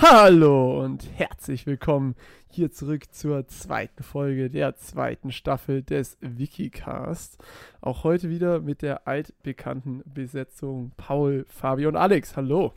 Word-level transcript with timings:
Hallo 0.00 0.80
und 0.84 1.08
herzlich 1.16 1.66
willkommen 1.66 2.14
hier 2.48 2.70
zurück 2.70 3.12
zur 3.12 3.48
zweiten 3.48 4.04
Folge 4.04 4.48
der 4.48 4.76
zweiten 4.76 5.32
Staffel 5.32 5.82
des 5.82 6.16
Wikicast. 6.20 7.36
Auch 7.80 8.04
heute 8.04 8.30
wieder 8.30 8.60
mit 8.60 8.82
der 8.82 9.08
altbekannten 9.08 10.04
Besetzung 10.06 10.92
Paul, 10.96 11.46
Fabi 11.48 11.86
und 11.86 11.96
Alex. 11.96 12.36
Hallo. 12.36 12.74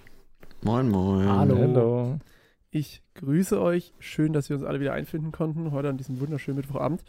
Moin, 0.64 0.90
moin. 0.90 1.30
Hallo. 1.30 1.58
Hallo. 1.58 2.20
Ich 2.72 3.04
grüße 3.14 3.62
euch. 3.62 3.94
Schön, 4.00 4.34
dass 4.34 4.50
wir 4.50 4.56
uns 4.56 4.66
alle 4.66 4.80
wieder 4.80 4.94
einfinden 4.94 5.32
konnten, 5.32 5.72
heute 5.72 5.90
an 5.90 5.98
diesem 5.98 6.20
wunderschönen 6.20 6.58
Mittwochabend. 6.58 7.04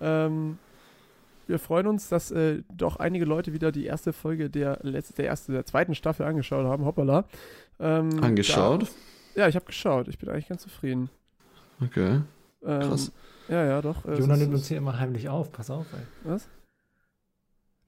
Ähm, 0.00 0.58
wir 1.46 1.58
freuen 1.58 1.86
uns, 1.86 2.08
dass 2.08 2.30
äh, 2.30 2.62
doch 2.72 2.96
einige 2.96 3.26
Leute 3.26 3.52
wieder 3.52 3.72
die 3.72 3.84
erste 3.84 4.14
Folge 4.14 4.48
der, 4.48 4.78
letzte, 4.80 5.12
der, 5.14 5.26
erste, 5.26 5.52
der 5.52 5.66
zweiten 5.66 5.94
Staffel 5.94 6.24
angeschaut 6.24 6.64
haben. 6.64 6.86
Hoppala. 6.86 7.26
Ähm, 7.78 8.24
angeschaut? 8.24 8.84
Da, 8.84 8.88
ja, 9.34 9.48
ich 9.48 9.56
habe 9.56 9.66
geschaut. 9.66 10.08
Ich 10.08 10.18
bin 10.18 10.28
eigentlich 10.28 10.48
ganz 10.48 10.62
zufrieden. 10.62 11.10
Okay. 11.80 12.20
Ähm, 12.64 12.80
Krass. 12.80 13.12
Ja, 13.48 13.64
ja, 13.64 13.82
doch. 13.82 14.04
Äh, 14.04 14.14
Jonah 14.18 14.36
nimmt 14.36 14.54
uns 14.54 14.68
hier 14.68 14.78
immer 14.78 14.98
heimlich 14.98 15.28
auf. 15.28 15.52
Pass 15.52 15.70
auf, 15.70 15.86
ey. 15.92 16.30
Was? 16.30 16.48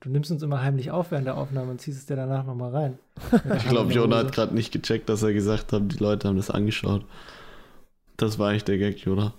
Du 0.00 0.10
nimmst 0.10 0.30
uns 0.30 0.42
immer 0.42 0.62
heimlich 0.62 0.90
auf 0.90 1.10
während 1.10 1.26
der 1.26 1.36
Aufnahme 1.36 1.70
und 1.70 1.80
ziehst 1.80 1.98
es 1.98 2.06
dir 2.06 2.16
danach 2.16 2.44
nochmal 2.44 2.70
rein. 2.70 2.98
ich 3.56 3.68
glaube, 3.68 3.92
Jonah 3.92 4.18
hat 4.18 4.32
gerade 4.32 4.54
nicht 4.54 4.72
gecheckt, 4.72 5.08
dass 5.08 5.22
er 5.22 5.32
gesagt 5.32 5.72
hat, 5.72 5.82
die 5.92 5.96
Leute 5.96 6.28
haben 6.28 6.36
das 6.36 6.50
angeschaut. 6.50 7.04
Das 8.16 8.38
war 8.38 8.50
eigentlich 8.50 8.64
der 8.64 8.78
Gag, 8.78 8.98
Jonah. 8.98 9.34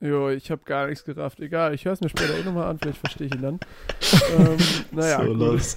Jo, 0.00 0.28
ich 0.28 0.50
habe 0.50 0.60
gar 0.66 0.88
nichts 0.88 1.04
gerafft. 1.04 1.40
Egal, 1.40 1.72
ich 1.72 1.86
höre 1.86 1.94
es 1.94 2.02
mir 2.02 2.10
später 2.10 2.36
eh 2.38 2.44
nochmal 2.44 2.68
an, 2.68 2.78
vielleicht 2.78 2.98
verstehe 2.98 3.28
ich 3.28 3.34
ihn 3.34 3.40
dann. 3.40 3.60
ähm, 4.38 4.56
naja. 4.92 5.24
So 5.24 5.32
los. 5.32 5.76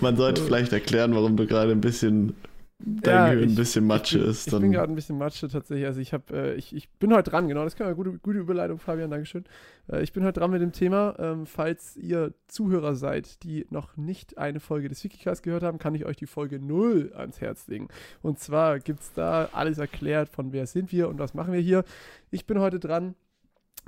Man 0.00 0.16
sollte 0.16 0.42
vielleicht 0.42 0.72
erklären, 0.72 1.14
warum 1.14 1.36
du 1.36 1.46
gerade 1.46 1.72
ein 1.72 1.80
bisschen 1.80 2.36
dein 2.84 3.14
ja, 3.14 3.32
Gehirn 3.32 3.50
ein 3.50 3.54
bisschen 3.54 3.86
Matsche 3.86 4.18
ich, 4.18 4.24
ist. 4.24 4.46
Ich, 4.46 4.52
ich 4.52 4.60
bin 4.60 4.72
gerade 4.72 4.92
ein 4.92 4.94
bisschen 4.94 5.18
Matsche 5.18 5.48
tatsächlich. 5.48 5.86
Also 5.86 6.00
ich 6.00 6.12
habe, 6.12 6.24
äh, 6.32 6.54
ich, 6.54 6.74
ich 6.74 6.88
bin 6.88 7.12
heute 7.12 7.30
dran, 7.30 7.48
genau, 7.48 7.64
das 7.64 7.76
kann 7.76 7.86
eine 7.86 7.96
gute, 7.96 8.18
gute 8.18 8.38
Überleitung, 8.38 8.78
Fabian, 8.78 9.10
Dankeschön. 9.10 9.44
Äh, 9.90 10.02
ich 10.02 10.12
bin 10.12 10.24
heute 10.24 10.40
dran 10.40 10.50
mit 10.50 10.62
dem 10.62 10.72
Thema. 10.72 11.14
Ähm, 11.18 11.46
falls 11.46 11.96
ihr 11.96 12.32
Zuhörer 12.48 12.94
seid, 12.94 13.42
die 13.42 13.66
noch 13.70 13.96
nicht 13.96 14.38
eine 14.38 14.60
Folge 14.60 14.88
des 14.88 15.02
Wikicast 15.04 15.42
gehört 15.42 15.62
haben, 15.62 15.78
kann 15.78 15.94
ich 15.94 16.04
euch 16.06 16.16
die 16.16 16.26
Folge 16.26 16.58
0 16.58 17.12
ans 17.16 17.40
Herz 17.40 17.66
legen. 17.68 17.88
Und 18.22 18.38
zwar 18.38 18.78
gibt 18.78 19.00
es 19.00 19.12
da 19.12 19.48
alles 19.52 19.78
erklärt, 19.78 20.28
von 20.28 20.52
wer 20.52 20.66
sind 20.66 20.92
wir 20.92 21.08
und 21.08 21.18
was 21.18 21.34
machen 21.34 21.52
wir 21.52 21.60
hier. 21.60 21.84
Ich 22.30 22.46
bin 22.46 22.58
heute 22.60 22.78
dran 22.78 23.14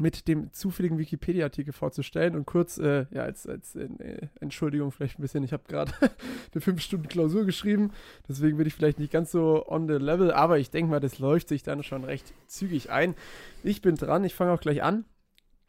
mit 0.00 0.28
dem 0.28 0.52
zufälligen 0.52 0.98
Wikipedia-Artikel 0.98 1.72
vorzustellen 1.72 2.34
und 2.34 2.46
kurz, 2.46 2.78
äh, 2.78 3.06
ja, 3.10 3.22
als, 3.22 3.46
als 3.46 3.76
äh, 3.76 3.88
Entschuldigung 4.40 4.90
vielleicht 4.90 5.18
ein 5.18 5.22
bisschen, 5.22 5.44
ich 5.44 5.52
habe 5.52 5.64
gerade 5.68 5.92
eine 6.00 6.62
5-Stunden-Klausur 6.62 7.44
geschrieben, 7.44 7.92
deswegen 8.28 8.56
bin 8.56 8.66
ich 8.66 8.74
vielleicht 8.74 8.98
nicht 8.98 9.12
ganz 9.12 9.32
so 9.32 9.66
on 9.68 9.86
the 9.88 9.94
level, 9.94 10.32
aber 10.32 10.58
ich 10.58 10.70
denke 10.70 10.90
mal, 10.90 11.00
das 11.00 11.18
läuft 11.18 11.48
sich 11.48 11.62
dann 11.62 11.82
schon 11.82 12.04
recht 12.04 12.32
zügig 12.46 12.90
ein. 12.90 13.14
Ich 13.62 13.82
bin 13.82 13.96
dran, 13.96 14.24
ich 14.24 14.34
fange 14.34 14.52
auch 14.52 14.60
gleich 14.60 14.82
an. 14.82 15.04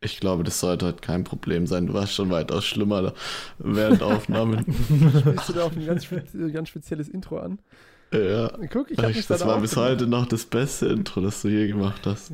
Ich 0.03 0.19
glaube, 0.19 0.43
das 0.43 0.59
sollte 0.59 0.87
heute 0.87 1.01
kein 1.01 1.23
Problem 1.23 1.65
sein. 1.65 1.87
Du 1.87 1.93
warst 1.93 2.13
schon 2.13 2.29
weitaus 2.29 2.65
schlimmer 2.65 3.13
während 3.57 4.03
Aufnahmen. 4.03 4.65
Spielst 4.65 5.49
du 5.49 5.53
da 5.53 5.63
auch 5.63 5.71
ein 5.71 5.85
ganz, 5.85 6.07
ganz 6.51 6.69
spezielles 6.69 7.07
Intro 7.07 7.37
an? 7.37 7.59
Ja. 8.13 8.51
Guck, 8.71 8.91
ich 8.91 8.99
Echt, 8.99 9.29
das 9.29 9.45
war 9.45 9.59
bis 9.59 9.75
heute 9.75 10.07
noch 10.07 10.25
das 10.25 10.45
beste 10.45 10.87
Intro, 10.87 11.21
das 11.21 11.41
du 11.41 11.49
je 11.49 11.67
gemacht 11.67 12.05
hast. 12.05 12.31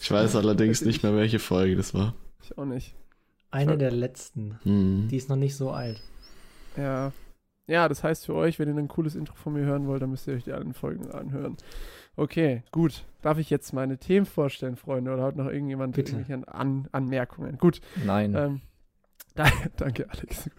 Ich 0.00 0.10
weiß 0.10 0.36
allerdings 0.36 0.82
nicht 0.82 1.02
mehr, 1.02 1.14
welche 1.14 1.38
Folge 1.38 1.76
das 1.76 1.94
war. 1.94 2.14
Ich 2.42 2.56
auch 2.56 2.64
nicht. 2.64 2.94
Eine 3.50 3.76
der 3.76 3.90
letzten. 3.90 4.58
Mhm. 4.64 5.08
Die 5.08 5.16
ist 5.16 5.28
noch 5.28 5.36
nicht 5.36 5.56
so 5.56 5.70
alt. 5.70 6.00
Ja. 6.76 7.12
Ja, 7.66 7.88
das 7.88 8.02
heißt 8.02 8.26
für 8.26 8.34
euch, 8.34 8.58
wenn 8.58 8.68
ihr 8.68 8.76
ein 8.76 8.88
cooles 8.88 9.14
Intro 9.14 9.34
von 9.34 9.52
mir 9.52 9.64
hören 9.64 9.86
wollt, 9.86 10.02
dann 10.02 10.10
müsst 10.10 10.26
ihr 10.26 10.34
euch 10.34 10.44
die 10.44 10.52
alten 10.52 10.74
Folgen 10.74 11.10
anhören. 11.10 11.56
Okay, 12.16 12.62
gut. 12.72 13.04
Darf 13.22 13.38
ich 13.38 13.50
jetzt 13.50 13.72
meine 13.72 13.98
Themen 13.98 14.26
vorstellen, 14.26 14.76
Freunde? 14.76 15.12
Oder 15.12 15.22
hat 15.22 15.36
noch 15.36 15.46
irgendjemand 15.46 15.94
Bitte. 15.94 16.12
irgendwelche 16.12 16.48
An 16.48 16.88
Anmerkungen? 16.92 17.58
Gut. 17.58 17.80
Nein. 18.04 18.34
Ähm, 18.34 18.60
Danke, 19.76 20.08
Alex. 20.10 20.50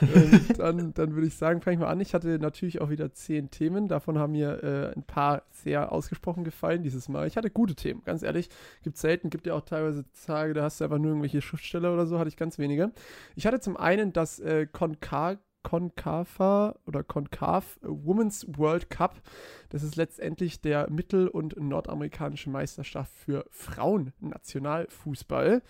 Ähm, 0.00 0.46
dann, 0.56 0.94
dann 0.94 1.14
würde 1.14 1.26
ich 1.26 1.36
sagen, 1.36 1.60
fange 1.60 1.74
ich 1.74 1.80
mal 1.80 1.88
an. 1.88 2.00
Ich 2.00 2.14
hatte 2.14 2.38
natürlich 2.38 2.80
auch 2.80 2.88
wieder 2.88 3.12
zehn 3.12 3.50
Themen. 3.50 3.88
Davon 3.88 4.18
haben 4.18 4.32
mir 4.32 4.62
äh, 4.62 4.96
ein 4.96 5.02
paar 5.02 5.42
sehr 5.50 5.92
ausgesprochen 5.92 6.44
gefallen 6.44 6.82
dieses 6.82 7.08
Mal. 7.08 7.26
Ich 7.26 7.36
hatte 7.36 7.50
gute 7.50 7.74
Themen, 7.74 8.02
ganz 8.04 8.22
ehrlich. 8.22 8.48
Gibt 8.82 8.96
selten, 8.96 9.28
gibt 9.28 9.46
ja 9.46 9.54
auch 9.54 9.62
teilweise 9.62 10.04
Tage, 10.26 10.54
da 10.54 10.62
hast 10.62 10.80
du 10.80 10.84
einfach 10.84 10.98
nur 10.98 11.08
irgendwelche 11.08 11.42
Schriftsteller 11.42 11.92
oder 11.92 12.06
so, 12.06 12.18
hatte 12.18 12.28
ich 12.28 12.36
ganz 12.36 12.58
wenige. 12.58 12.92
Ich 13.36 13.46
hatte 13.46 13.60
zum 13.60 13.76
einen 13.76 14.12
das 14.12 14.38
äh, 14.38 14.66
Konka 14.66 15.38
Concava 15.62 16.74
oder 16.86 17.04
Concav 17.04 17.78
Women's 17.82 18.46
World 18.56 18.88
Cup. 18.88 19.20
Das 19.68 19.82
ist 19.82 19.96
letztendlich 19.96 20.62
der 20.62 20.90
mittel- 20.90 21.28
und 21.28 21.60
nordamerikanische 21.60 22.48
Meisterschaft 22.48 23.12
für 23.12 23.44
Frauen-Nationalfußball. 23.50 25.60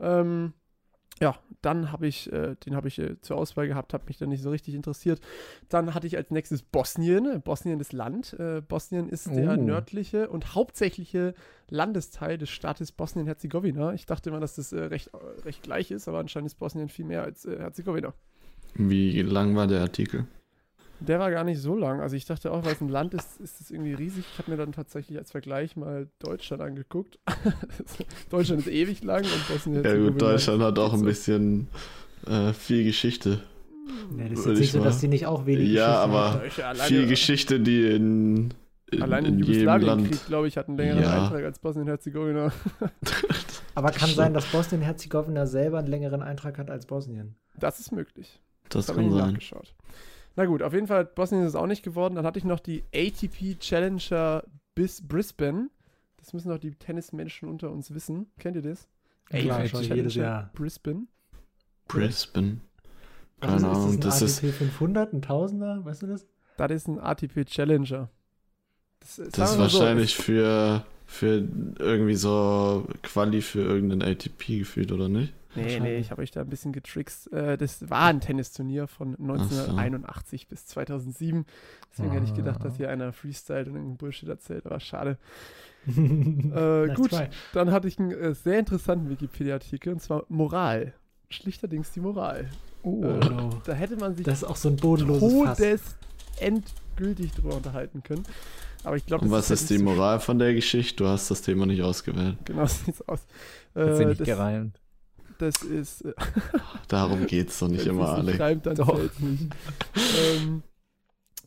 Ähm, 0.00 0.54
ja, 1.20 1.36
dann 1.62 1.90
habe 1.90 2.06
ich, 2.06 2.32
äh, 2.32 2.54
den 2.56 2.76
habe 2.76 2.88
ich 2.88 2.98
äh, 2.98 3.20
zur 3.20 3.36
Auswahl 3.36 3.66
gehabt, 3.66 3.92
habe 3.92 4.04
mich 4.06 4.18
dann 4.18 4.28
nicht 4.28 4.42
so 4.42 4.50
richtig 4.50 4.74
interessiert. 4.74 5.20
Dann 5.68 5.94
hatte 5.94 6.06
ich 6.06 6.16
als 6.16 6.30
nächstes 6.30 6.62
Bosnien. 6.62 7.42
Bosnien 7.42 7.80
ist 7.80 7.92
Land. 7.92 8.34
Äh, 8.38 8.60
Bosnien 8.60 9.08
ist 9.08 9.26
der 9.34 9.58
oh. 9.58 9.62
nördliche 9.62 10.28
und 10.28 10.54
hauptsächliche 10.54 11.34
Landesteil 11.68 12.38
des 12.38 12.50
Staates 12.50 12.92
Bosnien-Herzegowina. 12.92 13.92
Ich 13.94 14.06
dachte 14.06 14.30
immer, 14.30 14.40
dass 14.40 14.54
das 14.54 14.72
äh, 14.72 14.84
recht, 14.84 15.08
äh, 15.08 15.40
recht 15.44 15.62
gleich 15.62 15.90
ist, 15.90 16.08
aber 16.08 16.18
anscheinend 16.18 16.46
ist 16.48 16.58
Bosnien 16.58 16.88
viel 16.88 17.04
mehr 17.04 17.24
als 17.24 17.44
äh, 17.44 17.58
Herzegowina. 17.58 18.14
Wie 18.74 19.20
lang 19.22 19.56
war 19.56 19.66
der 19.66 19.80
Artikel? 19.80 20.26
Der 21.00 21.18
war 21.20 21.30
gar 21.30 21.44
nicht 21.44 21.60
so 21.60 21.76
lang. 21.76 22.00
Also 22.00 22.16
ich 22.16 22.24
dachte 22.24 22.50
auch, 22.50 22.64
weil 22.64 22.72
es 22.72 22.80
ein 22.80 22.88
Land 22.88 23.14
ist, 23.14 23.40
ist 23.40 23.60
es 23.60 23.70
irgendwie 23.70 23.94
riesig. 23.94 24.24
Ich 24.32 24.38
habe 24.38 24.50
mir 24.50 24.56
dann 24.56 24.72
tatsächlich 24.72 25.16
als 25.18 25.30
Vergleich 25.30 25.76
mal 25.76 26.08
Deutschland 26.18 26.62
angeguckt. 26.62 27.18
Deutschland 28.30 28.62
ist 28.62 28.68
ewig 28.68 29.04
lang 29.04 29.22
und 29.22 29.48
Bosnien 29.48 29.84
Ja 29.84 29.96
gut, 29.96 30.20
Deutschland 30.20 30.62
hat 30.62 30.78
auch 30.78 30.94
ein 30.94 31.02
bisschen 31.02 31.68
äh, 32.26 32.52
viel 32.52 32.84
Geschichte. 32.84 33.42
Ja, 34.16 34.28
das 34.28 34.40
ist 34.40 34.46
jetzt 34.46 34.58
nicht 34.58 34.72
so, 34.72 34.82
dass 34.82 35.00
die 35.00 35.08
nicht 35.08 35.26
auch 35.26 35.46
wenig 35.46 35.70
ja, 35.70 35.86
Geschichte 35.86 36.00
aber 36.00 36.32
haben. 36.32 36.50
Ja, 36.56 36.70
aber 36.70 36.78
viel 36.80 37.06
Geschichte, 37.06 37.60
die 37.60 37.86
in, 37.86 38.54
in 38.90 39.02
Allein 39.02 39.24
in, 39.24 39.34
in 39.34 39.44
Jugoslawienkrieg, 39.44 40.26
glaube 40.26 40.48
ich, 40.48 40.56
hat 40.56 40.68
einen 40.68 40.76
längeren 40.76 41.02
ja. 41.02 41.22
Eintrag 41.22 41.44
als 41.44 41.58
Bosnien-Herzegowina. 41.58 42.52
aber 43.74 43.90
kann 43.92 44.10
sein, 44.10 44.34
dass 44.34 44.46
Bosnien-Herzegowina 44.46 45.46
selber 45.46 45.78
einen 45.78 45.88
längeren 45.88 46.22
Eintrag 46.22 46.58
hat 46.58 46.70
als 46.70 46.86
Bosnien. 46.86 47.36
Das 47.58 47.80
ist 47.80 47.92
möglich. 47.92 48.40
Das, 48.68 48.86
das 48.86 48.96
kann 48.96 49.10
sein. 49.10 49.38
Na 50.38 50.46
gut, 50.46 50.62
auf 50.62 50.72
jeden 50.72 50.86
Fall, 50.86 51.04
Bosnien 51.04 51.42
ist 51.42 51.48
es 51.48 51.54
auch 51.56 51.66
nicht 51.66 51.82
geworden. 51.82 52.14
Dann 52.14 52.24
hatte 52.24 52.38
ich 52.38 52.44
noch 52.44 52.60
die 52.60 52.84
ATP 52.94 53.58
Challenger 53.58 54.44
bis 54.76 55.02
Brisbane. 55.02 55.68
Das 56.16 56.32
müssen 56.32 56.48
doch 56.48 56.58
die 56.58 56.70
Tennismenschen 56.70 57.48
unter 57.48 57.72
uns 57.72 57.92
wissen. 57.92 58.30
Kennt 58.38 58.54
ihr 58.54 58.62
das? 58.62 58.86
Klar, 59.24 59.58
ATP 59.58 59.70
Challenger 59.72 59.94
jedes 59.96 60.14
Jahr. 60.14 60.50
Brisbane. 60.54 61.08
Brisbane. 61.88 62.60
Keine 63.40 63.52
also 63.52 63.66
Ahnung, 63.66 63.98
das 63.98 64.22
ist. 64.22 64.44
ATP 64.44 64.54
500, 64.54 65.12
ein 65.12 65.22
Tausender, 65.22 65.84
weißt 65.84 66.02
du 66.02 66.06
das? 66.06 66.24
Das 66.56 66.70
ist 66.70 66.86
ein 66.86 67.00
ATP 67.00 67.44
Challenger. 67.44 68.08
Das, 69.00 69.16
das 69.32 69.50
ist 69.50 69.58
wahrscheinlich 69.58 70.14
so, 70.14 70.22
für, 70.22 70.86
für 71.08 71.42
irgendwie 71.78 72.14
so 72.14 72.86
Quali 73.02 73.40
für 73.40 73.62
irgendeinen 73.62 74.02
ATP 74.02 74.58
gefühlt, 74.58 74.92
oder 74.92 75.08
nicht? 75.08 75.32
Nee, 75.54 75.80
nee, 75.80 75.96
ich 75.96 76.10
habe 76.10 76.20
euch 76.20 76.30
da 76.30 76.42
ein 76.42 76.50
bisschen 76.50 76.72
getrickst. 76.72 77.32
Äh, 77.32 77.56
das 77.56 77.88
war 77.88 78.04
ein 78.04 78.20
Tennisturnier 78.20 78.86
von 78.86 79.16
1981 79.18 80.42
so. 80.42 80.48
bis 80.50 80.66
2007. 80.66 81.46
Deswegen 81.90 82.10
ah. 82.10 82.12
hätte 82.12 82.26
ich 82.26 82.34
gedacht, 82.34 82.62
dass 82.62 82.76
hier 82.76 82.90
einer 82.90 83.12
freestylt 83.14 83.68
und 83.68 83.74
irgendein 83.74 83.96
Bullshit 83.96 84.28
erzählt, 84.28 84.66
aber 84.66 84.78
schade. 84.80 85.16
äh, 85.86 86.94
gut, 86.94 87.10
try. 87.10 87.28
dann 87.54 87.72
hatte 87.72 87.88
ich 87.88 87.98
einen 87.98 88.10
äh, 88.10 88.34
sehr 88.34 88.58
interessanten 88.58 89.08
Wikipedia-Artikel 89.08 89.94
und 89.94 90.02
zwar 90.02 90.24
Moral. 90.28 90.92
Schlichterdings 91.30 91.90
die 91.92 92.00
Moral. 92.00 92.50
Oh, 92.82 93.02
äh, 93.02 93.18
no. 93.30 93.62
Da 93.64 93.72
hätte 93.72 93.96
man 93.96 94.14
sich 94.14 94.26
das 94.26 94.42
ist 94.42 94.44
auch 94.44 94.56
so 94.56 94.68
ein 94.68 94.76
bodenloses 94.76 95.32
Todes 95.32 95.96
endgültig 96.38 97.32
drüber 97.32 97.56
unterhalten 97.56 98.02
können. 98.02 98.24
Aber 98.84 98.96
ich 98.96 99.06
glaube, 99.06 99.24
Und 99.24 99.30
was 99.30 99.50
ist, 99.50 99.62
ist 99.62 99.70
die 99.70 99.78
Moral 99.78 100.20
von 100.20 100.38
der 100.38 100.54
Geschichte? 100.54 101.02
Du 101.02 101.08
hast 101.08 101.30
das 101.30 101.42
Thema 101.42 101.66
nicht 101.66 101.82
ausgewählt. 101.82 102.36
Genau, 102.44 102.66
so 102.66 102.84
sieht's 102.84 103.02
aus. 103.08 103.20
Sie 103.74 104.04
nicht 104.04 104.24
gereimt 104.24 104.80
das 105.38 105.62
ist. 105.62 106.04
Äh, 106.04 106.12
Darum 106.88 107.26
geht 107.26 107.48
es 107.48 107.58
doch 107.58 107.68
nicht 107.68 107.86
immer, 107.86 108.08
Alex. 108.08 108.36
Schreibt, 108.36 108.66
dann 108.66 108.74
doch. 108.76 108.98
nicht. 109.20 109.54
ähm, 110.20 110.62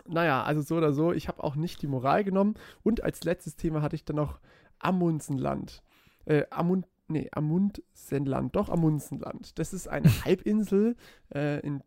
naja, 0.07 0.43
also 0.43 0.61
so 0.61 0.75
oder 0.75 0.93
so, 0.93 1.13
ich 1.13 1.27
habe 1.27 1.43
auch 1.43 1.55
nicht 1.55 1.81
die 1.81 1.87
Moral 1.87 2.23
genommen. 2.23 2.55
Und 2.83 3.03
als 3.03 3.23
letztes 3.23 3.55
Thema 3.55 3.81
hatte 3.81 3.95
ich 3.95 4.05
dann 4.05 4.15
noch 4.15 4.39
Amundsenland. 4.79 5.83
Äh, 6.25 6.45
Amund, 6.49 6.87
nee, 7.07 7.29
Amundsenland, 7.31 8.55
doch 8.55 8.69
Amundsenland. 8.69 9.59
Das 9.59 9.73
ist 9.73 9.87
eine 9.87 10.09
Halbinsel 10.25 10.95
äh, 11.33 11.59
in 11.65 11.81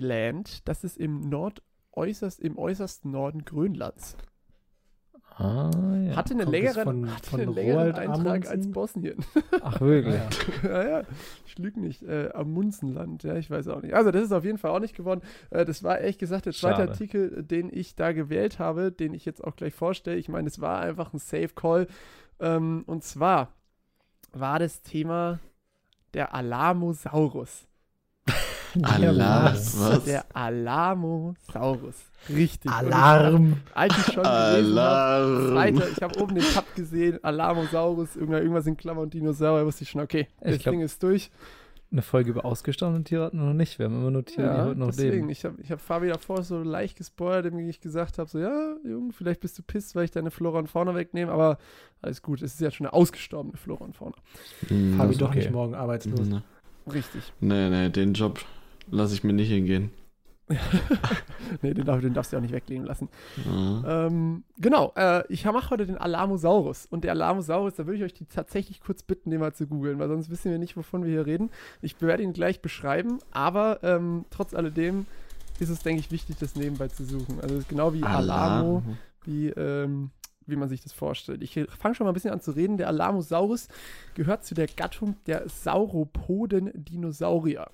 Land. 0.00 0.68
Das 0.68 0.84
ist 0.84 0.96
im 0.96 1.20
Nordäußerst, 1.28 2.40
im 2.40 2.58
äußersten 2.58 3.10
Norden 3.10 3.44
Grönlands. 3.44 4.16
Ah, 5.40 5.70
ja. 6.06 6.16
Hatte 6.16 6.34
einen 6.34 6.50
längeren, 6.50 6.84
von, 6.84 7.14
hatte 7.14 7.30
von 7.30 7.40
einen 7.40 7.54
längeren 7.54 7.94
Eintrag 7.94 8.26
Amundsen? 8.26 8.52
als 8.52 8.70
Bosnien. 8.70 9.24
Ach, 9.62 9.80
wirklich? 9.80 10.20
ja, 10.62 10.82
ja. 10.88 11.02
Ich 11.46 11.58
lüge 11.58 11.80
nicht. 11.80 12.02
Äh, 12.02 12.30
Amundsenland, 12.34 13.22
ja, 13.22 13.36
ich 13.36 13.50
weiß 13.50 13.68
auch 13.68 13.80
nicht. 13.80 13.94
Also, 13.94 14.10
das 14.10 14.24
ist 14.24 14.32
auf 14.32 14.44
jeden 14.44 14.58
Fall 14.58 14.70
auch 14.70 14.80
nicht 14.80 14.94
geworden. 14.94 15.22
Äh, 15.48 15.64
das 15.64 15.82
war 15.82 15.98
ehrlich 15.98 16.18
gesagt 16.18 16.44
der 16.44 16.52
zweite 16.52 16.76
Schade. 16.82 16.90
Artikel, 16.90 17.42
den 17.42 17.70
ich 17.72 17.94
da 17.94 18.12
gewählt 18.12 18.58
habe, 18.58 18.92
den 18.92 19.14
ich 19.14 19.24
jetzt 19.24 19.42
auch 19.42 19.56
gleich 19.56 19.72
vorstelle. 19.72 20.18
Ich 20.18 20.28
meine, 20.28 20.46
es 20.46 20.60
war 20.60 20.80
einfach 20.80 21.14
ein 21.14 21.18
Safe 21.18 21.48
Call. 21.54 21.86
Ähm, 22.38 22.84
und 22.86 23.02
zwar 23.02 23.54
war 24.32 24.58
das 24.58 24.82
Thema 24.82 25.40
der 26.12 26.34
Alamosaurus. 26.34 27.66
Alarm, 28.82 29.54
was? 29.54 30.04
Der 30.04 30.24
Alamosaurus. 30.34 31.96
Richtig. 32.28 32.70
Alarm. 32.70 33.56
Als 33.74 33.96
ich 33.96 34.14
schon 34.14 34.24
Alarm. 34.24 35.54
Weiter, 35.54 35.88
ich 35.90 36.02
habe 36.02 36.20
oben 36.20 36.34
den 36.34 36.44
Tab 36.44 36.74
gesehen, 36.74 37.22
Alamosaurus, 37.22 38.16
irgendwas 38.16 38.66
in 38.66 38.76
Klammern 38.76 39.10
Dinosaurier, 39.10 39.66
wusste 39.66 39.84
ich 39.84 39.90
schon, 39.90 40.00
okay, 40.00 40.28
das 40.40 40.58
glaub, 40.58 40.72
Ding 40.74 40.82
ist 40.82 41.02
durch. 41.02 41.30
Eine 41.92 42.02
Folge 42.02 42.30
über 42.30 42.44
ausgestorbene 42.44 43.02
Tiere 43.02 43.24
hatten 43.24 43.38
wir 43.38 43.46
noch 43.46 43.52
nicht. 43.52 43.80
Wir 43.80 43.86
haben 43.86 44.00
immer 44.00 44.12
nur 44.12 44.24
Tiere, 44.24 44.46
ja, 44.46 44.54
die 44.54 44.68
heute 44.68 44.78
noch 44.78 44.86
deswegen. 44.88 45.12
leben. 45.12 45.30
Ich 45.30 45.44
habe 45.44 45.60
ich 45.60 45.72
hab 45.72 45.80
Fabi 45.80 46.06
davor 46.06 46.44
so 46.44 46.62
leicht 46.62 46.96
gespoilert, 46.96 47.46
indem 47.46 47.68
ich 47.68 47.80
gesagt 47.80 48.18
habe: 48.18 48.30
so, 48.30 48.38
ja, 48.38 48.76
Junge, 48.84 49.12
vielleicht 49.12 49.40
bist 49.40 49.58
du 49.58 49.64
pisst, 49.64 49.96
weil 49.96 50.04
ich 50.04 50.12
deine 50.12 50.30
Flora 50.30 50.60
und 50.60 50.68
Fauna 50.68 50.94
wegnehme, 50.94 51.32
aber 51.32 51.58
alles 52.00 52.22
gut. 52.22 52.42
Es 52.42 52.54
ist 52.54 52.60
ja 52.60 52.70
schon 52.70 52.86
eine 52.86 52.92
ausgestorbene 52.92 53.56
Flora 53.56 53.84
und 53.84 53.96
Fauna. 53.96 54.14
Mhm, 54.68 54.98
Fabi 54.98 55.16
doch 55.16 55.30
okay. 55.30 55.38
nicht 55.38 55.50
morgen 55.50 55.74
arbeitslos. 55.74 56.28
Mhm. 56.28 56.42
Richtig. 56.92 57.32
Nee, 57.40 57.68
nee, 57.70 57.88
den 57.88 58.14
Job 58.14 58.38
lasse 58.90 59.14
ich 59.14 59.24
mir 59.24 59.32
nicht 59.32 59.50
hingehen. 59.50 59.90
nee, 61.62 61.74
den, 61.74 61.84
darf, 61.84 62.00
den, 62.00 62.12
darfst 62.12 62.32
du 62.32 62.36
auch 62.36 62.40
nicht 62.40 62.52
weglegen 62.52 62.84
lassen. 62.84 63.08
Mhm. 63.36 63.84
Ähm, 63.86 64.44
genau, 64.58 64.92
äh, 64.96 65.22
ich 65.28 65.44
mache 65.44 65.70
heute 65.70 65.86
den 65.86 65.96
Alamosaurus. 65.96 66.86
Und 66.86 67.04
der 67.04 67.12
Alamosaurus, 67.12 67.74
da 67.74 67.86
würde 67.86 67.98
ich 67.98 68.04
euch 68.04 68.14
die 68.14 68.24
tatsächlich 68.24 68.80
kurz 68.80 69.02
bitten, 69.02 69.30
den 69.30 69.40
mal 69.40 69.54
zu 69.54 69.66
googeln, 69.66 69.98
weil 69.98 70.08
sonst 70.08 70.30
wissen 70.30 70.50
wir 70.50 70.58
nicht, 70.58 70.76
wovon 70.76 71.04
wir 71.04 71.10
hier 71.10 71.26
reden. 71.26 71.50
Ich 71.82 72.00
werde 72.02 72.22
ihn 72.22 72.32
gleich 72.32 72.60
beschreiben, 72.60 73.18
aber 73.30 73.80
ähm, 73.82 74.24
trotz 74.30 74.54
alledem 74.54 75.06
ist 75.60 75.68
es, 75.68 75.80
denke 75.80 76.00
ich, 76.00 76.10
wichtig, 76.10 76.36
das 76.40 76.56
nebenbei 76.56 76.88
zu 76.88 77.04
suchen. 77.04 77.40
Also 77.40 77.62
genau 77.68 77.92
wie 77.92 78.02
Alarm. 78.02 78.52
Alamo, 78.52 78.82
wie, 79.24 79.48
ähm, 79.50 80.10
wie 80.50 80.56
man 80.56 80.68
sich 80.68 80.82
das 80.82 80.92
vorstellt. 80.92 81.42
Ich 81.42 81.58
fange 81.78 81.94
schon 81.94 82.04
mal 82.04 82.10
ein 82.10 82.14
bisschen 82.14 82.32
an 82.32 82.40
zu 82.40 82.50
reden. 82.52 82.76
Der 82.76 82.88
Alamosaurus 82.88 83.68
gehört 84.14 84.44
zu 84.44 84.54
der 84.54 84.66
Gattung 84.66 85.16
der 85.26 85.48
Sauropoden-Dinosaurier. 85.48 87.70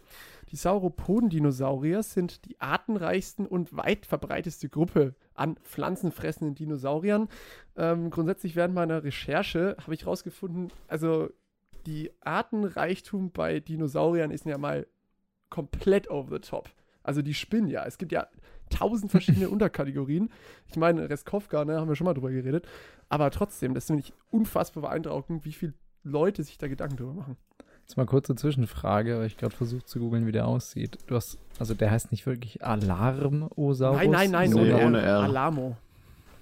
Die 0.50 0.56
Sauropoden-Dinosaurier 0.56 2.02
sind 2.02 2.44
die 2.44 2.60
artenreichsten 2.60 3.46
und 3.46 3.74
weit 3.76 4.06
verbreiteste 4.06 4.68
Gruppe 4.68 5.14
an 5.34 5.56
pflanzenfressenden 5.56 6.54
Dinosauriern. 6.54 7.28
Ähm, 7.76 8.10
grundsätzlich 8.10 8.54
während 8.54 8.74
meiner 8.74 9.02
Recherche 9.02 9.76
habe 9.82 9.94
ich 9.94 10.02
herausgefunden, 10.02 10.70
also 10.86 11.30
die 11.86 12.12
Artenreichtum 12.20 13.30
bei 13.30 13.60
Dinosauriern 13.60 14.30
ist 14.30 14.46
ja 14.46 14.58
mal 14.58 14.86
komplett 15.50 16.10
over 16.10 16.36
the 16.36 16.40
top. 16.40 16.70
Also 17.02 17.22
die 17.22 17.34
spinnen 17.34 17.68
ja. 17.68 17.84
Es 17.84 17.98
gibt 17.98 18.12
ja 18.12 18.28
tausend 18.70 19.10
verschiedene 19.10 19.48
Unterkategorien. 19.50 20.30
Ich 20.68 20.76
meine, 20.76 21.08
Restkowka, 21.08 21.64
ne, 21.64 21.80
haben 21.80 21.88
wir 21.88 21.96
schon 21.96 22.04
mal 22.06 22.14
drüber 22.14 22.30
geredet. 22.30 22.66
Aber 23.08 23.30
trotzdem, 23.30 23.74
das 23.74 23.86
finde 23.86 24.02
ich 24.02 24.12
unfassbar 24.30 24.82
beeindruckend, 24.82 25.44
wie 25.44 25.52
viele 25.52 25.74
Leute 26.02 26.42
sich 26.42 26.58
da 26.58 26.68
Gedanken 26.68 26.96
drüber 26.96 27.12
machen. 27.14 27.36
Jetzt 27.82 27.96
mal 27.96 28.06
kurze 28.06 28.34
Zwischenfrage, 28.34 29.18
weil 29.18 29.26
ich 29.26 29.36
gerade 29.36 29.54
versucht 29.54 29.88
zu 29.88 30.00
googeln, 30.00 30.26
wie 30.26 30.32
der 30.32 30.48
aussieht. 30.48 30.98
Du 31.06 31.14
hast, 31.14 31.38
also 31.60 31.72
der 31.72 31.92
heißt 31.92 32.10
nicht 32.10 32.26
wirklich 32.26 32.64
Alarmosaurus? 32.64 33.98
Nein, 33.98 34.10
nein, 34.10 34.30
nein, 34.32 34.50
nee, 34.50 34.72
ohne, 34.72 35.00
R. 35.02 35.20
Alamo. 35.20 35.76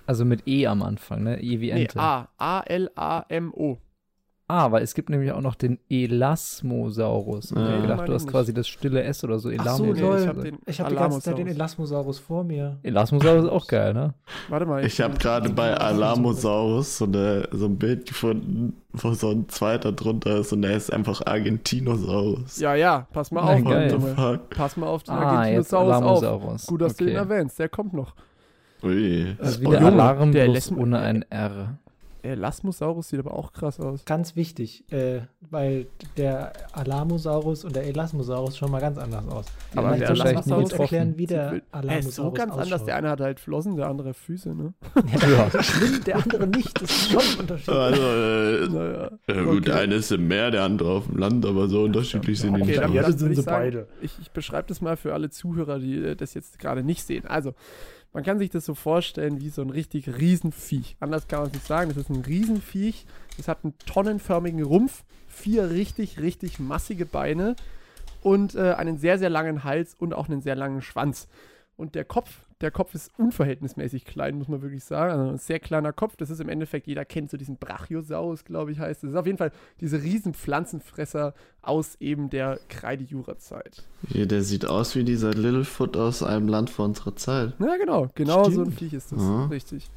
Also 0.07 0.25
mit 0.25 0.47
E 0.49 0.67
am 0.67 0.83
Anfang, 0.83 1.23
ne? 1.23 1.43
E 1.43 1.61
wie 1.61 1.71
Ente. 1.71 1.99
Nee, 1.99 2.03
A. 2.03 2.29
A-L-A-M-O. 2.39 3.79
Ah, 4.47 4.71
weil 4.71 4.83
es 4.83 4.95
gibt 4.95 5.09
nämlich 5.09 5.33
auch 5.33 5.41
noch 5.41 5.55
den 5.55 5.79
Elasmosaurus. 5.89 7.51
Ja. 7.51 7.57
Ich 7.57 7.73
habe 7.73 7.83
gedacht, 7.83 8.09
du 8.09 8.13
hast 8.13 8.29
quasi 8.29 8.53
das 8.53 8.69
stille 8.69 9.03
S 9.03 9.25
oder 9.25 9.39
so. 9.39 9.51
Ach 9.57 9.77
so, 9.77 9.87
nee, 9.87 9.93
ich 9.93 10.27
habe 10.27 10.43
den 10.43 10.59
Ich 10.67 10.81
habe 10.81 10.91
die 10.91 10.97
ganze 10.97 11.21
Zeit 11.23 11.39
den 11.39 11.47
Elasmosaurus 11.47 12.19
vor 12.19 12.45
mir. 12.45 12.77
Elasmosaurus 12.83 13.45
ist 13.45 13.51
auch 13.51 13.67
geil, 13.67 13.95
ne? 13.95 14.13
Warte 14.51 14.67
mal. 14.67 14.81
Ich, 14.81 14.95
ich 14.95 15.01
habe 15.01 15.17
gerade 15.17 15.49
bei 15.49 15.75
Alamosaurus 15.75 16.99
so, 16.99 17.07
eine, 17.07 17.49
so 17.53 17.65
ein 17.65 17.79
Bild 17.79 18.07
gefunden, 18.07 18.77
wo 18.93 19.15
so 19.15 19.31
ein 19.31 19.49
zweiter 19.49 19.93
drunter 19.93 20.41
ist 20.41 20.53
und 20.53 20.61
der 20.61 20.77
ist 20.77 20.93
einfach 20.93 21.25
Argentinosaurus. 21.25 22.59
Ja, 22.59 22.75
ja, 22.75 23.07
pass 23.15 23.31
mal 23.31 23.41
auf. 23.41 23.65
Geil. 23.65 24.41
Pass 24.51 24.77
mal 24.77 24.89
auf 24.89 25.05
den 25.05 25.15
ah, 25.15 25.39
Argentinosaurus 25.39 26.23
auf. 26.23 26.67
Gut, 26.67 26.83
dass 26.83 26.93
okay. 26.93 27.05
du 27.05 27.11
den 27.11 27.17
erwähnst, 27.17 27.59
der 27.59 27.71
kommt 27.71 27.95
noch. 27.95 28.15
Ui. 28.83 29.35
Also 29.39 29.63
wie 29.63 29.71
der 29.71 29.87
Alarm, 29.87 30.33
der 30.33 30.45
bloß 30.45 30.73
ohne 30.73 30.99
ein 30.99 31.25
R. 31.31 31.79
Elasmosaurus 32.25 33.09
sieht 33.09 33.21
aber 33.21 33.35
auch 33.35 33.53
krass 33.53 33.79
aus. 33.81 34.05
Ganz 34.05 34.37
wichtig, 34.37 34.91
äh, 34.93 35.21
weil 35.51 35.87
der 36.17 36.53
Alamosaurus 36.73 37.65
und 37.65 37.77
der 37.77 37.85
Elasmosaurus 37.85 38.57
schon 38.57 38.71
mal 38.71 38.81
ganz 38.81 38.99
anders 38.99 39.27
aus. 39.29 39.47
Die 39.73 39.79
aber 39.79 39.97
der 39.97 40.11
Elasmosaurus 40.11 40.73
erklären, 40.73 41.19
wie 41.19 41.27
der 41.27 41.61
Alamosaurus 41.71 42.07
ist 42.07 42.15
so 42.15 42.31
ganz 42.33 42.53
ausschaut. 42.53 42.65
anders. 42.65 42.85
Der 42.85 42.97
eine 42.97 43.11
hat 43.11 43.21
halt 43.21 43.41
Flossen, 43.41 43.77
der 43.77 43.89
andere 43.89 44.15
Füße, 44.15 44.55
ne? 44.55 44.75
Ja, 45.21 45.49
ja. 45.53 45.63
schlimm, 45.63 46.05
der 46.05 46.17
andere 46.17 46.47
nicht. 46.47 46.83
Das 46.83 46.91
ist 46.91 47.11
schon 47.11 47.21
ein 47.21 47.41
Unterschied. 47.41 47.69
Also, 47.69 48.03
äh, 48.03 48.69
naja. 48.69 49.11
ja, 49.29 49.43
gut, 49.43 49.59
okay. 49.59 49.61
der 49.61 49.77
eine 49.77 49.95
ist 49.97 50.13
im 50.13 50.27
Meer, 50.27 50.51
der 50.51 50.63
andere 50.63 50.91
auf 50.91 51.07
dem 51.07 51.19
Land, 51.19 51.45
aber 51.47 51.69
so 51.69 51.83
unterschiedlich 51.83 52.41
sind 52.41 52.55
okay, 52.55 52.63
die 52.63 52.79
nicht. 52.79 52.95
Ja, 52.95 53.13
sind 53.13 53.35
sie 53.35 53.43
beide. 53.43 53.87
Ich, 54.01 54.19
ich 54.21 54.31
beschreibe 54.31 54.69
das 54.69 54.81
mal 54.81 54.97
für 54.97 55.15
alle 55.15 55.31
Zuhörer, 55.31 55.79
die 55.79 55.97
äh, 55.97 56.17
das 56.17 56.35
jetzt 56.35 56.59
gerade 56.59 56.83
nicht 56.83 57.05
sehen. 57.05 57.27
Also, 57.27 57.55
man 58.15 58.23
kann 58.23 58.39
sich 58.39 58.49
das 58.49 58.65
so 58.65 58.75
vorstellen 58.75 59.41
wie 59.41 59.51
so 59.51 59.61
ein 59.61 59.71
richtig 59.71 60.09
Riesenviech. 60.09 60.97
Anders 61.01 61.27
kann 61.27 61.41
man 61.41 61.49
es 61.49 61.55
nicht 61.55 61.67
sagen. 61.67 61.89
Das 61.89 61.99
ist 61.99 62.11
ein 62.11 62.23
Riesenviech. 62.23 63.07
Es 63.39 63.49
hat 63.49 63.65
einen 63.65 63.77
tonnenförmigen 63.87 64.63
Rumpf, 64.63 65.03
vier 65.27 65.71
richtig, 65.71 66.21
richtig 66.21 66.61
massige 66.61 67.07
Beine 67.07 67.57
und 68.23 68.55
äh, 68.55 68.75
einen 68.75 68.99
sehr, 68.99 69.19
sehr 69.19 69.31
langen 69.31 69.65
Hals 69.65 69.95
und 69.95 70.15
auch 70.15 70.29
einen 70.29 70.43
sehr 70.43 70.55
langen 70.55 70.81
Schwanz. 70.81 71.27
Und 71.77 71.97
der 71.97 72.05
Kopf, 72.05 72.31
der 72.65 72.71
Kopf 72.71 72.95
ist 72.95 73.13
unverhältnismäßig 73.19 74.05
klein, 74.07 74.39
muss 74.39 74.49
man 74.49 74.63
wirklich 74.63 74.83
sagen. 74.83 75.13
Also 75.13 75.33
ein 75.33 75.39
sehr 75.39 75.61
kleiner 75.61 75.93
Kopf. 75.93 76.17
Das 76.17 76.31
ist 76.31 76.41
im 76.41 76.49
Endeffekt, 76.49 76.87
jeder 76.87 77.05
kennt 77.05 77.31
so 77.31 77.37
diesen 77.37 77.59
Brachiosaurus, 77.59 78.45
glaube 78.45 78.73
ich, 78.73 78.79
heißt. 78.81 79.05
Das 79.05 79.11
ist 79.11 79.17
auf 79.17 79.27
jeden 79.27 79.39
Fall 79.39 79.53
diese 79.81 80.03
riesen 80.03 80.35
Pflanzenfresser 80.35 81.35
aus 81.63 81.97
eben 82.01 82.31
der 82.31 82.59
Kreide-Jura-Zeit. 82.69 83.85
Ja, 84.09 84.25
der 84.25 84.43
sieht 84.43 84.67
aus 84.67 84.97
wie 84.97 85.05
dieser 85.05 85.33
Littlefoot 85.33 85.97
aus 85.97 86.23
einem 86.23 86.49
Land 86.49 86.71
vor 86.71 86.87
unserer 86.87 87.15
Zeit. 87.15 87.53
Ja, 87.61 87.77
genau. 87.77 88.09
Genau 88.15 88.45
Stimmt. 88.45 88.55
so 88.57 88.63
ein 88.63 88.73
Viech 88.73 88.95
ist 88.95 89.13
das. 89.13 89.21
Ja. 89.21 89.47
Richtig. 89.47 89.91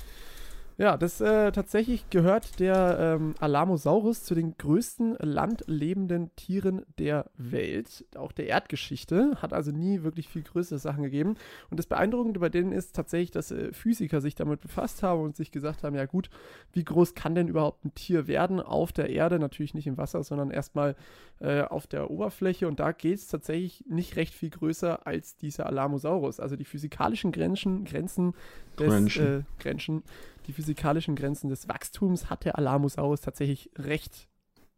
Ja, 0.80 0.96
das 0.96 1.22
äh, 1.22 1.52
tatsächlich 1.52 2.08
gehört 2.12 2.60
der 2.60 3.18
ähm, 3.20 3.34
Alamosaurus 3.40 4.24
zu 4.24 4.36
den 4.36 4.56
größten 4.60 5.18
landlebenden 5.20 6.36
Tieren 6.36 6.86
der 7.00 7.32
Welt, 7.36 8.06
auch 8.16 8.32
der 8.32 8.46
Erdgeschichte. 8.46 9.38
Hat 9.42 9.54
also 9.54 9.72
nie 9.72 10.04
wirklich 10.04 10.30
viel 10.30 10.44
größere 10.44 10.78
Sachen 10.78 11.02
gegeben. 11.02 11.36
Und 11.72 11.78
das 11.80 11.88
Beeindruckende 11.88 12.40
bei 12.40 12.50
denen 12.50 12.74
ist 12.74 12.96
tatsächlich, 12.96 13.32
dass 13.32 13.50
äh, 13.50 13.74
Physiker 13.74 14.22
sich 14.22 14.36
damit 14.36 14.62
befasst 14.62 15.02
haben 15.02 15.24
und 15.24 15.36
sich 15.36 15.50
gesagt 15.50 15.84
haben: 15.84 15.96
Ja, 15.96 16.06
gut, 16.06 16.30
wie 16.74 16.84
groß 16.84 17.16
kann 17.16 17.34
denn 17.34 17.48
überhaupt 17.48 17.84
ein 17.84 17.96
Tier 17.96 18.28
werden 18.28 18.60
auf 18.60 18.94
der 18.94 19.10
Erde? 19.10 19.40
Natürlich 19.40 19.74
nicht 19.74 19.88
im 19.88 19.98
Wasser, 19.98 20.24
sondern 20.24 20.52
erstmal 20.52 20.96
äh, 21.40 21.62
auf 21.62 21.88
der 21.88 22.12
Oberfläche. 22.12 22.68
Und 22.68 22.80
da 22.80 22.92
geht 22.92 23.18
es 23.18 23.28
tatsächlich 23.28 23.84
nicht 23.90 24.16
recht 24.16 24.36
viel 24.36 24.52
größer 24.52 25.08
als 25.08 25.38
dieser 25.38 25.66
Alamosaurus. 25.66 26.40
Also 26.40 26.56
die 26.56 26.66
physikalischen 26.66 27.32
Grenzen, 27.32 27.84
Grenzen 27.84 28.36
des 28.78 29.20
Grenzen. 29.60 30.04
Die 30.48 30.54
physikalischen 30.54 31.16
Grenzen 31.16 31.50
des 31.50 31.68
Wachstums 31.68 32.30
hat 32.30 32.46
der 32.46 32.58
Alamosaurus 32.58 33.22
tatsächlich 33.22 33.70
recht, 33.78 34.28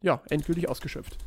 ja, 0.02 0.22
endgültig 0.30 0.68
ausgeschöpft. 0.68 1.18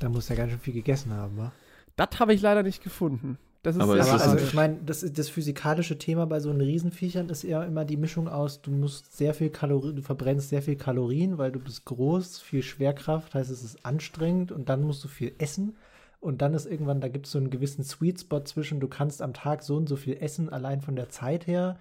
Da 0.00 0.08
muss 0.08 0.28
er 0.28 0.36
ganz 0.36 0.50
schön 0.50 0.60
viel 0.60 0.74
gegessen 0.74 1.12
haben, 1.12 1.36
wa? 1.36 1.52
Das 1.96 2.18
habe 2.18 2.34
ich 2.34 2.42
leider 2.42 2.64
nicht 2.64 2.82
gefunden. 2.82 3.38
Das 3.62 3.76
ist 3.76 3.82
aber, 3.82 3.98
aber 3.98 4.20
also 4.20 4.36
ich 4.36 4.52
meine, 4.52 4.78
das, 4.84 5.06
das 5.10 5.30
physikalische 5.30 5.96
Thema 5.96 6.26
bei 6.26 6.38
so 6.38 6.50
einen 6.50 6.60
Riesenviechern 6.60 7.30
ist 7.30 7.44
ja 7.44 7.62
immer 7.64 7.86
die 7.86 7.96
Mischung 7.96 8.28
aus, 8.28 8.60
du 8.60 8.70
musst 8.70 9.16
sehr 9.16 9.32
viel 9.32 9.48
Kalorien, 9.48 9.96
du 9.96 10.02
verbrennst 10.02 10.50
sehr 10.50 10.60
viel 10.60 10.76
Kalorien, 10.76 11.38
weil 11.38 11.50
du 11.50 11.60
bist 11.60 11.86
groß, 11.86 12.40
viel 12.40 12.62
Schwerkraft, 12.62 13.34
heißt 13.34 13.50
es 13.50 13.64
ist 13.64 13.86
anstrengend 13.86 14.52
und 14.52 14.68
dann 14.68 14.82
musst 14.82 15.02
du 15.02 15.08
viel 15.08 15.32
essen. 15.38 15.76
Und 16.20 16.42
dann 16.42 16.52
ist 16.52 16.66
irgendwann, 16.66 17.00
da 17.00 17.08
gibt 17.08 17.26
es 17.26 17.32
so 17.32 17.38
einen 17.38 17.50
gewissen 17.50 17.84
Sweet 17.84 18.20
Spot 18.20 18.40
zwischen, 18.40 18.80
du 18.80 18.88
kannst 18.88 19.22
am 19.22 19.32
Tag 19.32 19.62
so 19.62 19.76
und 19.76 19.88
so 19.88 19.96
viel 19.96 20.18
essen, 20.20 20.50
allein 20.50 20.82
von 20.82 20.96
der 20.96 21.08
Zeit 21.08 21.46
her 21.46 21.78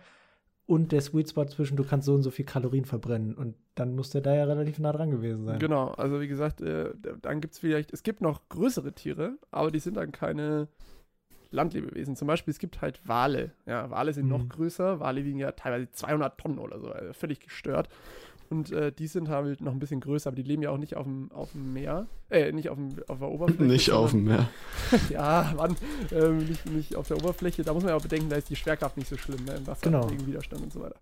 und 0.65 0.91
der 0.91 1.01
Sweet 1.01 1.29
Spot 1.29 1.45
zwischen, 1.45 1.75
du 1.75 1.83
kannst 1.83 2.05
so 2.05 2.13
und 2.13 2.23
so 2.23 2.31
viel 2.31 2.45
Kalorien 2.45 2.85
verbrennen. 2.85 3.35
Und 3.35 3.55
dann 3.75 3.95
muss 3.95 4.11
der 4.11 4.21
da 4.21 4.33
ja 4.33 4.45
relativ 4.45 4.79
nah 4.79 4.93
dran 4.93 5.11
gewesen 5.11 5.45
sein. 5.45 5.59
Genau, 5.59 5.89
also 5.89 6.21
wie 6.21 6.27
gesagt, 6.27 6.61
äh, 6.61 6.91
dann 7.21 7.41
gibt 7.41 7.53
es 7.53 7.59
vielleicht, 7.59 7.91
es 7.91 8.03
gibt 8.03 8.21
noch 8.21 8.47
größere 8.49 8.93
Tiere, 8.93 9.37
aber 9.51 9.71
die 9.71 9.79
sind 9.79 9.97
dann 9.97 10.11
keine 10.11 10.69
Landlebewesen. 11.51 12.15
Zum 12.15 12.27
Beispiel, 12.27 12.51
es 12.51 12.59
gibt 12.59 12.81
halt 12.81 13.07
Wale. 13.07 13.51
Ja, 13.65 13.89
Wale 13.89 14.13
sind 14.13 14.25
mhm. 14.25 14.31
noch 14.31 14.49
größer. 14.49 14.99
Wale 14.99 15.25
wiegen 15.25 15.39
ja 15.39 15.51
teilweise 15.51 15.91
200 15.91 16.37
Tonnen 16.39 16.59
oder 16.59 16.79
so, 16.79 16.89
also 16.91 17.13
völlig 17.13 17.41
gestört. 17.41 17.89
Und 18.49 18.71
äh, 18.71 18.91
die 18.91 19.07
sind 19.07 19.29
halt 19.29 19.61
noch 19.61 19.71
ein 19.71 19.79
bisschen 19.79 19.99
größer, 19.99 20.27
aber 20.27 20.35
die 20.35 20.43
leben 20.43 20.61
ja 20.61 20.69
auch 20.69 20.77
nicht 20.77 20.95
auf 20.95 21.05
dem, 21.05 21.31
auf 21.31 21.51
dem 21.53 21.73
Meer. 21.73 22.07
Äh, 22.29 22.51
nicht 22.51 22.69
auf, 22.69 22.77
dem, 22.77 22.89
auf 23.07 23.19
der 23.19 23.29
Oberfläche. 23.29 23.63
Nicht 23.71 23.91
auf 23.91 24.11
dem 24.11 24.25
Meer. 24.25 24.49
ja, 25.09 25.53
Mann, 25.57 25.75
ähm, 26.11 26.37
nicht, 26.39 26.65
nicht 26.67 26.95
auf 26.95 27.07
der 27.07 27.17
Oberfläche. 27.17 27.63
Da 27.63 27.73
muss 27.73 27.83
man 27.83 27.91
ja 27.91 27.95
auch 27.95 28.01
bedenken, 28.01 28.29
da 28.29 28.35
ist 28.35 28.49
die 28.49 28.55
Schwerkraft 28.55 28.97
nicht 28.97 29.09
so 29.09 29.17
schlimm, 29.17 29.43
ne? 29.45 29.55
Im 29.55 29.67
Wasser 29.67 29.81
genau. 29.81 30.05
gegen 30.07 30.25
Widerstand 30.27 30.61
und 30.61 30.73
so 30.73 30.81
weiter. 30.81 30.95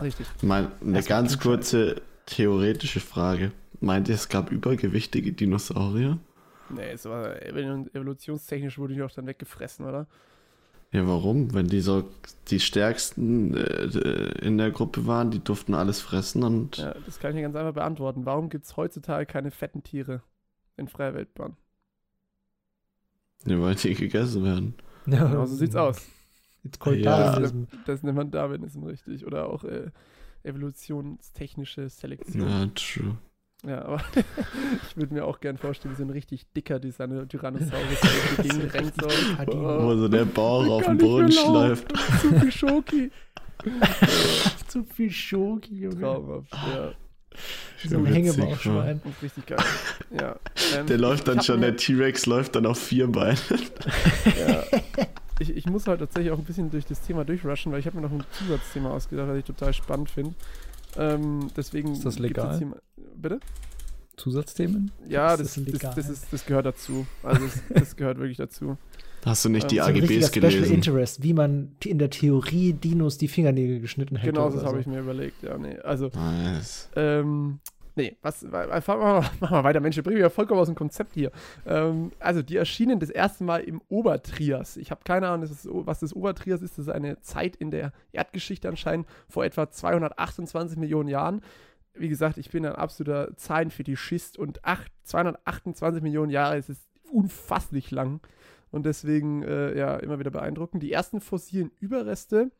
Richtig. 0.00 0.26
Mal 0.42 0.70
eine 0.80 0.96
Erstmal 0.96 1.20
ganz 1.20 1.38
kurze 1.38 2.02
theoretische 2.26 3.00
Frage. 3.00 3.52
Meint 3.80 4.08
ihr, 4.08 4.14
es 4.14 4.28
gab 4.28 4.50
übergewichtige 4.50 5.32
Dinosaurier? 5.32 6.18
Nee, 6.70 6.92
es 6.92 7.04
war 7.04 7.34
evol- 7.36 7.94
evolutionstechnisch 7.94 8.78
wurde 8.78 8.94
die 8.94 9.02
auch 9.02 9.10
dann 9.10 9.26
weggefressen, 9.26 9.84
oder? 9.84 10.06
Ja, 10.94 11.08
warum? 11.08 11.52
Wenn 11.52 11.66
die 11.66 11.80
so 11.80 12.08
die 12.48 12.60
stärksten 12.60 13.52
äh, 13.56 13.86
in 14.46 14.58
der 14.58 14.70
Gruppe 14.70 15.06
waren, 15.08 15.32
die 15.32 15.42
durften 15.42 15.74
alles 15.74 16.00
fressen 16.00 16.44
und 16.44 16.76
Ja, 16.76 16.94
das 17.04 17.18
kann 17.18 17.32
ich 17.32 17.36
dir 17.38 17.42
ganz 17.42 17.56
einfach 17.56 17.74
beantworten. 17.74 18.24
Warum 18.26 18.48
gibt 18.48 18.64
es 18.64 18.76
heutzutage 18.76 19.26
keine 19.26 19.50
fetten 19.50 19.82
Tiere 19.82 20.22
in 20.76 20.86
freier 20.88 21.14
Wildbahn? 21.14 21.56
die 23.44 23.58
wollten 23.58 23.88
die 23.88 23.94
gegessen 23.94 24.44
werden. 24.44 24.74
Ja, 25.06 25.26
Genau 25.26 25.44
so 25.46 25.56
sieht's 25.56 25.76
aus. 25.76 26.00
Jetzt 26.62 26.78
kommt 26.78 26.96
Ja. 26.98 27.32
Darwinism. 27.32 27.64
Das 27.86 28.02
nennt 28.02 28.16
man 28.16 28.30
Darwinism 28.30 28.84
richtig. 28.84 29.26
Oder 29.26 29.48
auch 29.50 29.64
äh, 29.64 29.90
evolutionstechnische 30.44 31.88
Selektion. 31.90 32.48
Ja, 32.48 32.66
true. 32.74 33.18
Ja, 33.66 33.82
aber 33.84 34.00
ich 34.88 34.96
würde 34.96 35.14
mir 35.14 35.24
auch 35.24 35.40
gern 35.40 35.56
vorstellen, 35.58 35.94
wie 35.94 35.98
so 35.98 36.04
ein 36.04 36.10
richtig 36.10 36.46
dicker 36.54 36.76
Tyranno- 36.76 37.26
Tyrannosaurus 37.26 38.00
der 38.38 38.44
Gegend 38.44 38.74
rennt. 38.74 38.92
So. 39.00 39.08
Kadino. 39.36 39.82
Wo 39.84 39.96
so 39.96 40.08
der 40.08 40.24
Bauch 40.26 40.66
auf 40.68 40.86
mehr 40.86 40.96
Boden 40.96 41.32
schleift. 41.32 41.86
Zu 42.20 42.40
viel 42.40 42.52
Schoki. 42.52 43.10
Zu 44.68 44.84
viel 44.84 45.10
Schoki, 45.10 45.74
Junge. 45.74 46.00
Traumhaft, 46.00 46.52
ja. 46.52 46.92
So 47.88 47.96
ein 47.98 48.06
Hängebauchschwein. 48.06 49.00
Das 49.02 49.12
ist 49.14 49.22
richtig 49.22 49.46
geil. 49.46 49.58
Ja. 50.20 50.36
Ähm, 50.76 50.86
Der 50.86 50.98
läuft 50.98 51.26
dann 51.26 51.42
schon, 51.42 51.60
der 51.60 51.76
T-Rex 51.76 52.26
läuft 52.26 52.54
dann 52.56 52.66
auf 52.66 52.78
vier 52.78 53.06
Beinen. 53.08 53.38
Ja. 54.38 54.62
Ich, 55.40 55.50
ich 55.56 55.66
muss 55.66 55.86
halt 55.88 55.98
tatsächlich 56.00 56.30
auch 56.32 56.38
ein 56.38 56.44
bisschen 56.44 56.70
durch 56.70 56.84
das 56.86 57.00
Thema 57.00 57.24
durchrushen, 57.24 57.72
weil 57.72 57.80
ich 57.80 57.86
habe 57.86 57.96
mir 57.96 58.02
noch 58.02 58.12
ein 58.12 58.22
Zusatzthema 58.32 58.90
ausgedacht, 58.90 59.28
das 59.30 59.38
ich 59.38 59.44
total 59.44 59.72
spannend 59.74 60.10
finde. 60.10 60.34
Ähm, 60.96 61.48
deswegen 61.56 61.92
Ist 61.92 62.04
das 62.04 62.16
gibt's 62.16 62.28
legal? 62.28 62.48
jetzt 62.50 62.58
hier 62.58 62.66
mal- 62.68 62.82
Bitte? 63.16 63.40
Zusatzthemen? 64.16 64.92
Ja, 65.08 65.34
Ist 65.34 65.40
das, 65.56 65.64
das 65.64 65.80
das, 65.80 65.94
das, 65.96 66.08
ist, 66.08 66.26
das 66.32 66.46
gehört 66.46 66.66
dazu. 66.66 67.06
Also 67.22 67.44
das, 67.46 67.62
das 67.68 67.96
gehört 67.96 68.18
wirklich 68.18 68.36
dazu. 68.36 68.76
Hast 69.24 69.44
du 69.44 69.48
nicht 69.48 69.70
die 69.70 69.78
Ähm, 69.78 69.84
So 69.84 69.88
ein 69.88 69.96
richtiger 69.96 70.18
AGBs 70.20 70.28
Special 70.28 70.50
gelesen? 70.52 70.74
Interest, 70.74 71.22
wie 71.22 71.32
man 71.32 71.72
in 71.84 71.98
der 71.98 72.10
Theorie 72.10 72.74
Dinos 72.74 73.18
die 73.18 73.26
Fingernägel 73.28 73.80
geschnitten 73.80 74.16
hätte. 74.16 74.32
Genau, 74.32 74.50
das 74.50 74.62
habe 74.62 74.74
so. 74.74 74.80
ich 74.80 74.86
mir 74.86 75.00
überlegt. 75.00 75.42
Ja, 75.42 75.56
nee. 75.58 75.78
Also, 75.78 76.10
Nice. 76.14 76.90
ähm, 76.94 77.58
nee, 77.94 78.16
was, 78.22 78.42
wir 78.42 78.50
mal, 78.50 79.22
wir 79.40 79.64
weiter. 79.64 79.80
Mensch, 79.80 79.96
wir 79.96 80.02
bringen 80.02 80.20
ja 80.20 80.30
vollkommen 80.30 80.60
aus 80.60 80.68
dem 80.68 80.74
Konzept 80.74 81.14
hier. 81.14 81.30
Ähm, 81.66 82.12
also, 82.18 82.42
die 82.42 82.56
erschienen 82.56 83.00
das 83.00 83.10
erste 83.10 83.44
Mal 83.44 83.60
im 83.62 83.80
Obertrias. 83.88 84.76
Ich 84.76 84.90
habe 84.90 85.02
keine 85.04 85.28
Ahnung, 85.28 85.48
das 85.48 85.68
was 85.70 86.00
das 86.00 86.12
Obertrias 86.12 86.62
ist. 86.62 86.78
Das 86.78 86.86
ist 86.86 86.92
eine 86.92 87.20
Zeit 87.20 87.56
in 87.56 87.70
der 87.70 87.92
Erdgeschichte 88.12 88.68
anscheinend 88.68 89.06
vor 89.28 89.44
etwa 89.44 89.70
228 89.70 90.78
Millionen 90.78 91.08
Jahren. 91.08 91.42
Wie 91.94 92.08
gesagt, 92.08 92.38
ich 92.38 92.50
bin 92.50 92.66
ein 92.66 92.74
absoluter 92.74 93.36
Zahlenfetischist 93.36 94.38
und 94.38 94.64
acht, 94.64 94.90
228 95.04 96.02
Millionen 96.02 96.30
Jahre 96.30 96.56
ist 96.56 96.68
es 96.68 96.88
unfasslich 97.10 97.90
lang. 97.90 98.20
Und 98.70 98.86
deswegen, 98.86 99.44
äh, 99.44 99.78
ja, 99.78 99.96
immer 99.98 100.18
wieder 100.18 100.32
beeindruckend. 100.32 100.82
Die 100.82 100.90
ersten 100.90 101.20
fossilen 101.20 101.70
Überreste 101.78 102.50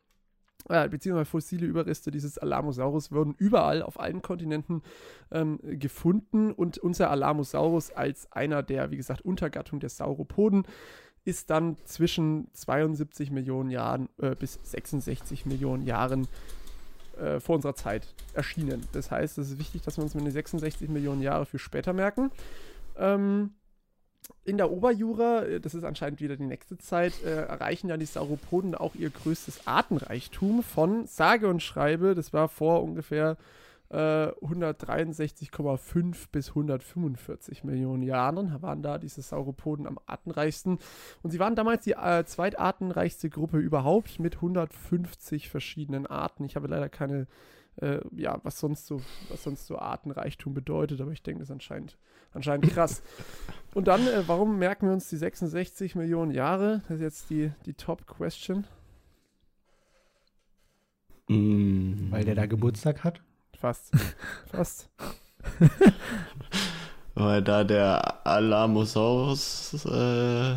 äh, 0.69 0.87
beziehungsweise 0.89 1.29
fossile 1.29 1.65
Überreste 1.65 2.11
dieses 2.11 2.37
Alamosaurus 2.37 3.11
wurden 3.11 3.35
überall 3.37 3.81
auf 3.81 3.99
allen 3.99 4.21
Kontinenten 4.21 4.81
ähm, 5.31 5.59
gefunden 5.63 6.51
und 6.51 6.77
unser 6.77 7.11
Alamosaurus 7.11 7.91
als 7.91 8.31
einer 8.31 8.63
der, 8.63 8.91
wie 8.91 8.97
gesagt, 8.97 9.21
Untergattung 9.21 9.79
der 9.79 9.89
Sauropoden 9.89 10.63
ist 11.23 11.49
dann 11.49 11.77
zwischen 11.85 12.47
72 12.53 13.31
Millionen 13.31 13.71
Jahren 13.71 14.09
äh, 14.19 14.35
bis 14.35 14.59
66 14.63 15.45
Millionen 15.45 15.83
Jahren 15.83 16.27
äh, 17.17 17.39
vor 17.39 17.55
unserer 17.55 17.75
Zeit 17.75 18.13
erschienen. 18.33 18.87
Das 18.91 19.09
heißt, 19.09 19.37
es 19.39 19.51
ist 19.51 19.59
wichtig, 19.59 19.81
dass 19.81 19.97
wir 19.97 20.03
uns 20.03 20.13
mit 20.13 20.25
den 20.25 20.31
66 20.31 20.89
Millionen 20.89 21.21
Jahre 21.21 21.45
für 21.45 21.57
später 21.59 21.93
merken. 21.93 22.31
Ähm, 22.97 23.51
in 24.43 24.57
der 24.57 24.71
Oberjura, 24.71 25.43
äh, 25.43 25.59
das 25.59 25.73
ist 25.73 25.83
anscheinend 25.83 26.21
wieder 26.21 26.37
die 26.37 26.45
nächste 26.45 26.77
Zeit, 26.77 27.13
äh, 27.23 27.45
erreichen 27.45 27.87
dann 27.87 27.99
die 27.99 28.05
Sauropoden 28.05 28.75
auch 28.75 28.95
ihr 28.95 29.09
größtes 29.09 29.67
Artenreichtum 29.67 30.63
von 30.63 31.07
sage 31.07 31.47
und 31.47 31.61
schreibe, 31.61 32.15
das 32.15 32.33
war 32.33 32.47
vor 32.47 32.83
ungefähr 32.83 33.37
äh, 33.89 33.95
163,5 33.95 36.25
bis 36.31 36.49
145 36.49 37.63
Millionen 37.63 38.03
Jahren, 38.03 38.61
waren 38.61 38.81
da 38.81 38.97
diese 38.97 39.21
Sauropoden 39.21 39.87
am 39.87 39.99
artenreichsten. 40.05 40.79
Und 41.23 41.31
sie 41.31 41.39
waren 41.39 41.55
damals 41.55 41.83
die 41.83 41.93
äh, 41.93 42.23
zweitartenreichste 42.25 43.29
Gruppe 43.29 43.57
überhaupt 43.57 44.19
mit 44.19 44.35
150 44.35 45.49
verschiedenen 45.49 46.07
Arten. 46.07 46.45
Ich 46.45 46.55
habe 46.55 46.67
leider 46.67 46.89
keine, 46.89 47.27
äh, 47.81 47.99
ja, 48.15 48.39
was 48.43 48.59
sonst 48.59 48.87
so, 48.87 49.01
was 49.29 49.43
sonst 49.43 49.67
so 49.67 49.77
Artenreichtum 49.77 50.53
bedeutet, 50.53 51.01
aber 51.01 51.11
ich 51.11 51.23
denke, 51.23 51.39
das 51.39 51.49
ist 51.49 51.53
anscheinend, 51.53 51.97
anscheinend 52.33 52.71
krass. 52.71 53.01
Und 53.73 53.87
dann, 53.87 54.07
äh, 54.07 54.23
warum 54.27 54.57
merken 54.57 54.87
wir 54.87 54.93
uns 54.93 55.09
die 55.09 55.17
66 55.17 55.95
Millionen 55.95 56.31
Jahre? 56.31 56.81
Das 56.87 56.97
ist 56.97 57.01
jetzt 57.01 57.29
die, 57.29 57.51
die 57.65 57.73
Top-Question. 57.73 58.65
Mm. 61.27 62.11
Weil 62.11 62.23
der 62.23 62.35
da 62.35 62.45
Geburtstag 62.45 63.03
hat. 63.03 63.21
Fast. 63.57 63.91
Fast. 64.51 64.89
Weil 67.15 67.41
da 67.41 67.63
der 67.63 68.25
Alamosaurus 68.25 69.85
äh, 69.85 70.55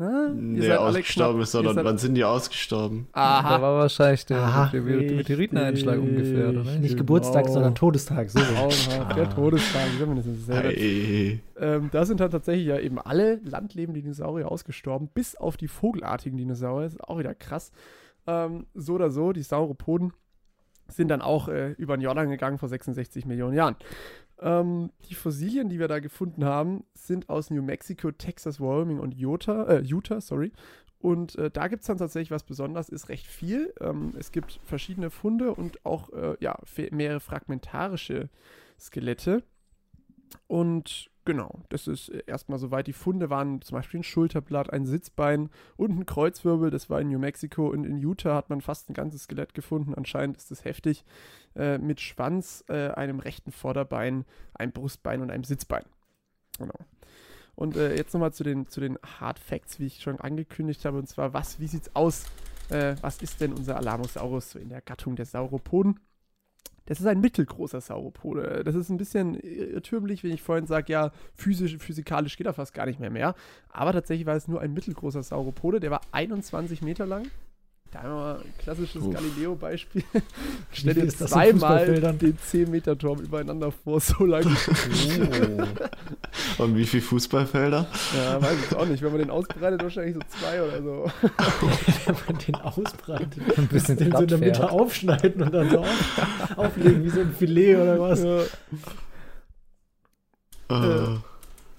Ihr 0.00 0.30
nee, 0.34 0.60
seid 0.62 0.78
alle 0.78 0.88
ausgestorben 0.88 1.42
ist, 1.42 1.52
sondern 1.52 1.72
ihr 1.72 1.74
seid- 1.74 1.84
wann 1.84 1.98
sind 1.98 2.14
die 2.14 2.24
ausgestorben? 2.24 3.08
Da 3.12 3.20
Aha. 3.20 3.62
war 3.62 3.78
wahrscheinlich 3.80 4.24
der, 4.26 4.38
Aha, 4.38 4.70
der 4.72 4.80
Meteoriteneinschlag 4.82 5.98
ungefähr, 5.98 6.48
oder? 6.50 6.62
Nicht 6.78 6.96
Geburtstag, 6.96 7.42
Genau. 7.44 7.54
sondern 7.54 7.74
Todestag. 7.74 8.30
So. 8.30 8.38
Traumhaft. 8.40 9.16
Der 9.16 9.24
Ah. 9.24 9.26
Todestag, 9.26 9.82
dasselbe. 9.98 10.68
Hey. 10.70 11.40
Ähm, 11.58 11.90
da 11.92 12.04
sind 12.06 12.20
dann 12.20 12.30
tatsächlich 12.30 12.66
ja 12.66 12.78
eben 12.78 12.98
alle 12.98 13.40
landlebenden 13.44 14.02
Dinosaurier 14.02 14.50
ausgestorben, 14.50 15.08
bis 15.12 15.36
auf 15.36 15.56
die 15.56 15.68
vogelartigen 15.68 16.38
Dinosaurier. 16.38 16.84
Das 16.84 16.94
ist 16.94 17.04
auch 17.04 17.18
wieder 17.18 17.34
krass. 17.34 17.70
Ähm, 18.26 18.66
so 18.74 18.94
oder 18.94 19.10
so, 19.10 19.32
die 19.32 19.42
Sauropoden 19.42 20.12
sind 20.88 21.08
dann 21.08 21.22
auch 21.22 21.48
äh, 21.48 21.72
über 21.72 21.96
den 21.96 22.02
Jordan 22.02 22.30
gegangen 22.30 22.58
vor 22.58 22.68
66 22.68 23.24
Millionen 23.26 23.54
Jahren. 23.54 23.76
Ähm, 24.40 24.90
die 25.08 25.14
Fossilien, 25.14 25.68
die 25.68 25.78
wir 25.78 25.88
da 25.88 25.98
gefunden 25.98 26.44
haben, 26.44 26.84
sind 26.94 27.28
aus 27.28 27.50
New 27.50 27.62
Mexico, 27.62 28.10
Texas, 28.10 28.60
Wyoming 28.60 28.98
und 28.98 29.14
Utah, 29.14 29.64
äh, 29.64 29.80
Utah 29.82 30.20
sorry. 30.20 30.52
Und 30.98 31.36
äh, 31.36 31.50
da 31.50 31.68
gibt 31.68 31.80
es 31.80 31.86
dann 31.86 31.96
tatsächlich 31.96 32.30
was 32.30 32.44
Besonderes, 32.44 32.90
ist 32.90 33.08
recht 33.08 33.26
viel. 33.26 33.72
Ähm, 33.80 34.14
es 34.18 34.32
gibt 34.32 34.60
verschiedene 34.64 35.10
Funde 35.10 35.54
und 35.54 35.84
auch 35.86 36.10
äh, 36.10 36.36
ja, 36.40 36.58
mehrere 36.90 37.20
fragmentarische 37.20 38.28
Skelette. 38.78 39.42
Und 40.46 41.10
genau, 41.24 41.60
das 41.68 41.86
ist 41.86 42.08
äh, 42.08 42.22
erstmal 42.26 42.58
soweit. 42.58 42.86
Die 42.86 42.92
Funde 42.92 43.30
waren 43.30 43.62
zum 43.62 43.76
Beispiel 43.76 44.00
ein 44.00 44.04
Schulterblatt, 44.04 44.72
ein 44.72 44.86
Sitzbein 44.86 45.50
und 45.76 45.98
ein 45.98 46.06
Kreuzwirbel. 46.06 46.70
Das 46.70 46.90
war 46.90 47.00
in 47.00 47.08
New 47.08 47.18
Mexico 47.18 47.68
und 47.68 47.84
in 47.84 47.98
Utah 47.98 48.34
hat 48.34 48.50
man 48.50 48.60
fast 48.60 48.90
ein 48.90 48.94
ganzes 48.94 49.24
Skelett 49.24 49.54
gefunden. 49.54 49.94
Anscheinend 49.94 50.36
ist 50.36 50.50
das 50.50 50.64
heftig. 50.64 51.04
Äh, 51.56 51.78
mit 51.78 52.00
Schwanz, 52.00 52.64
äh, 52.68 52.90
einem 52.90 53.18
rechten 53.18 53.52
Vorderbein, 53.52 54.24
einem 54.54 54.72
Brustbein 54.72 55.20
und 55.20 55.30
einem 55.30 55.44
Sitzbein. 55.44 55.84
Genau. 56.58 56.78
Und 57.54 57.76
äh, 57.76 57.94
jetzt 57.96 58.14
nochmal 58.14 58.32
zu 58.32 58.44
den, 58.44 58.68
zu 58.68 58.80
den 58.80 58.98
Hard 59.20 59.38
Facts, 59.38 59.80
wie 59.80 59.86
ich 59.86 60.00
schon 60.00 60.20
angekündigt 60.20 60.84
habe. 60.84 60.98
Und 60.98 61.08
zwar, 61.08 61.34
was, 61.34 61.60
wie 61.60 61.66
sieht's 61.66 61.94
aus? 61.94 62.24
Äh, 62.70 62.96
was 63.00 63.20
ist 63.20 63.40
denn 63.40 63.52
unser 63.52 63.76
Alamosaurus 63.76 64.52
so 64.52 64.58
in 64.58 64.68
der 64.68 64.80
Gattung 64.80 65.16
der 65.16 65.26
Sauropoden? 65.26 65.98
Das 66.86 67.00
ist 67.00 67.06
ein 67.06 67.20
mittelgroßer 67.20 67.80
Sauropode. 67.80 68.62
Das 68.64 68.74
ist 68.74 68.88
ein 68.90 68.96
bisschen 68.96 69.34
irrtümlich, 69.34 70.24
wenn 70.24 70.32
ich 70.32 70.42
vorhin 70.42 70.66
sage, 70.66 70.92
ja, 70.92 71.12
physisch, 71.34 71.76
physikalisch 71.78 72.36
geht 72.36 72.46
er 72.46 72.54
fast 72.54 72.74
gar 72.74 72.86
nicht 72.86 73.00
mehr 73.00 73.10
mehr. 73.10 73.34
Aber 73.68 73.92
tatsächlich 73.92 74.26
war 74.26 74.36
es 74.36 74.48
nur 74.48 74.60
ein 74.60 74.72
mittelgroßer 74.72 75.22
Sauropode. 75.22 75.80
Der 75.80 75.90
war 75.90 76.00
21 76.12 76.82
Meter 76.82 77.06
lang. 77.06 77.26
Da 77.92 78.02
haben 78.02 78.10
wir 78.10 78.16
mal 78.16 78.36
ein 78.36 78.54
klassisches. 78.58 79.02
Galileo-Beispiel. 79.02 80.04
Stell 80.72 80.94
dir 80.94 81.08
zweimal 81.08 81.86
den 81.86 82.38
10-Meter-Turm 82.38 83.18
übereinander 83.20 83.72
vor, 83.72 83.98
so 84.00 84.24
lang. 84.24 84.44
Und 86.58 86.76
wie 86.76 86.86
viele 86.86 87.02
Fußballfelder? 87.02 87.88
ja, 88.16 88.40
weiß 88.40 88.56
ich 88.70 88.76
auch 88.76 88.86
nicht. 88.86 89.02
Wenn 89.02 89.10
man 89.10 89.20
den 89.20 89.30
ausbreitet, 89.30 89.82
wahrscheinlich 89.82 90.14
so 90.14 90.20
zwei 90.38 90.62
oder 90.62 90.80
so. 90.80 91.10
Wenn 92.06 92.16
man 92.28 92.38
den 92.38 92.54
ausbreitet. 92.54 93.58
Ein 93.58 93.66
bisschen 93.66 93.96
Den 93.96 94.12
so 94.12 94.18
in 94.18 94.28
der 94.28 94.38
Mitte 94.38 94.70
aufschneiden 94.70 95.42
und 95.42 95.52
dann 95.52 95.70
so 95.70 95.78
auf, 95.80 95.88
auflegen 96.56 97.02
wie 97.02 97.10
so 97.10 97.20
ein 97.20 97.34
Filet 97.34 97.74
oder 97.76 97.98
was. 97.98 98.22
Ja, 98.22 98.42
Äh, 100.70 101.18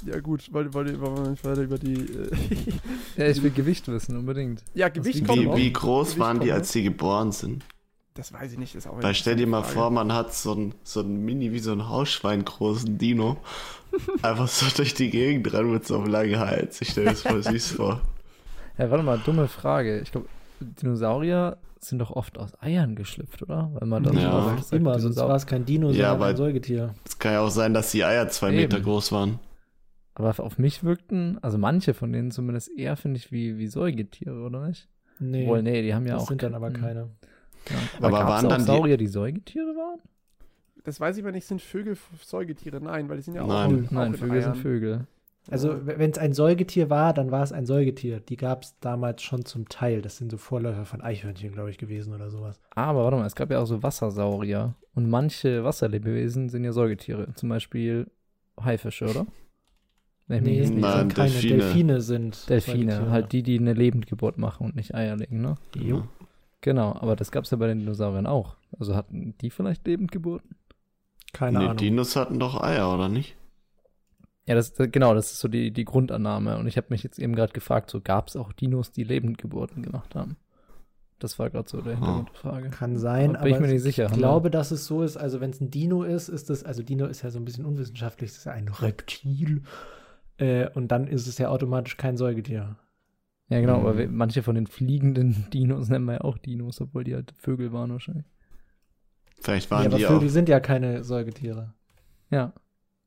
ja 0.06 0.20
gut, 0.20 0.52
wollte 0.54 0.74
wollte- 0.74 1.00
wollen 1.02 1.18
wir 1.24 1.30
nicht 1.32 1.46
weiter 1.46 1.62
über 1.62 1.78
die. 1.78 1.94
Äh, 1.94 2.30
Ja, 3.18 3.28
ich 3.28 3.42
will 3.44 3.52
Gewicht 3.52 3.88
wissen, 3.88 4.18
unbedingt. 4.18 4.64
ja, 4.74 4.90
Gewicht 4.90 5.26
kommt 5.26 5.40
wie, 5.42 5.46
noch. 5.46 5.56
wie 5.58 5.72
groß 5.74 6.08
Gewicht 6.10 6.20
waren 6.20 6.40
die, 6.40 6.52
als 6.52 6.72
sie 6.72 6.84
geboren 6.84 7.32
sind? 7.32 7.64
Das 8.14 8.34
weiß 8.34 8.52
ich 8.54 8.58
nicht. 8.60 8.76
Ist 8.76 8.88
auch 8.88 9.02
Weil 9.02 9.16
stell 9.16 9.36
dir 9.38 9.48
mal 9.48 9.58
interessante 9.60 9.74
vor, 9.74 9.84
Frage. 9.84 9.96
man 9.96 10.14
hat 10.14 10.34
so 10.34 10.54
ein, 10.54 10.76
so 10.84 11.00
ein 11.00 11.24
Mini, 11.24 11.52
wie 11.54 11.60
so 11.60 11.72
ein 11.72 11.88
Hausschwein 11.88 12.44
großen 12.44 12.98
Dino. 12.98 13.38
Einfach 14.22 14.48
so 14.48 14.66
durch 14.76 14.94
die 14.94 15.10
Gegend 15.10 15.52
rennen 15.54 15.72
mit 15.72 15.86
so 15.88 15.98
einem 15.98 16.08
langen 16.08 16.38
Hals. 16.40 16.82
Ich 16.82 16.90
stelle 16.90 17.12
das 17.12 17.22
voll 17.22 17.42
süß 17.44 17.72
vor. 17.72 18.02
Ja, 18.78 18.90
warte 18.92 19.04
mal, 19.04 19.18
dumme 19.26 19.48
Frage. 19.48 20.00
Ich 20.02 20.12
glaube, 20.12 20.28
Dinosaurier 20.60 21.58
sind 21.80 22.00
doch 22.00 22.12
oft 22.12 22.38
aus 22.38 22.52
Eiern 22.62 22.96
geschlüpft, 22.96 23.42
oder? 23.44 23.72
Weil 23.74 23.88
man 23.88 24.04
dann 24.04 24.18
Ja. 24.18 24.44
sagt, 24.44 24.72
immer, 24.74 25.00
sonst 25.00 25.16
Dinosaurier- 25.16 25.30
war 25.30 25.36
es 25.36 25.46
kein 25.48 25.66
Dino, 25.66 25.90
Ja, 25.92 26.12
aber- 26.14 26.28
ein 26.28 26.38
Säugetier. 26.38 26.94
Es 27.06 27.18
kann 27.18 27.34
ja 27.34 27.42
auch 27.42 27.50
sein, 27.50 27.74
dass 27.74 27.92
die 27.92 28.04
Eier 28.04 28.28
zwei 28.30 28.48
Eben. 28.50 28.58
Meter 28.58 28.80
groß 28.82 29.12
waren. 29.12 29.40
Aber 30.16 30.34
auf 30.40 30.58
mich 30.58 30.84
wirkten, 30.84 31.38
also 31.42 31.58
manche 31.58 31.94
von 31.94 32.12
denen 32.12 32.32
zumindest 32.32 32.70
eher, 32.78 32.98
finde 32.98 33.18
ich, 33.18 33.32
wie, 33.32 33.58
wie 33.58 33.68
Säugetiere, 33.68 34.42
oder 34.44 34.68
nicht? 34.68 34.90
Nee, 35.20 35.44
Obwohl, 35.44 35.62
nee, 35.64 35.82
die 35.82 35.94
haben 35.94 36.06
ja 36.06 36.14
das 36.16 36.24
auch. 36.24 36.28
sind 36.28 36.44
dann 36.44 36.56
aber 36.56 36.68
hm, 36.68 36.74
keine. 36.74 37.00
Ja. 37.70 37.76
Aber 38.00 38.20
Aber, 38.20 38.28
waren 38.30 38.44
dann 38.44 38.54
auch 38.54 38.58
die- 38.58 38.64
Saurier, 38.64 38.98
die 38.98 39.08
Säugetiere 39.08 39.76
waren? 39.76 40.00
Das 40.84 41.00
weiß 41.00 41.16
ich 41.18 41.24
aber 41.24 41.32
nicht, 41.32 41.46
sind 41.46 41.62
Vögel 41.62 41.96
Säugetiere? 42.24 42.82
Nein, 42.82 43.08
weil 43.08 43.18
die 43.18 43.24
sind 43.24 43.36
ja 43.36 43.44
auch, 43.44 43.48
Nein. 43.48 43.86
auch 43.88 43.92
Nein, 43.92 44.08
in 44.14 44.18
Vögel 44.18 44.42
sind. 44.42 44.58
Vögel. 44.58 45.08
Also, 45.50 45.86
wenn 45.86 46.12
es 46.12 46.18
ein 46.20 46.34
Säugetier 46.34 46.90
war, 46.92 47.14
dann 47.14 47.32
war 47.32 47.42
es 47.44 47.52
ein 47.52 47.66
Säugetier. 47.66 48.20
Die 48.20 48.38
gab 48.38 48.64
es 48.64 48.78
damals 48.80 49.24
schon 49.24 49.44
zum 49.46 49.68
Teil. 49.70 50.02
Das 50.04 50.18
sind 50.18 50.32
so 50.32 50.38
Vorläufer 50.38 50.86
von 50.86 51.02
Eichhörnchen, 51.02 51.52
glaube 51.52 51.70
ich, 51.72 51.78
gewesen 51.80 52.14
oder 52.14 52.30
sowas. 52.30 52.60
Aber 52.76 53.04
warte 53.04 53.18
mal, 53.18 53.26
es 53.26 53.36
gab 53.36 53.50
ja 53.52 53.60
auch 53.60 53.66
so 53.66 53.82
Wassersaurier. 53.82 54.76
Und 54.94 55.10
manche 55.10 55.64
Wasserlebewesen 55.64 56.50
sind 56.50 56.64
ja 56.64 56.72
Säugetiere. 56.74 57.34
Zum 57.36 57.50
Beispiel 57.50 58.08
Haifische, 58.64 59.06
oder? 59.06 59.26
Wenn 60.32 60.38
ich 60.38 60.44
mich 60.44 60.52
Nee, 60.54 60.60
jetzt 60.60 60.70
nee 60.70 60.76
nicht 60.76 60.82
Nein, 60.84 60.98
sind 61.00 61.16
keine. 61.16 61.30
Delfine. 61.32 61.58
Delfine, 61.58 62.02
sind 62.02 62.50
Delfine, 62.50 63.12
halt 63.12 63.32
die, 63.34 63.44
die 63.44 63.60
eine 63.60 63.74
Lebendgeburt 63.74 64.38
machen 64.38 64.66
und 64.66 64.76
nicht 64.78 64.96
Eier 64.96 65.18
legen, 65.18 65.42
ne? 65.42 65.56
Jo. 65.76 66.04
Genau, 66.62 66.94
aber 66.94 67.18
das 67.18 67.32
gab 67.32 67.44
es 67.44 67.52
ja 67.52 67.58
bei 67.58 67.68
den 67.68 67.80
Dinosauriern 67.80 68.26
auch. 68.28 68.56
Also 68.80 68.96
hatten 68.96 69.36
die 69.42 69.50
vielleicht 69.50 69.86
Lebendgeburten? 69.86 70.56
Keine 71.34 71.60
nee, 71.60 71.66
Ahnung. 71.66 71.78
Dinos 71.78 72.16
hatten 72.16 72.40
doch 72.40 72.62
Eier, 72.62 72.94
oder 72.94 73.10
nicht? 73.10 73.36
Ja, 74.46 74.56
das, 74.56 74.74
das- 74.74 74.90
genau, 74.92 75.14
das 75.14 75.34
ist 75.34 75.40
so 75.42 75.50
die, 75.50 75.72
die 75.72 75.84
Grundannahme. 75.86 76.58
Und 76.58 76.68
ich 76.68 76.78
habe 76.78 76.88
mich 76.92 77.04
jetzt 77.04 77.20
eben 77.20 77.36
gerade 77.36 77.52
gefragt, 77.52 77.90
so 77.92 78.00
gab 78.00 78.28
es 78.30 78.38
auch 78.38 78.54
Dinos, 78.54 78.92
die 78.92 79.04
Lebendgeburten 79.04 79.84
gemacht 79.84 80.16
haben? 80.16 80.38
Das 81.20 81.40
war 81.40 81.50
gerade 81.50 81.68
so 81.70 81.82
der 81.82 81.96
Hintergrund 81.96 82.30
der 82.30 82.36
Frage. 82.36 82.70
Kann 82.70 82.98
sein, 82.98 83.34
Da 83.34 83.40
bin 83.42 83.50
ich 83.50 83.56
aber 83.58 83.68
mir 83.68 83.74
nicht 83.74 83.84
sicher. 83.84 84.06
ich 84.06 84.12
Haben 84.12 84.18
glaube, 84.18 84.50
dass 84.50 84.72
es 84.72 84.86
so 84.86 85.04
ist. 85.04 85.18
Also, 85.18 85.42
wenn 85.42 85.52
es 85.52 85.60
ein 85.60 85.70
Dino 85.72 86.04
ist, 86.04 86.30
ist 86.30 86.50
das, 86.50 86.64
also 86.64 86.84
Dino 86.84 87.06
ist 87.06 87.22
ja 87.22 87.30
so 87.32 87.38
ein 87.40 87.46
bisschen 87.46 87.66
unwissenschaftlich, 87.66 88.32
das 88.32 88.38
ist 88.40 88.46
ja 88.46 88.54
ein 88.54 88.70
Reptil. 88.70 89.62
Äh, 90.42 90.70
und 90.74 90.90
dann 90.90 91.08
ist 91.08 91.28
es 91.28 91.38
ja 91.38 91.50
automatisch 91.50 91.98
kein 91.98 92.18
Säugetier. 92.18 92.76
Ja, 93.50 93.60
genau, 93.60 93.80
Mhm. 93.80 93.86
aber 93.86 93.98
wir- 93.98 94.08
manche 94.10 94.44
von 94.44 94.56
den 94.56 94.68
fliegenden 94.68 95.46
Dinos 95.54 95.90
nennen 95.90 96.06
wir 96.06 96.14
ja 96.16 96.22
auch 96.22 96.38
Dinos, 96.38 96.82
obwohl 96.82 97.04
die 97.04 97.14
halt 97.16 97.34
Vögel 97.38 97.72
waren 97.74 97.92
wahrscheinlich. 97.92 98.26
Vielleicht 99.40 99.70
waren 99.72 99.86
aber 99.88 99.98
die 99.98 100.04
Vögel 100.06 100.28
auch. 100.28 100.32
sind 100.32 100.50
ja 100.50 100.60
keine 100.60 101.04
Säugetiere, 101.04 101.74
Ja, 102.30 102.54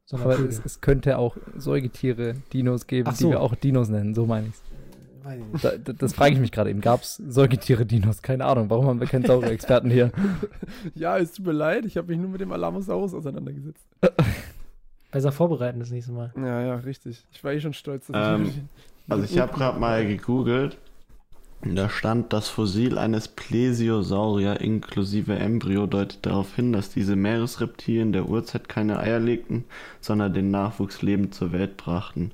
sondern 0.05 0.31
aber 0.33 0.41
es, 0.49 0.61
es 0.65 0.81
könnte 0.81 1.17
auch 1.19 1.37
Säugetiere, 1.57 2.35
Dinos 2.53 2.87
geben, 2.87 3.11
so. 3.15 3.27
die 3.27 3.31
wir 3.33 3.41
auch 3.41 3.55
Dinos 3.55 3.89
nennen, 3.89 4.15
so 4.15 4.27
meine 4.27 4.49
ich's. 4.49 4.63
Weiß 5.23 5.41
ich 5.41 5.47
nicht. 5.53 5.65
Da, 5.65 5.79
da, 5.79 5.93
das 5.95 6.13
frage 6.13 6.35
ich 6.35 6.41
mich 6.41 6.53
gerade 6.53 6.69
eben. 6.69 6.83
Gab 6.83 7.01
es 7.01 7.17
Säugetiere, 7.17 7.87
Dinos? 7.87 8.21
Keine 8.21 8.45
Ahnung. 8.45 8.69
Warum 8.69 8.87
haben 8.87 9.01
wir 9.01 9.07
keinen 9.07 9.25
Saurier-Experten 9.25 9.91
hier? 9.91 10.13
Ja, 10.95 11.17
es 11.17 11.33
tut 11.33 11.47
mir 11.47 11.53
leid, 11.53 11.87
ich 11.87 11.97
habe 11.97 12.09
mich 12.09 12.19
nur 12.19 12.29
mit 12.29 12.43
dem 12.43 12.53
Alamosaurus 12.53 13.15
auseinandergesetzt. 13.15 13.87
Besser 15.15 15.31
vorbereiten 15.31 15.79
das 15.79 15.91
nächste 15.91 16.11
Mal. 16.11 16.33
Ja, 16.37 16.61
ja, 16.61 16.75
richtig. 16.75 17.25
Ich 17.33 17.45
war 17.45 17.53
eh 17.53 17.61
schon 17.61 17.73
stolz. 17.73 18.09
dass 18.09 18.17
Ähm, 18.17 18.47
ich 18.49 18.63
Also 19.09 19.23
ich 19.23 19.39
habe 19.39 19.53
gerade 19.53 19.79
mal 19.79 20.05
gegoogelt. 20.05 20.77
Und 21.63 21.77
Da 21.77 21.89
stand, 21.89 22.33
das 22.33 22.49
Fossil 22.49 22.99
eines 22.99 23.29
Plesiosaurier 23.29 24.61
inklusive 24.61 25.37
Embryo 25.37 25.87
deutet 25.87 26.27
darauf 26.27 26.57
hin, 26.57 26.73
dass 26.73 26.91
diese 26.91 27.15
Meeresreptilien 27.15 28.13
der 28.13 28.29
Urzeit 28.29 28.69
keine 28.69 28.99
Eier 28.99 29.21
legten, 29.21 29.65
sondern 30.01 30.35
den 30.35 30.51
Nachwuchs 30.51 31.01
lebend 31.01 31.33
zur 31.33 31.53
Welt 31.53 31.77
brachten. 31.77 32.33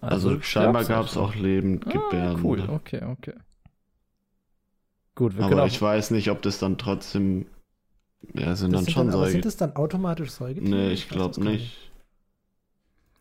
Also, 0.00 0.40
scheinbar 0.40 0.84
gab 0.84 1.06
es 1.06 1.16
auch 1.16 1.34
Lebendgebärden. 1.34 2.38
Ah, 2.38 2.40
cool, 2.44 2.60
okay, 2.68 3.02
okay. 3.02 3.34
Gut, 5.16 5.36
wir 5.36 5.44
können 5.44 5.54
Aber 5.54 5.64
auch, 5.64 5.66
ich 5.66 5.82
weiß 5.82 6.12
nicht, 6.12 6.30
ob 6.30 6.42
das 6.42 6.58
dann 6.58 6.78
trotzdem. 6.78 7.46
Ja, 8.34 8.54
sind 8.56 8.72
Das 8.72 8.78
dann 8.80 8.84
sind 8.84 8.90
schon 8.92 9.06
dann, 9.08 9.14
aber 9.16 9.24
sind 9.26 9.42
Säugetiere. 9.42 9.42
das 9.44 9.56
dann 9.56 9.76
automatisch 9.76 10.30
Säugetiere? 10.30 10.74
Nee, 10.74 10.90
ich 10.92 11.08
glaube 11.08 11.42
nicht. 11.42 11.76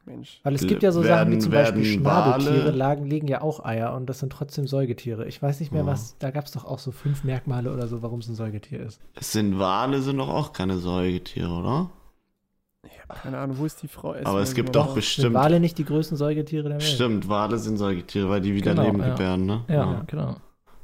Mensch. 0.05 0.39
Weil 0.43 0.53
es 0.53 0.67
gibt 0.67 0.83
ja 0.83 0.91
so 0.91 1.01
Sachen 1.01 1.27
wie 1.27 1.31
Werden- 1.31 1.41
zum 1.41 1.51
Beispiel 1.51 1.81
werden 1.81 2.01
Schnabeltiere, 2.01 2.69
lagen, 2.71 3.05
legen 3.07 3.27
ja 3.27 3.41
auch 3.41 3.65
Eier 3.65 3.95
und 3.95 4.05
das 4.07 4.19
sind 4.19 4.31
trotzdem 4.31 4.67
Säugetiere. 4.67 5.25
Ich 5.27 5.41
weiß 5.41 5.59
nicht 5.59 5.71
mehr, 5.71 5.81
Ja. 5.81 5.87
was, 5.87 6.15
da 6.19 6.29
gab 6.29 6.45
es 6.45 6.51
doch 6.51 6.63
auch 6.65 6.77
so 6.77 6.91
fünf 6.91 7.23
Merkmale 7.23 7.73
oder 7.73 7.87
so, 7.87 8.03
warum 8.03 8.19
es 8.19 8.27
ein 8.27 8.35
Säugetier 8.35 8.81
ist. 8.81 8.99
Es 9.15 9.31
sind 9.31 9.57
Wale, 9.57 10.01
sind 10.03 10.17
doch 10.17 10.29
auch 10.29 10.53
keine 10.53 10.77
Säugetiere, 10.77 11.49
oder? 11.49 11.89
Keine 13.23 13.39
Ahnung, 13.39 13.57
wo 13.57 13.65
ist 13.65 13.81
die 13.81 13.87
Frau? 13.87 14.13
Aber 14.23 14.41
es 14.41 14.53
gibt 14.53 14.75
doch 14.75 14.81
doch 14.81 14.87
Sind 14.89 14.95
bestimmt. 14.95 15.33
Wale 15.35 15.59
nicht 15.59 15.77
die 15.79 15.85
größten 15.85 16.17
Säugetiere 16.17 16.63
der 16.69 16.73
Welt? 16.79 16.83
Stimmt, 16.83 17.27
Wale 17.27 17.57
sind 17.57 17.77
Säugetiere, 17.77 18.29
weil 18.29 18.41
die 18.41 18.53
wieder 18.53 18.71
Genau, 18.75 18.83
Leben 18.85 18.99
ja. 18.99 19.09
gebären, 19.09 19.45
ne? 19.47 19.63
ja, 19.69 20.03
genau. 20.05 20.35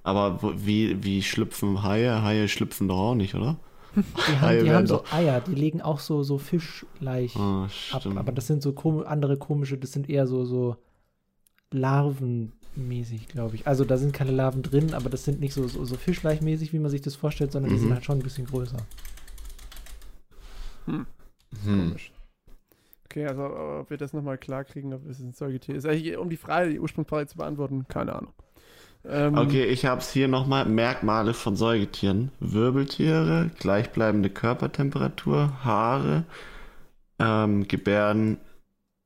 Aber 0.04 0.42
wo, 0.42 0.54
wie, 0.56 1.04
wie 1.04 1.22
schlüpfen 1.22 1.84
Haie? 1.84 2.24
Haie 2.24 2.48
schlüpfen 2.48 2.88
doch 2.88 2.98
auch 2.98 3.16
nicht, 3.16 3.36
oder? 3.36 3.58
Die 3.96 4.40
haben, 4.40 4.64
die 4.64 4.72
haben 4.72 4.88
so 4.88 5.04
Eier, 5.12 5.42
die 5.42 5.56
legen 5.56 5.82
auch 5.82 6.00
so, 6.00 6.24
so 6.24 6.38
fischleich 6.38 7.36
Ah, 7.36 7.68
ab. 7.92 8.06
Aber 8.16 8.32
das 8.32 8.48
sind 8.48 8.62
so 8.62 8.72
kom 8.74 9.06
andere 9.06 9.38
komische, 9.38 9.78
das 9.78 9.92
sind 9.92 10.10
eher 10.10 10.28
so, 10.28 10.46
so 10.46 10.78
Larvenmäßig, 11.72 13.28
glaube 13.30 13.56
ich. 13.56 13.68
Also 13.68 13.84
da 13.86 13.98
sind 13.98 14.14
keine 14.14 14.32
Larven 14.32 14.62
drin, 14.64 14.94
aber 14.94 15.10
das 15.10 15.24
sind 15.26 15.40
nicht 15.40 15.54
so, 15.54 15.68
so, 15.68 15.84
so 15.86 15.96
fischleichmäßig, 15.96 16.74
wie 16.74 16.80
man 16.80 16.92
sich 16.92 17.02
das 17.02 17.16
vorstellt, 17.16 17.52
sondern 17.52 17.70
die 17.72 17.78
Mhm. 17.78 17.82
sind 17.82 17.94
halt 17.94 18.06
schon 18.06 18.20
ein 18.20 18.24
bisschen 18.24 18.48
größer. 18.48 18.78
Hm, 20.86 21.06
hm. 21.64 21.80
komisch. 21.90 22.12
Okay, 23.06 23.26
also 23.28 23.44
ob 23.82 23.90
wir 23.90 23.98
das 23.98 24.14
nochmal 24.14 24.38
klar 24.38 24.64
kriegen, 24.64 24.94
ob 24.94 25.06
es 25.06 25.20
ein 25.20 25.34
Säugetier 25.34 25.76
ist. 25.76 25.86
Eigentlich, 25.86 26.18
um 26.18 26.30
die 26.30 26.38
Frage, 26.38 26.70
die 26.70 26.80
Ursprungsfrage 26.80 27.28
zu 27.28 27.38
beantworten, 27.38 27.86
keine 27.90 28.16
Ahnung. 28.16 28.34
Ähm, 29.06 29.38
Okay, 29.38 29.66
ich 29.66 29.86
habe 29.86 30.02
es 30.02 30.12
hier 30.12 30.28
nochmal. 30.28 30.66
Merkmale 30.66 31.34
von 31.34 31.56
Säugetieren. 31.56 32.32
Wirbeltiere, 32.40 33.50
gleichbleibende 33.60 34.30
Körpertemperatur, 34.30 35.64
Haare, 35.64 36.24
ähm, 37.20 37.68
gebären 37.68 38.38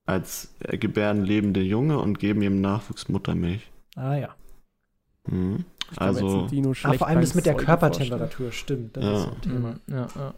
als 0.06 0.54
äh, 0.60 0.78
gebären 0.78 1.24
lebende 1.24 1.62
Junge 1.62 2.00
und 2.00 2.20
geben 2.20 2.42
ihrem 2.42 2.62
Nachwuchs 2.62 3.10
Muttermilch. 3.10 3.72
Ah 3.96 4.16
ja. 4.16 4.36
Mhm. 5.28 5.66
ich 5.92 5.98
glaube, 5.98 6.20
jetzt 6.20 6.22
Also, 6.22 6.48
Ah, 6.84 6.94
vor 6.94 7.08
allem 7.08 7.22
das 7.22 7.36
mit 7.36 7.46
der 7.46 7.54
Säugen 7.54 7.66
Körpertemperatur, 7.66 8.52
stimmt. 8.52 8.98
Das 8.98 9.04
Ja. 9.04 9.14
ist 9.14 9.24
so 9.24 9.32
ein 9.32 9.42
Thema. 9.42 9.76
Ja, 9.88 10.08
ja. 10.16 10.34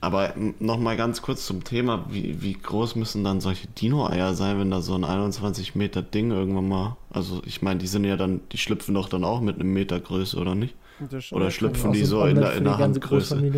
Aber 0.00 0.34
nochmal 0.60 0.96
ganz 0.96 1.22
kurz 1.22 1.44
zum 1.46 1.64
Thema, 1.64 2.04
wie, 2.10 2.40
wie 2.42 2.52
groß 2.52 2.94
müssen 2.96 3.24
dann 3.24 3.40
solche 3.40 3.66
Dino-Eier 3.68 4.34
sein, 4.34 4.58
wenn 4.60 4.70
da 4.70 4.80
so 4.80 4.94
ein 4.94 5.04
21 5.04 5.74
Meter 5.74 6.02
Ding 6.02 6.30
irgendwann 6.30 6.68
mal, 6.68 6.96
also 7.10 7.42
ich 7.44 7.62
meine, 7.62 7.80
die 7.80 7.86
sind 7.88 8.04
ja 8.04 8.16
dann, 8.16 8.40
die 8.52 8.58
schlüpfen 8.58 8.94
doch 8.94 9.08
dann 9.08 9.24
auch 9.24 9.40
mit 9.40 9.56
einem 9.58 9.72
Meter 9.72 9.98
Größe, 9.98 10.36
oder 10.38 10.54
nicht? 10.54 10.74
Oder 11.32 11.50
schlüpfen 11.50 11.92
die 11.92 12.04
so 12.04 12.24
in 12.24 12.36
der, 12.36 12.54
in 12.54 12.64
der 12.64 12.78
Handgröße? 12.78 13.40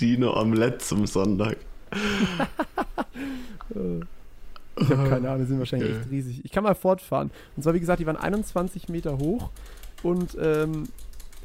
Dino-Omelett 0.00 0.82
zum 0.82 1.06
Sonntag. 1.06 1.56
Äh, 3.74 4.00
Ich 4.80 4.90
habe 4.90 5.04
keine 5.08 5.28
Ahnung, 5.30 5.40
die 5.40 5.46
sind 5.46 5.58
wahrscheinlich 5.58 5.90
Okay. 5.90 6.00
echt 6.02 6.10
riesig. 6.10 6.40
Ich 6.44 6.52
kann 6.52 6.62
mal 6.62 6.74
fortfahren. 6.74 7.30
Und 7.56 7.62
zwar, 7.62 7.74
wie 7.74 7.80
gesagt, 7.80 8.00
die 8.00 8.06
waren 8.06 8.16
21 8.16 8.88
Meter 8.88 9.18
hoch 9.18 9.50
und 10.02 10.36
ähm, 10.40 10.84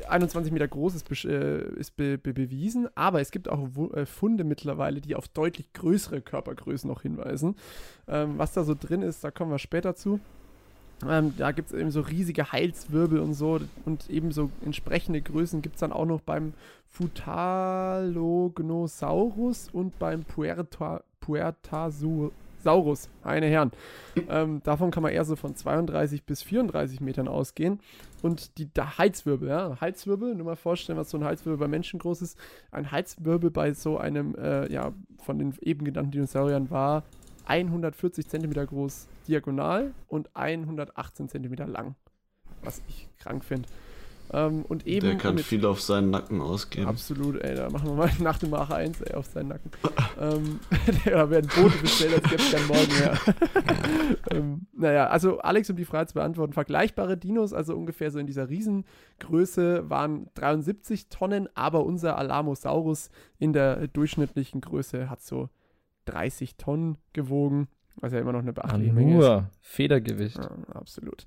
21 0.07 0.51
Meter 0.51 0.67
groß 0.67 0.95
ist, 0.95 1.25
äh, 1.25 1.63
ist 1.75 1.95
be 1.95 2.17
be 2.17 2.33
bewiesen, 2.33 2.87
aber 2.95 3.21
es 3.21 3.31
gibt 3.31 3.49
auch 3.49 3.67
äh, 3.93 4.05
Funde 4.05 4.43
mittlerweile, 4.43 5.01
die 5.01 5.15
auf 5.15 5.27
deutlich 5.27 5.73
größere 5.73 6.21
Körpergrößen 6.21 6.89
noch 6.89 7.01
hinweisen. 7.01 7.55
Ähm, 8.07 8.37
was 8.37 8.53
da 8.53 8.63
so 8.63 8.75
drin 8.75 9.01
ist, 9.01 9.23
da 9.23 9.31
kommen 9.31 9.51
wir 9.51 9.59
später 9.59 9.95
zu. 9.95 10.19
Ähm, 11.07 11.33
da 11.37 11.51
gibt 11.51 11.71
es 11.71 11.79
eben 11.79 11.91
so 11.91 12.01
riesige 12.01 12.51
Halswirbel 12.51 13.19
und 13.19 13.33
so 13.33 13.59
und 13.85 14.09
eben 14.09 14.31
so 14.31 14.49
entsprechende 14.63 15.21
Größen 15.21 15.61
gibt 15.61 15.75
es 15.75 15.79
dann 15.79 15.91
auch 15.91 16.05
noch 16.05 16.21
beim 16.21 16.53
Futalognosaurus 16.87 19.69
und 19.71 19.97
beim 19.97 20.23
Puerta, 20.23 21.03
Puertasaurus, 21.19 22.31
meine 23.23 23.47
Herren. 23.47 23.71
ähm, 24.29 24.61
davon 24.63 24.91
kann 24.91 25.03
man 25.03 25.11
eher 25.11 25.25
so 25.25 25.35
von 25.35 25.55
32 25.55 26.23
bis 26.23 26.41
34 26.43 27.01
Metern 27.01 27.27
ausgehen. 27.27 27.79
Und 28.21 28.57
die 28.57 28.71
da 28.73 28.97
Halswirbel, 28.97 29.49
ja, 29.49 29.77
Halswirbel, 29.81 30.35
nur 30.35 30.45
mal 30.45 30.55
vorstellen, 30.55 30.97
was 30.97 31.09
so 31.09 31.17
ein 31.17 31.23
Halswirbel 31.23 31.57
bei 31.57 31.67
Menschen 31.67 31.99
groß 31.99 32.21
ist. 32.21 32.37
Ein 32.71 32.91
Halswirbel 32.91 33.51
bei 33.51 33.73
so 33.73 33.97
einem, 33.97 34.35
äh, 34.35 34.71
ja, 34.71 34.93
von 35.23 35.39
den 35.39 35.53
eben 35.61 35.85
genannten 35.85 36.11
Dinosauriern 36.11 36.69
war 36.69 37.03
140 37.45 38.27
Zentimeter 38.27 38.65
groß 38.65 39.07
diagonal 39.27 39.93
und 40.07 40.29
118 40.35 41.29
Zentimeter 41.29 41.67
lang. 41.67 41.95
Was 42.63 42.81
ich 42.87 43.09
krank 43.17 43.43
finde. 43.43 43.67
Ähm, 44.33 44.63
und 44.67 44.87
eben. 44.87 45.05
Der 45.07 45.17
kann 45.17 45.35
mit- 45.35 45.43
viel 45.45 45.65
auf 45.65 45.81
seinen 45.81 46.09
Nacken 46.09 46.39
ausgeben. 46.41 46.87
Absolut, 46.87 47.41
ey, 47.41 47.53
da 47.55 47.69
machen 47.69 47.89
wir 47.89 47.95
mal 47.95 48.09
nach 48.19 48.37
dem 48.39 48.51
Mach 48.51 48.69
1 48.69 49.01
ey, 49.01 49.15
auf 49.15 49.25
seinen 49.25 49.49
Nacken. 49.49 49.71
ähm, 50.21 50.59
da 51.05 51.29
werden 51.29 51.49
Boote 51.53 51.77
bestellt, 51.79 52.13
als 52.13 52.23
gäbe 52.29 52.41
es 52.41 52.51
keinen 52.51 52.67
Morgen 52.67 52.91
mehr. 52.99 53.19
ähm, 54.31 54.67
naja, 54.73 55.07
also 55.07 55.39
Alex, 55.39 55.69
um 55.69 55.75
die 55.75 55.85
Frage 55.85 56.07
zu 56.07 56.13
beantworten, 56.13 56.53
vergleichbare 56.53 57.17
Dinos, 57.17 57.51
also 57.53 57.75
ungefähr 57.75 58.09
so 58.11 58.19
in 58.19 58.27
dieser 58.27 58.49
Riesengröße, 58.49 59.89
waren 59.89 60.27
73 60.35 61.09
Tonnen, 61.09 61.49
aber 61.55 61.83
unser 61.85 62.17
Alamosaurus 62.17 63.09
in 63.37 63.53
der 63.53 63.87
durchschnittlichen 63.87 64.61
Größe 64.61 65.09
hat 65.09 65.21
so 65.21 65.49
30 66.05 66.55
Tonnen 66.57 66.97
gewogen. 67.13 67.67
Was 67.97 68.13
ja 68.13 68.19
immer 68.19 68.31
noch 68.31 68.39
eine 68.39 68.51
Ah, 68.51 68.53
beachtliche 68.53 68.93
Menge 68.93 69.11
ist. 69.11 69.19
nur 69.19 69.49
Federgewicht. 69.61 70.37
Ja, 70.37 70.49
absolut. 70.73 71.25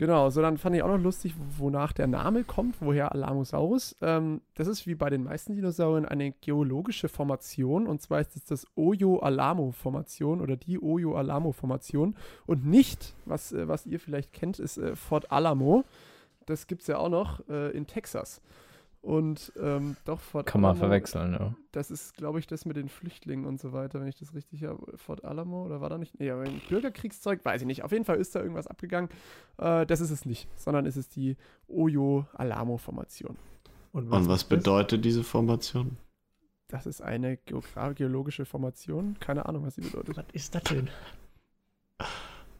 Genau, 0.00 0.30
so 0.30 0.40
dann 0.40 0.56
fand 0.56 0.74
ich 0.74 0.82
auch 0.82 0.88
noch 0.88 0.98
lustig, 0.98 1.34
wonach 1.58 1.92
der 1.92 2.06
Name 2.06 2.42
kommt, 2.42 2.76
woher 2.80 3.12
Alamosaurus. 3.12 3.94
Ähm, 4.00 4.40
das 4.54 4.66
ist 4.66 4.86
wie 4.86 4.94
bei 4.94 5.10
den 5.10 5.24
meisten 5.24 5.54
Dinosauriern 5.54 6.06
eine 6.06 6.32
geologische 6.32 7.10
Formation 7.10 7.86
und 7.86 8.00
zwar 8.00 8.18
ist 8.22 8.34
es 8.34 8.46
das 8.46 8.66
Oyo-Alamo-Formation 8.76 10.40
oder 10.40 10.56
die 10.56 10.82
Oyo-Alamo-Formation 10.82 12.16
und 12.46 12.64
nicht, 12.64 13.14
was, 13.26 13.52
äh, 13.52 13.68
was 13.68 13.84
ihr 13.84 14.00
vielleicht 14.00 14.32
kennt, 14.32 14.58
ist 14.58 14.78
äh, 14.78 14.96
Fort 14.96 15.30
Alamo. 15.30 15.84
Das 16.46 16.66
gibt 16.66 16.80
es 16.80 16.86
ja 16.86 16.96
auch 16.96 17.10
noch 17.10 17.46
äh, 17.50 17.68
in 17.72 17.86
Texas. 17.86 18.40
Und 19.02 19.52
ähm, 19.58 19.96
doch, 20.04 20.20
Fort 20.20 20.46
Kann 20.46 20.60
man 20.60 20.72
Alamo, 20.72 20.80
verwechseln, 20.80 21.32
ja. 21.32 21.54
das 21.72 21.90
ist, 21.90 22.14
glaube 22.16 22.38
ich, 22.38 22.46
das 22.46 22.66
mit 22.66 22.76
den 22.76 22.90
Flüchtlingen 22.90 23.46
und 23.46 23.58
so 23.58 23.72
weiter, 23.72 23.98
wenn 23.98 24.08
ich 24.08 24.18
das 24.18 24.34
richtig 24.34 24.64
habe. 24.64 24.98
Fort 24.98 25.24
Alamo 25.24 25.64
oder 25.64 25.80
war 25.80 25.88
da 25.88 25.96
nicht? 25.96 26.20
Nee, 26.20 26.30
aber 26.30 26.42
ein 26.42 26.60
Bürgerkriegszeug, 26.68 27.42
weiß 27.42 27.62
ich 27.62 27.66
nicht. 27.66 27.82
Auf 27.82 27.92
jeden 27.92 28.04
Fall 28.04 28.18
ist 28.18 28.34
da 28.34 28.40
irgendwas 28.40 28.66
abgegangen. 28.66 29.08
Äh, 29.56 29.86
das 29.86 30.02
ist 30.02 30.10
es 30.10 30.26
nicht, 30.26 30.48
sondern 30.54 30.84
es 30.84 30.98
ist 30.98 31.16
die 31.16 31.36
Oyo-Alamo-Formation. 31.68 33.36
Und 33.92 34.10
was 34.10 34.22
ist 34.22 34.28
das? 34.28 34.44
bedeutet 34.44 35.04
diese 35.04 35.24
Formation? 35.24 35.96
Das 36.68 36.86
ist 36.86 37.00
eine 37.00 37.38
geologische 37.38 38.44
Formation. 38.44 39.16
Keine 39.18 39.46
Ahnung, 39.46 39.64
was 39.64 39.76
sie 39.76 39.80
bedeutet. 39.80 40.18
Was 40.18 40.26
ist 40.32 40.54
das 40.54 40.62
denn? 40.64 40.90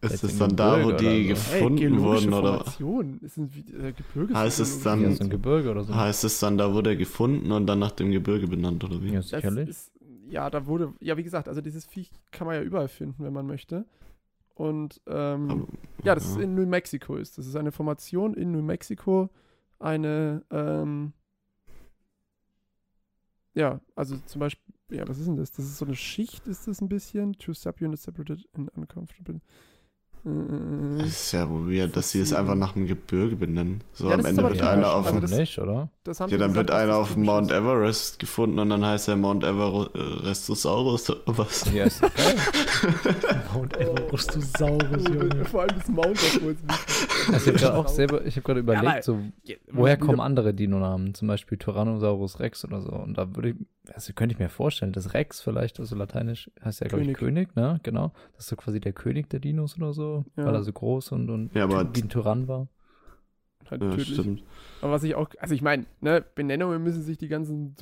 Ist 0.03 0.25
es 0.25 0.39
dann 0.39 0.57
da, 0.57 0.83
wo 0.83 0.89
Gebirge 0.89 1.11
die 1.11 1.23
so. 1.29 1.35
Gefunden 1.35 1.77
geologische 1.77 2.31
wurden? 2.33 3.13
Oder. 3.13 3.23
Ist 3.23 3.37
ein 3.37 3.51
äh, 3.81 3.93
Gebirges 3.93 4.35
Heißt 4.37 4.61
es 4.61 4.83
dann- 4.83 5.03
Ja, 5.03 5.11
so 5.13 5.25
ein 5.25 5.31
Gebirge 5.31 5.71
oder 5.71 5.85
so. 5.85 5.95
heißt 5.95 6.25
es 6.25 6.41
dann, 6.41 6.57
da 6.57 6.73
wurde 6.73 6.91
er 6.91 6.97
gefunden 6.97 7.53
und 7.53 7.67
dann 7.67 7.79
nach 7.81 7.91
dem 7.93 8.11
Gebirge 8.11 8.47
benannt, 8.47 8.83
oder 8.83 9.03
wie? 9.03 9.13
Ja, 9.13 9.21
sicherlich. 9.23 9.69
ist, 9.69 9.93
ja, 10.31 10.49
da 10.49 10.67
wurde, 10.67 10.95
ja, 11.01 11.17
wie 11.19 11.23
gesagt, 11.23 11.49
also 11.49 11.61
dieses 11.61 11.85
Viech 11.85 12.11
kann 12.31 12.47
man 12.47 12.57
ja 12.57 12.63
überall 12.63 12.89
finden, 12.89 13.23
wenn 13.25 13.33
man 13.35 13.47
möchte. 13.47 13.85
Und 14.55 15.01
ähm, 15.07 15.51
Aber- 15.51 15.67
ja, 16.05 16.15
das 16.15 16.27
ist 16.27 16.39
in 16.39 16.55
New 16.55 16.67
Mexico 16.67 17.17
ist. 17.17 17.37
Das 17.37 17.47
ist 17.47 17.57
eine 17.57 17.73
Formation 17.73 18.33
in 18.35 18.53
New 18.53 18.63
Mexico. 18.63 19.29
Eine, 19.79 20.43
ähm, 20.51 21.13
ja, 23.55 23.81
also 23.97 24.17
zum 24.27 24.41
Beispiel, 24.41 24.75
ja, 24.91 25.07
was 25.09 25.19
ist 25.19 25.27
denn 25.27 25.37
das? 25.37 25.51
Das 25.53 25.65
ist 25.65 25.79
so 25.79 25.85
eine 25.85 25.95
Schicht, 25.97 26.47
ist 26.47 26.69
das 26.69 26.81
ein 26.81 26.89
bisschen? 26.89 27.35
Two 27.39 27.53
subunits 27.53 28.05
separated 28.05 28.49
and 28.55 28.71
uncomfortable. 28.77 29.41
Das 30.23 31.03
Äh, 31.03 31.07
ist 31.09 31.33
ja 31.33 31.49
weird, 31.49 31.97
dass 31.97 32.11
sie 32.11 32.21
es 32.21 32.33
einfach 32.35 32.55
nach 32.55 32.73
dem 32.75 32.87
Gebirge 32.87 33.37
benennen. 33.37 33.81
So 33.95 34.09
Ja, 34.09 34.15
am 34.17 34.25
Ende 34.27 34.43
wird 34.43 34.61
einer 34.61 34.87
Also 34.89 34.99
auf 34.99 35.05
Warum 35.07 35.21
dem, 35.21 35.31
das- 35.31 35.39
nicht, 35.39 35.59
oder? 35.59 35.89
ja, 36.29 36.37
dann 36.39 36.55
wird 36.55 36.71
einer 36.71 36.97
auf 36.97 37.15
dem 37.15 37.23
Mount. 37.25 37.51
Everest 37.51 38.19
gefunden 38.19 38.59
und 38.59 38.69
dann 38.71 38.85
heißt 38.85 39.09
er 39.09 39.17
Mount 39.17 39.45
Everestosaurus 39.45 41.09
oder 41.11 41.39
was? 41.39 41.65
Ja, 41.73 41.85
ist 41.85 42.01
geil. 42.03 42.11
Mount 43.55 43.77
Everestosaurus, 43.77 45.05
Junge. 45.09 45.45
Vor 45.47 45.63
allem 45.63 45.79
das 45.79 45.89
Mount 45.89 46.17
davor 46.17 46.51
ist 46.51 46.69
wichtig. 46.69 47.10
Also 47.33 47.37
ich 47.37 47.47
habe 47.47 47.59
gerade 47.59 47.79
auch 47.79 47.89
selber, 47.89 48.25
ich 48.27 48.37
habe 48.37 48.45
gerade 48.45 48.61
überlegt, 48.61 48.87
aber- 48.87 49.03
so, 49.03 49.19
woher 49.71 49.97
kommen 49.97 50.21
andere 50.21 50.55
Dino-Namen? 50.55 51.15
Zum 51.15 51.29
Beispiel 51.29 51.59
Tyrannosaurus 51.59 52.41
Rex 52.41 52.65
oder 52.65 52.81
so. 52.83 52.91
Und 52.93 53.17
da 53.19 53.35
würde 53.37 53.51
ich, 53.51 53.57
also 53.95 54.13
könnte 54.13 54.35
ich 54.35 54.39
mir 54.39 54.49
vorstellen, 54.49 54.93
dass 54.93 55.15
Rex 55.15 55.41
vielleicht, 55.41 55.81
also 55.81 55.97
lateinisch 55.97 56.51
heißt 56.65 56.81
ja, 56.81 56.89
glaube 56.89 57.05
ich, 57.05 57.15
König. 57.15 57.49
König, 57.55 57.57
ne? 57.57 57.81
Genau. 57.83 58.13
Das 58.35 58.45
ist 58.45 58.49
so 58.51 58.57
quasi 58.57 58.81
der 58.81 58.93
König 58.93 59.29
der 59.31 59.41
Dinos 59.41 59.77
oder 59.77 59.93
so, 59.93 60.25
Ja. 60.37 60.47
weil 60.47 60.55
er 60.55 60.63
so 60.63 60.73
groß 60.73 61.13
und, 61.13 61.31
und 61.31 61.55
Ja, 61.55 61.65
aber- 61.65 61.89
wie 61.95 62.03
ein 62.03 62.09
Tyrann 62.09 62.49
war. 62.49 62.69
Halt 63.71 63.83
Ja, 63.83 63.91
tödlich. 63.91 64.15
stimmt. 64.15 64.43
Aber 64.83 64.93
was 64.93 65.03
ich 65.05 65.15
auch, 65.15 65.29
also 65.41 65.55
ich 65.55 65.61
meine, 65.63 65.85
ne, 66.01 66.25
Benennungen 66.35 66.83
müssen 66.83 67.03
sich 67.03 67.19
die 67.19 67.29
ganzen 67.29 67.75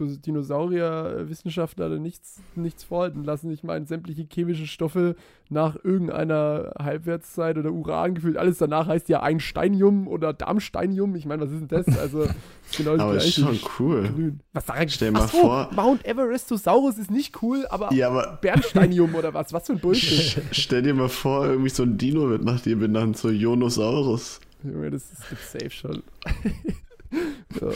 Dinosaurier-Wissenschaftler 0.79 1.99
nichts, 1.99 2.43
nichts 2.57 2.85
vorhalten 2.85 3.25
lassen. 3.25 3.51
Ich 3.51 3.63
meine, 3.63 3.87
sämtliche 3.87 4.27
chemische 4.31 4.67
Stoffe 4.67 5.15
nach 5.49 5.77
irgendeiner 5.83 6.73
Halbwertszeit 6.79 7.57
oder 7.57 7.71
Uran 7.73 8.15
gefühlt, 8.15 8.37
alles 8.37 8.59
danach 8.59 8.87
heißt 8.87 9.09
ja 9.09 9.23
Einsteinium 9.23 10.09
oder 10.09 10.33
Darmsteinium. 10.33 11.15
Ich 11.17 11.25
meine, 11.27 11.43
was 11.43 11.51
ist 11.53 11.61
denn 11.61 11.69
das? 11.69 11.97
Also, 11.99 12.23
ist 12.67 12.77
genau 12.77 12.93
das 12.97 13.01
Aber 13.03 13.17
ist 13.17 13.35
schon 13.35 13.59
cool. 13.79 14.03
Grün. 14.15 14.41
Was 14.53 14.65
ich? 14.83 14.95
Stell 14.95 15.13
mal 15.13 15.23
so, 15.29 15.39
vor- 15.39 15.71
Mount 15.75 16.05
Everestosaurus 16.05 16.99
ist 16.99 17.11
nicht 17.11 17.43
cool, 17.43 17.65
aber 17.71 17.93
Ja, 17.93 18.09
aber 18.09 18.39
Bernsteinium 18.43 19.15
oder 19.15 19.33
was? 19.35 19.53
Was 19.53 19.67
für 19.67 19.73
ein 19.75 19.79
Bullshit. 19.81 20.43
stell 20.51 20.83
dir 20.83 20.95
mal 20.95 21.09
vor, 21.09 21.47
irgendwie 21.47 21.71
so 21.71 21.83
ein 21.85 21.97
Dino 21.97 22.29
wird 22.29 22.45
nach 22.45 22.61
dir 22.61 22.77
benannt, 22.77 23.17
so 23.17 23.31
Ionosaurus, 23.31 24.41
Junge, 24.63 24.91
das 24.91 25.05
ist 25.31 25.53
safe 25.53 25.71
schon. 25.71 26.03
ja, 27.61 27.69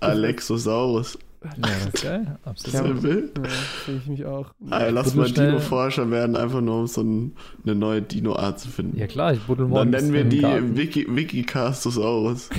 Alexosaurus. 0.00 1.18
Ja, 1.44 1.50
das 1.62 1.86
ist 1.86 2.02
geil. 2.02 2.38
Absolut. 2.44 3.02
ja 3.04 3.12
ja, 3.12 3.94
ich 3.96 4.06
mich 4.06 4.24
auch. 4.24 4.50
Ey, 4.70 4.90
lass 4.90 5.14
Buddel 5.14 5.20
mal 5.20 5.30
Dino-Forscher 5.52 6.10
werden, 6.10 6.34
einfach 6.36 6.60
nur 6.60 6.80
um 6.80 6.86
so 6.86 7.02
ein, 7.02 7.36
eine 7.64 7.74
neue 7.74 8.02
Dino-Art 8.02 8.58
zu 8.58 8.68
finden. 8.68 8.98
Ja 8.98 9.06
klar, 9.06 9.32
ich 9.32 9.40
buddel 9.42 9.66
Dann 9.66 9.70
morgen. 9.70 9.90
nennen 9.90 10.12
wir 10.12 10.24
die 10.24 10.42
Wiki, 10.76 11.06
Wikicastosaurus. 11.08 12.50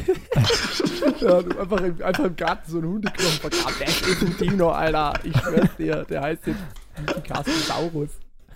Ja, 1.22 1.42
du 1.42 1.60
einfach, 1.60 1.82
im, 1.82 2.02
einfach 2.04 2.26
im 2.26 2.36
Garten 2.36 2.70
so 2.72 2.78
einen 2.78 2.88
Hundeknochen 2.90 3.40
vergraben. 3.40 3.74
Das 3.80 4.08
ist 4.08 4.22
ein 4.22 4.36
Dino, 4.40 4.70
Alter. 4.70 5.14
Ich 5.24 5.36
schwör's 5.36 5.76
dir. 5.78 6.06
Der 6.08 6.22
heißt 6.22 6.46
jetzt 6.46 7.24
Castosaurus. 7.28 8.10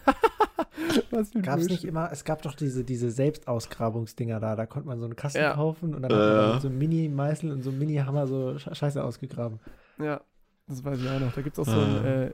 Was 1.11 1.29
für 1.31 1.39
ein 1.39 1.41
Gab 1.43 1.57
es 1.59 1.67
Bullshit. 1.67 1.69
nicht 1.71 1.83
immer, 1.85 2.09
es 2.11 2.23
gab 2.23 2.41
doch 2.41 2.53
diese, 2.55 2.83
diese 2.83 3.11
Selbstausgrabungsdinger 3.11 4.39
da, 4.39 4.55
da 4.55 4.65
konnte 4.65 4.87
man 4.87 4.99
so 4.99 5.05
einen 5.05 5.15
Kasten 5.15 5.39
Ja. 5.39 5.53
kaufen 5.53 5.93
und 5.95 6.01
dann 6.01 6.11
Äh. 6.11 6.15
hat 6.15 6.51
man 6.53 6.61
so 6.61 6.67
einem 6.67 6.77
Mini-Meißel 6.79 7.51
und 7.51 7.61
so 7.63 7.69
einem 7.69 7.79
Mini-Hammer 7.79 8.27
so 8.27 8.51
Sche- 8.57 8.73
Scheiße 8.75 9.03
ausgegraben. 9.03 9.59
Ja, 9.99 10.21
das 10.67 10.83
weiß 10.83 10.99
ich 11.01 11.09
auch 11.09 11.19
noch. 11.19 11.33
Da 11.33 11.41
gibt's 11.41 11.59
auch 11.59 11.65
so 11.65 11.79
ein, 11.79 12.05
äh, 12.05 12.25
äh, 12.27 12.31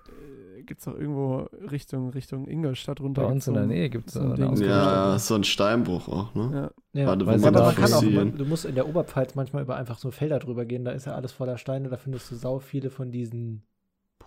gibt's 0.63 0.88
auch 0.88 0.95
irgendwo 0.95 1.47
Richtung, 1.71 2.10
Richtung 2.12 2.47
Ingolstadt 2.47 2.99
runter. 3.01 3.23
Bei 3.23 3.27
uns 3.32 3.45
gibt's 3.45 3.47
in 3.47 3.53
so 3.53 3.60
der 3.60 3.63
ein- 3.63 3.69
Nähe 3.69 3.89
gibt 3.89 4.08
es 4.08 4.13
so 4.13 4.19
ein. 4.21 4.58
Ja, 4.63 5.19
so 5.19 5.36
ein 5.36 5.43
Steinbruch 5.43 6.08
auch, 6.08 6.34
ne? 6.36 6.71
Ja, 6.93 7.01
Ja, 7.01 7.08
Warte, 7.08 7.25
wo 7.25 7.32
weil 7.32 7.39
man 7.39 7.56
aber 7.56 7.65
man 7.65 7.75
da 7.75 7.82
kann 7.82 7.93
auch, 7.93 8.01
man, 8.03 8.38
du 8.38 8.45
musst 8.45 8.65
in 8.65 8.75
der 8.75 8.88
Oberpfalz 8.88 9.36
manchmal 9.36 9.63
über 9.63 9.75
einfach 9.75 9.97
so 9.99 10.10
Felder 10.12 10.39
drüber 10.39 10.65
gehen, 10.65 10.84
da 10.86 10.91
ist 10.91 11.06
ja 11.06 11.13
alles 11.15 11.32
voller 11.32 11.58
Steine, 11.58 11.89
da 11.89 11.97
findest 11.97 12.32
du 12.32 12.36
sau 12.36 12.60
viele 12.60 12.89
von 12.89 13.12
diesen 13.12 13.63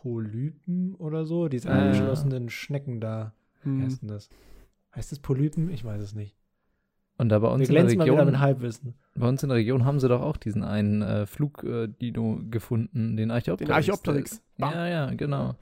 Polypen 0.02 0.94
oder 0.94 1.26
so, 1.26 1.48
diese 1.48 1.68
ja. 1.68 1.74
eingeschlossenen 1.74 2.48
Schnecken 2.48 3.00
da. 3.00 3.34
Hm. 3.62 3.82
heißt 3.82 4.00
denn 4.02 4.08
das? 4.08 4.30
Heißt 4.94 5.12
es 5.12 5.18
Polypen? 5.18 5.70
Ich 5.70 5.84
weiß 5.84 6.00
es 6.00 6.14
nicht. 6.14 6.36
Und 7.18 7.28
da 7.28 7.38
bei 7.38 7.48
Wir 7.48 7.52
uns 7.52 7.68
in 7.68 7.74
der 7.74 7.82
glänzen 7.82 7.98
mal 7.98 8.04
wieder 8.06 8.16
mit 8.16 8.26
Region, 8.28 8.40
Halbwissen. 8.40 8.94
bei 9.14 9.28
uns 9.28 9.42
in 9.42 9.50
der 9.50 9.58
Region 9.58 9.84
haben 9.84 10.00
sie 10.00 10.08
doch 10.08 10.22
auch 10.22 10.38
diesen 10.38 10.64
einen 10.64 11.02
äh, 11.02 11.26
Flug-Dino 11.26 12.40
gefunden, 12.50 13.16
den 13.18 13.30
Archaeopteryx. 13.30 13.68
Den 13.68 13.74
Archaeopteryx. 13.74 14.42
Ja, 14.56 14.88
ja, 14.88 15.10
genau. 15.10 15.54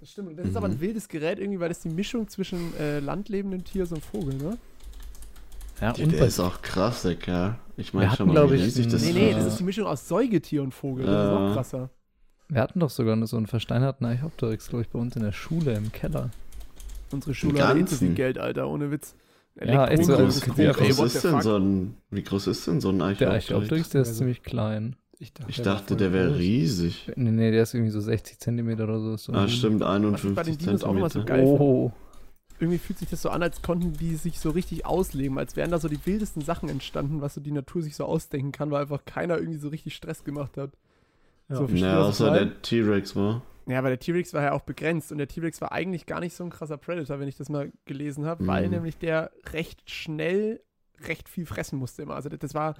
Das 0.00 0.10
stimmt. 0.10 0.30
Und 0.30 0.36
das 0.36 0.48
ist 0.48 0.56
aber 0.56 0.66
ein 0.66 0.80
wildes 0.80 1.08
Gerät 1.08 1.38
irgendwie, 1.38 1.60
weil 1.60 1.68
das 1.68 1.78
die 1.80 1.90
Mischung 1.90 2.26
zwischen 2.28 2.76
äh, 2.76 2.98
landlebendem 2.98 3.62
Tier 3.62 3.82
und 3.90 4.04
Vogel, 4.04 4.34
ne? 4.34 4.58
Ja, 5.80 5.92
Der, 5.92 6.04
und 6.04 6.12
der 6.12 6.26
ist 6.26 6.40
auch 6.40 6.60
krass, 6.60 7.02
der 7.02 7.14
Kerl. 7.14 7.56
Ich 7.76 7.94
Wir 7.94 8.00
meine 8.00 8.16
schon 8.16 8.28
mal, 8.34 8.50
wie 8.50 8.56
ich, 8.56 8.64
riesig 8.64 8.88
das 8.88 9.02
Nee, 9.04 9.12
nee, 9.12 9.32
das 9.32 9.46
ist 9.46 9.60
die 9.60 9.64
Mischung 9.64 9.86
aus 9.86 10.08
Säugetier 10.08 10.62
und 10.62 10.74
Vogel. 10.74 11.06
Das 11.06 11.26
ist 11.26 11.30
noch 11.30 11.50
Äh. 11.50 11.54
krasser. 11.54 11.90
Wir 12.50 12.60
hatten 12.60 12.80
doch 12.80 12.90
sogar 12.90 13.26
so 13.26 13.36
einen 13.36 13.46
versteinerten 13.46 14.04
Archaeopteryx, 14.06 14.68
glaube 14.68 14.82
ich, 14.82 14.88
bei 14.88 14.98
uns 14.98 15.16
in 15.16 15.22
der 15.22 15.32
Schule 15.32 15.72
im 15.74 15.92
Keller. 15.92 16.30
Unsere 17.12 17.34
Schule 17.34 17.66
hat 17.66 17.76
eh 17.76 17.84
zu 17.84 17.96
viel. 17.96 18.14
Geld, 18.14 18.38
Alter, 18.38 18.68
ohne 18.68 18.90
Witz. 18.90 19.14
Ja, 19.60 19.88
echt 19.88 20.04
so, 20.04 20.14
groß, 20.16 20.36
ist 20.36 20.58
wie 20.58 20.66
groß 20.66 21.00
ist 21.14 21.24
denn 21.24 21.40
so 21.42 21.56
ein, 21.56 21.96
wie 22.10 22.22
groß 22.22 22.46
ist 22.46 22.66
denn 22.66 22.80
so 22.80 22.90
ein 22.90 22.98
Der? 23.16 23.30
Archaeopteryx, 23.32 23.90
der 23.90 24.02
ist 24.02 24.08
Also- 24.08 24.18
ziemlich 24.18 24.42
klein. 24.42 24.96
dachte, 25.34 25.50
Ich 25.50 25.56
der 25.56 25.64
dachte, 25.64 25.96
der 25.96 26.12
wäre 26.12 26.38
riesig. 26.38 27.10
Nee, 27.16 27.30
nee, 27.30 27.50
der 27.50 27.64
ist 27.64 27.74
irgendwie 27.74 27.90
so 27.90 28.00
60 28.00 28.38
Zentimeter 28.38 28.84
oder 28.84 29.00
so. 29.00 29.16
So 29.16 29.32
Ah, 29.32 29.48
stimmt, 29.48 29.80
Was 29.80 29.88
ich 30.24 30.34
bei 30.34 30.42
den 30.44 30.54
51 30.54 30.58
Dinos 30.58 30.84
auch 30.84 30.92
immer 30.92 31.10
so 31.10 31.18
Zentimeter. 31.18 31.44
geil. 31.44 31.56
Oh, 31.60 31.92
irgendwie 32.58 32.78
fühlt 32.78 32.98
sich 33.00 33.08
das 33.10 33.22
so 33.22 33.28
an, 33.30 33.42
als 33.42 33.60
konnten 33.60 33.92
die 33.94 34.14
sich 34.16 34.38
so 34.38 34.50
richtig 34.50 34.86
ausleben, 34.86 35.36
als 35.38 35.56
wären 35.56 35.70
da 35.72 35.78
so 35.78 35.88
die 35.88 35.98
wildesten 36.06 36.42
Sachen 36.42 36.68
entstanden, 36.68 37.20
was 37.20 37.34
so 37.34 37.40
die 37.40 37.50
Natur 37.52 37.82
sich 37.82 37.96
so 37.96 38.04
ausdenken 38.04 38.52
kann, 38.52 38.70
weil 38.70 38.82
einfach 38.82 39.04
keiner 39.04 39.36
irgendwie 39.38 39.58
so 39.58 39.68
richtig 39.68 39.94
Stress 39.94 40.24
gemacht 40.24 40.56
hat. 40.56 40.70
Ja. 41.50 41.56
So, 41.56 41.66
verstehst 41.66 41.82
du, 41.82 41.86
Ja, 41.86 41.98
was 41.98 42.20
ich 42.20 42.26
außer 42.26 42.32
der 42.32 42.62
T-Rex 42.62 43.16
war. 43.16 43.42
Ja, 43.66 43.78
aber 43.78 43.88
der 43.90 43.98
T-Rex 44.00 44.32
war 44.34 44.42
ja 44.42 44.52
auch 44.52 44.62
begrenzt 44.62 45.12
und 45.12 45.18
der 45.18 45.28
T-Rex 45.28 45.60
war 45.60 45.70
eigentlich 45.72 46.06
gar 46.06 46.20
nicht 46.20 46.34
so 46.34 46.42
ein 46.44 46.50
krasser 46.50 46.76
Predator, 46.78 47.20
wenn 47.20 47.28
ich 47.28 47.36
das 47.36 47.48
mal 47.48 47.70
gelesen 47.84 48.24
habe, 48.24 48.46
weil 48.46 48.64
Mhm. 48.64 48.70
nämlich 48.70 48.96
der 48.98 49.30
recht 49.52 49.88
schnell 49.90 50.60
recht 51.06 51.28
viel 51.28 51.46
fressen 51.46 51.78
musste 51.78 52.02
immer. 52.02 52.14
Also 52.14 52.28
das- 52.28 52.38
das 52.40 52.54
war 52.54 52.74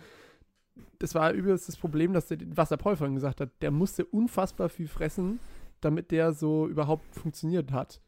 das 0.98 1.14
war 1.14 1.32
übrigens 1.32 1.66
das 1.66 1.76
Problem, 1.76 2.12
dass 2.12 2.28
der, 2.28 2.38
was 2.54 2.68
der 2.70 2.76
Paul 2.78 2.96
vorhin 2.96 3.14
gesagt 3.14 3.40
hat, 3.40 3.50
der 3.60 3.70
musste 3.70 4.04
unfassbar 4.06 4.68
viel 4.68 4.88
fressen, 4.88 5.38
damit 5.80 6.10
der 6.10 6.32
so 6.32 6.66
überhaupt 6.68 7.14
funktioniert 7.14 7.70
hat. 7.72 8.00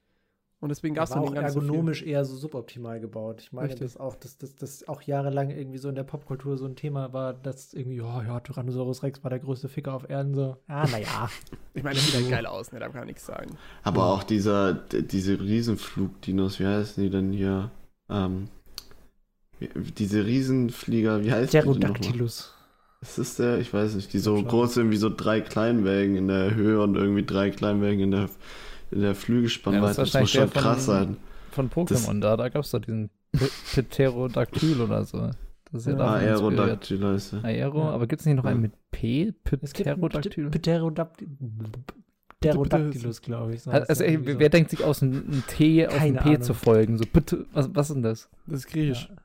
Und 0.63 0.69
deswegen 0.69 0.95
gab 0.95 1.05
es 1.05 1.11
dann 1.11 1.25
auch 1.25 1.27
den 1.27 1.35
ganz 1.35 1.55
so 1.55 1.61
ergonomisch 1.61 2.05
eher 2.05 2.25
so 2.25 2.37
suboptimal 2.37 3.01
gebaut. 3.01 3.41
Ich 3.41 3.53
meine, 3.53 3.67
Richtig. 3.67 3.81
dass 3.81 3.97
auch, 3.97 4.15
dass 4.15 4.39
das 4.39 4.55
dass 4.55 4.87
auch 4.87 5.03
jahrelang 5.03 5.51
irgendwie 5.51 5.79
so 5.79 5.89
in 5.89 5.97
der 5.97 6.05
Popkultur 6.05 6.57
so 6.57 6.67
ein 6.67 6.77
Thema 6.77 7.13
war, 7.13 7.33
dass 7.35 7.75
irgendwie, 7.75 7.97
ja, 7.97 8.23
ja, 8.23 8.39
Tyrannosaurus 8.39 9.03
Rex 9.03 9.25
war 9.25 9.31
der 9.31 9.41
größte 9.41 9.69
Ficker 9.69 9.93
auf 9.93 10.09
Erden, 10.09 10.37
so. 10.37 10.57
Ah, 10.69 10.87
naja. 10.87 11.29
Ich 11.75 11.83
meine, 11.83 11.97
das 11.97 12.07
sieht 12.07 12.15
halt 12.15 12.31
geil 12.31 12.47
aus, 12.47 12.71
ne? 12.71 12.79
Da 12.79 12.87
kann 12.87 13.01
man 13.01 13.07
nichts 13.07 13.27
sagen. 13.27 13.57
Aber 13.83 14.05
auch 14.05 14.23
dieser, 14.23 14.75
diese 14.75 15.41
Riesenflugdinos, 15.41 16.61
wie 16.61 16.67
heißen 16.67 17.03
die 17.03 17.11
denn 17.11 17.33
hier? 17.33 17.71
Ähm, 18.09 18.49
diese 19.99 20.25
Riesenflieger, 20.25 21.25
wie 21.25 21.33
heißt 21.33 21.55
die? 21.55 21.59
Pterodactylus. 21.59 22.55
Was 23.01 23.19
ist 23.19 23.41
der? 23.41 23.59
Ich 23.59 23.75
weiß 23.75 23.97
nicht. 23.97 24.13
Die 24.13 24.19
so 24.19 24.41
groß 24.41 24.75
sind 24.75 24.93
wie 24.93 24.97
so 24.97 25.11
drei 25.11 25.41
Kleinwägen 25.41 26.15
in 26.15 26.29
der 26.29 26.55
Höhe 26.55 26.81
und 26.81 26.95
irgendwie 26.95 27.25
drei 27.25 27.51
Kleinwägen 27.51 28.05
in 28.05 28.11
der, 28.13 28.31
in 28.93 29.01
der 29.01 29.11
Ja, 29.11 29.15
Flügelspannweite. 29.15 29.87
das 29.97 29.99
ist 30.09 30.15
das, 30.15 30.21
muss 30.21 30.31
schon 30.31 30.51
krass 30.51 30.85
von- 30.85 30.95
sein. 30.95 31.17
von 31.51 31.71
Pokémon 31.71 32.21
da, 32.21 32.37
da 32.37 32.49
gab 32.49 32.63
es 32.65 32.71
doch 32.71 32.81
diesen 32.81 33.11
Pterodactyl 33.75 34.81
oder 34.81 35.05
so. 35.05 35.31
Das 35.73 35.87
ist 35.87 35.87
ja, 35.87 35.93
Ja. 36.21 36.31
inspiriert. 36.33 36.61
Aerodactyl 36.61 37.05
heißt 37.05 37.33
er. 37.35 37.45
Aero, 37.45 37.79
Ja. 37.79 37.91
aber 37.91 38.07
gibt 38.07 38.21
es 38.21 38.27
nicht 38.27 38.37
noch 38.37 38.45
einen 38.45 38.57
Ja. 38.59 38.63
mit 38.63 38.73
P? 38.91 39.33
Pterodactyl? 39.45 40.51
Pterodactyl. 40.51 41.27
Pterodactylus, 42.41 43.23
glaube 43.23 43.55
ich. 43.55 43.63
so 43.63 43.71
Also, 43.71 44.03
ey, 44.03 44.19
wer 44.39 44.49
denkt 44.49 44.71
sich 44.71 44.83
aus, 44.83 45.01
ein, 45.01 45.13
ein 45.15 45.45
T 45.47 45.87
auf 45.87 45.95
ein 45.95 45.99
Keine 46.01 46.19
P 46.21 46.29
Ahnung. 46.31 46.43
zu 46.43 46.55
folgen? 46.55 46.99
So, 46.99 47.05
bitte, 47.11 47.47
was, 47.53 47.71
was 47.75 47.91
ist 47.91 47.95
denn 47.95 48.03
das? 48.03 48.29
Das 48.47 48.61
ist 48.61 48.67
griechisch. 48.67 49.09
Ja. 49.11 49.17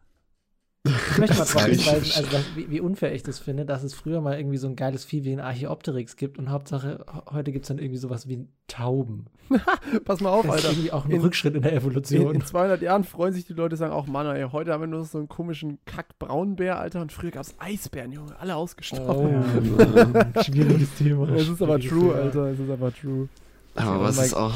Ich 1.11 1.17
möchte 1.17 1.37
mal 1.37 1.45
drauf 1.45 1.65
hinweisen, 1.65 2.11
also 2.15 2.31
das, 2.31 2.43
wie, 2.55 2.69
wie 2.69 2.79
unfair 2.81 3.13
ich 3.13 3.23
das 3.23 3.39
finde, 3.39 3.65
dass 3.65 3.83
es 3.83 3.93
früher 3.93 4.21
mal 4.21 4.37
irgendwie 4.37 4.57
so 4.57 4.67
ein 4.67 4.75
geiles 4.75 5.05
Vieh 5.05 5.23
wie 5.23 5.31
ein 5.33 5.39
Archaeopteryx 5.39 6.15
gibt 6.15 6.37
und 6.37 6.49
Hauptsache 6.49 7.05
heute 7.31 7.51
gibt 7.51 7.65
es 7.65 7.67
dann 7.69 7.77
irgendwie 7.79 7.97
sowas 7.99 8.27
wie 8.27 8.47
Tauben. 8.67 9.27
Pass 10.05 10.19
mal 10.19 10.29
auf, 10.29 10.45
Das 10.45 10.55
ist 10.57 10.65
Alter. 10.65 10.71
irgendwie 10.75 10.91
auch 10.91 11.05
ein 11.05 11.11
In- 11.11 11.21
Rückschritt 11.21 11.55
in 11.55 11.61
der 11.61 11.71
In, 11.71 11.77
Evolution. 11.77 12.35
in 12.35 12.41
200 12.45 12.81
Jahren 12.81 13.03
freuen 13.05 13.33
sich 13.33 13.45
die 13.45 13.53
Leute, 13.53 13.77
sagen 13.77 13.93
auch, 13.93 14.07
Mann, 14.07 14.27
ey, 14.35 14.45
heute 14.51 14.73
haben 14.73 14.81
wir 14.81 14.87
nur 14.87 15.05
so 15.05 15.17
einen 15.19 15.29
komischen 15.29 15.77
Kack-Braunbär, 15.85 16.77
Alter, 16.79 17.01
und 17.01 17.11
früher 17.13 17.31
gab 17.31 17.43
es 17.43 17.55
Eisbären, 17.59 18.11
Junge, 18.11 18.37
alle 18.39 18.55
ausgestorben. 18.55 19.43
Oh, 20.35 20.41
schwieriges 20.43 20.93
Thema. 20.95 21.29
Es 21.29 21.47
ist 21.47 21.61
aber 21.61 21.79
true, 21.79 22.09
Thema. 22.11 22.15
Alter, 22.15 22.45
es 22.51 22.59
ist 22.59 22.69
aber 22.69 22.93
true. 22.93 23.29
Aber 23.75 23.99
Oh 23.99 24.03
was 24.03 24.17
ist 24.17 24.33
auch. 24.33 24.53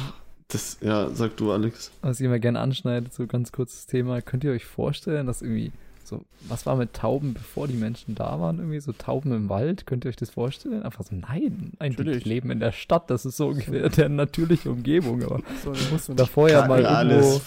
Das, 0.50 0.78
ja, 0.82 1.10
sag 1.14 1.38
du, 1.38 1.54
Alex. 1.54 1.92
Was 2.02 2.20
ich 2.20 2.26
immer 2.26 2.40
gerne 2.40 2.60
anschneide, 2.60 3.08
so 3.10 3.26
ganz 3.26 3.54
kurzes 3.54 3.86
Thema. 3.86 4.22
Könnt 4.22 4.44
ihr 4.44 4.52
euch 4.52 4.66
vorstellen, 4.66 5.26
dass 5.26 5.42
irgendwie 5.42 5.72
so, 6.12 6.26
was 6.42 6.66
war 6.66 6.76
mit 6.76 6.92
Tauben, 6.94 7.34
bevor 7.34 7.70
die 7.70 7.76
Menschen 7.78 8.16
da 8.16 8.38
waren? 8.40 8.58
Irgendwie 8.60 8.82
so 8.82 8.92
Tauben 8.92 9.32
im 9.32 9.48
Wald? 9.48 9.88
Könnt 9.88 10.04
ihr 10.06 10.10
euch 10.10 10.18
das 10.18 10.30
vorstellen? 10.30 10.84
Einfach 10.84 11.06
so, 11.06 11.16
nein, 11.16 11.72
Natürlich. 11.80 12.26
leben 12.26 12.52
in 12.52 12.60
der 12.60 12.74
Stadt. 12.74 13.10
Das 13.10 13.26
ist 13.26 13.38
so 13.38 13.48
ungefähr 13.48 13.88
der 13.88 14.10
natürliche 14.10 14.70
Umgebung. 14.70 15.24
Aber 15.24 15.40
So, 15.64 16.14
davor 16.14 16.50
ja 16.50 16.68
mal 16.68 16.82
irgendwo 16.82 17.40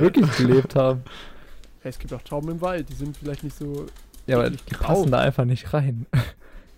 wirklich 0.00 0.36
gelebt 0.36 0.76
haben. 0.76 1.02
Hey, 1.80 1.90
es 1.90 1.98
gibt 1.98 2.14
auch 2.14 2.22
Tauben 2.22 2.48
im 2.48 2.60
Wald, 2.60 2.88
die 2.88 2.94
sind 2.94 3.16
vielleicht 3.16 3.42
nicht 3.42 3.56
so. 3.58 3.86
Ja, 4.28 4.38
aber 4.38 4.50
die 4.50 4.74
passen 4.74 5.10
da 5.10 5.18
einfach 5.18 5.44
nicht 5.44 5.74
rein. 5.74 6.06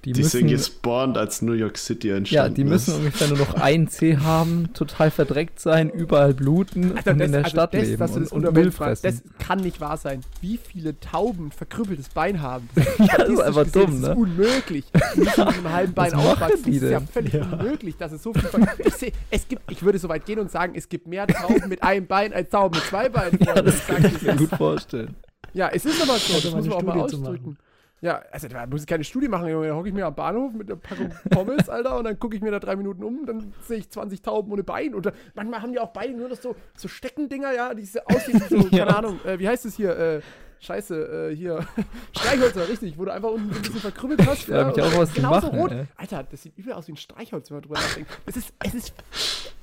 Die, 0.04 0.12
Die 0.12 0.22
sind 0.22 0.42
müssen, 0.42 0.56
gespawnt, 0.56 1.16
als 1.16 1.40
New 1.42 1.52
York 1.52 1.78
City 1.78 2.08
ja, 2.08 2.16
entstanden 2.16 2.54
die 2.56 2.64
müssen 2.64 2.90
ist. 2.92 2.98
ungefähr 2.98 3.28
nur 3.28 3.38
noch 3.38 3.54
ein 3.54 3.88
C 3.88 4.18
haben, 4.18 4.68
total 4.74 5.10
verdreckt 5.10 5.58
sein, 5.60 5.88
überall 5.88 6.34
bluten 6.34 6.92
und 6.92 7.06
in 7.20 7.32
der 7.32 7.44
Stadt 7.46 7.72
das, 7.72 7.82
leben 7.82 7.98
dass 7.98 8.10
du 8.12 8.16
und, 8.18 8.22
das 8.24 8.32
und 8.32 8.38
Unterwelt 8.46 8.64
Müll 8.66 8.72
fressen. 8.72 9.02
das 9.02 9.22
kann 9.38 9.60
nicht 9.60 9.80
wahr 9.80 9.96
sein. 9.96 10.20
Wie 10.42 10.58
viele 10.58 10.98
Tauben 11.00 11.50
verkrüppeltes 11.50 12.10
Bein 12.10 12.42
haben? 12.42 12.68
ja, 12.98 13.16
das 13.16 13.28
ist 13.30 13.40
einfach 13.40 13.64
gesehen, 13.64 13.86
dumm, 13.86 14.02
Das 14.02 14.10
ist 14.10 14.16
ne? 14.16 14.22
unmöglich. 14.22 14.84
Die 15.14 15.20
müssen 15.20 15.44
mit 15.46 15.54
einem 15.56 15.72
halben 15.72 15.92
Bein 15.94 16.12
aufwachsen. 16.14 16.62
Das 16.66 16.74
ist 16.82 16.90
ja 16.90 17.00
völlig 17.00 17.32
Ja. 17.32 17.42
unmöglich, 17.42 17.96
dass 17.96 18.12
es 18.12 18.22
so 18.22 18.32
viel. 18.34 18.48
Ich, 18.84 18.94
seh, 18.94 19.12
es 19.30 19.48
gibt, 19.48 19.70
ich 19.72 19.82
würde 19.82 19.98
so 19.98 20.08
weit 20.08 20.26
gehen 20.26 20.38
und 20.38 20.50
sagen, 20.50 20.74
es 20.76 20.88
gibt 20.88 21.06
mehr 21.06 21.26
Tauben 21.26 21.68
mit 21.68 21.82
einem 21.82 22.06
Bein 22.06 22.32
als 22.34 22.50
Tauben 22.50 22.74
mit 22.76 22.84
zwei 22.84 23.08
Beinen. 23.08 23.38
Ja, 23.44 23.54
das 23.62 23.86
kann 23.86 24.04
ich 24.04 24.20
mir 24.22 24.32
das 24.32 24.36
gut 24.38 24.50
vorstellen. 24.50 25.14
Ja, 25.54 25.68
es 25.72 25.84
ist 25.84 26.02
aber 26.02 26.18
so. 26.18 26.34
Das 26.34 26.44
man 26.52 26.54
muss 26.56 26.66
man 26.66 26.72
auch 26.78 26.82
mal 26.82 27.00
ausdrücken. 27.00 27.56
Ja, 28.04 28.22
also 28.30 28.48
da 28.48 28.66
muss 28.66 28.82
ich 28.82 28.86
keine 28.86 29.02
Studie 29.02 29.28
machen, 29.28 29.48
Junge. 29.48 29.68
Da 29.68 29.74
hocke 29.74 29.88
ich 29.88 29.94
mir 29.94 30.04
am 30.04 30.14
Bahnhof 30.14 30.52
mit 30.52 30.68
einer 30.70 30.78
Packung 30.78 31.10
Pommes, 31.30 31.70
Alter, 31.70 31.96
und 31.96 32.04
dann 32.04 32.18
gucke 32.18 32.36
ich 32.36 32.42
mir 32.42 32.50
da 32.50 32.58
drei 32.60 32.76
Minuten 32.76 33.02
um, 33.02 33.24
dann 33.24 33.54
sehe 33.66 33.78
ich 33.78 33.88
20 33.88 34.20
Tauben 34.20 34.52
ohne 34.52 34.62
Bein. 34.62 34.94
Und 34.94 35.06
da, 35.06 35.12
manchmal 35.34 35.62
haben 35.62 35.72
die 35.72 35.78
auch 35.78 35.88
Beine 35.88 36.14
nur 36.14 36.28
noch 36.28 36.36
so, 36.36 36.54
so 36.76 36.86
Steckendinger, 36.86 37.54
ja, 37.54 37.72
die 37.72 37.86
so 37.86 38.00
aussehen 38.04 38.42
wie 38.46 38.60
so, 38.60 38.68
Ja. 38.76 38.84
keine 38.84 38.96
Ahnung, 38.98 39.20
äh, 39.24 39.38
wie 39.38 39.48
heißt 39.48 39.64
es 39.64 39.74
hier? 39.76 39.96
Äh, 39.98 40.20
Scheiße, 40.60 41.30
äh, 41.30 41.34
hier. 41.34 41.66
Streichhölzer, 42.14 42.68
richtig, 42.68 42.98
wo 42.98 43.06
du 43.06 43.12
einfach 43.14 43.30
unten 43.30 43.50
so 43.50 43.56
ein 43.56 43.62
bisschen 43.62 43.80
verkrümmelt 43.80 44.26
hast. 44.26 44.42
frag 44.44 44.76
mich 44.76 44.84
auch, 44.84 44.98
was 44.98 45.14
genauso 45.14 45.46
machen, 45.46 45.58
rot. 45.60 45.72
ey. 45.72 45.84
Alter, 45.96 46.24
das 46.30 46.42
sieht 46.42 46.58
übel 46.58 46.74
aus 46.74 46.86
wie 46.88 46.92
ein 46.92 46.96
Streichholz, 46.98 47.48
wenn 47.50 47.56
man 47.56 47.62
drüber 47.62 47.76
nachdenkt. 47.76 48.10
Es 48.26 48.36
ist, 48.36 48.52
es 48.62 48.74
ist, 48.74 48.94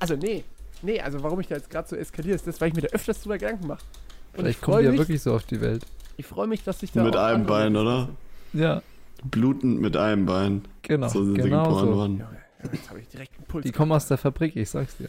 also 0.00 0.16
nee, 0.16 0.42
nee, 0.82 1.00
also 1.00 1.22
warum 1.22 1.38
ich 1.38 1.46
da 1.46 1.54
jetzt 1.54 1.70
gerade 1.70 1.86
so 1.88 1.94
eskaliere, 1.94 2.34
ist 2.34 2.46
das, 2.48 2.60
weil 2.60 2.68
ich 2.70 2.74
mir 2.74 2.82
da 2.82 2.88
öfters 2.88 3.22
drüber 3.22 3.38
Gedanken 3.38 3.68
mache. 3.68 3.82
Und 4.32 4.46
ich 4.46 4.56
Vielleicht 4.56 4.62
kommen 4.62 4.78
die 4.80 4.84
ja 4.86 4.92
wirklich 4.98 5.22
so 5.22 5.32
auf 5.34 5.44
die 5.44 5.60
Welt. 5.60 5.84
ich 6.16 6.26
freue 6.26 6.48
mich, 6.48 6.64
dass 6.64 6.80
sich 6.80 6.90
da 6.90 7.04
Mit 7.04 7.14
auch 7.16 7.22
einem 7.22 7.46
Bein, 7.46 7.76
oder? 7.76 8.06
sind. 8.06 8.16
Ja, 8.52 8.82
Blutend 9.24 9.80
mit 9.80 9.96
einem 9.96 10.26
Bein. 10.26 10.62
genau. 10.82 11.08
so 11.08 11.24
sind 11.24 11.36
sie 11.36 11.42
genau 11.48 11.64
geboren 11.64 11.86
so. 11.86 11.94
worden. 11.96 12.18
Junge, 12.18 12.72
jetzt 12.72 12.90
habe 12.90 13.00
ich 13.00 13.08
direkt 13.08 13.36
einen 13.36 13.46
Puls. 13.46 13.64
Die 13.64 13.72
kommen 13.72 13.92
aus 13.92 14.08
der 14.08 14.18
Fabrik, 14.18 14.56
ich 14.56 14.68
sag's 14.70 14.96
dir. 14.96 15.08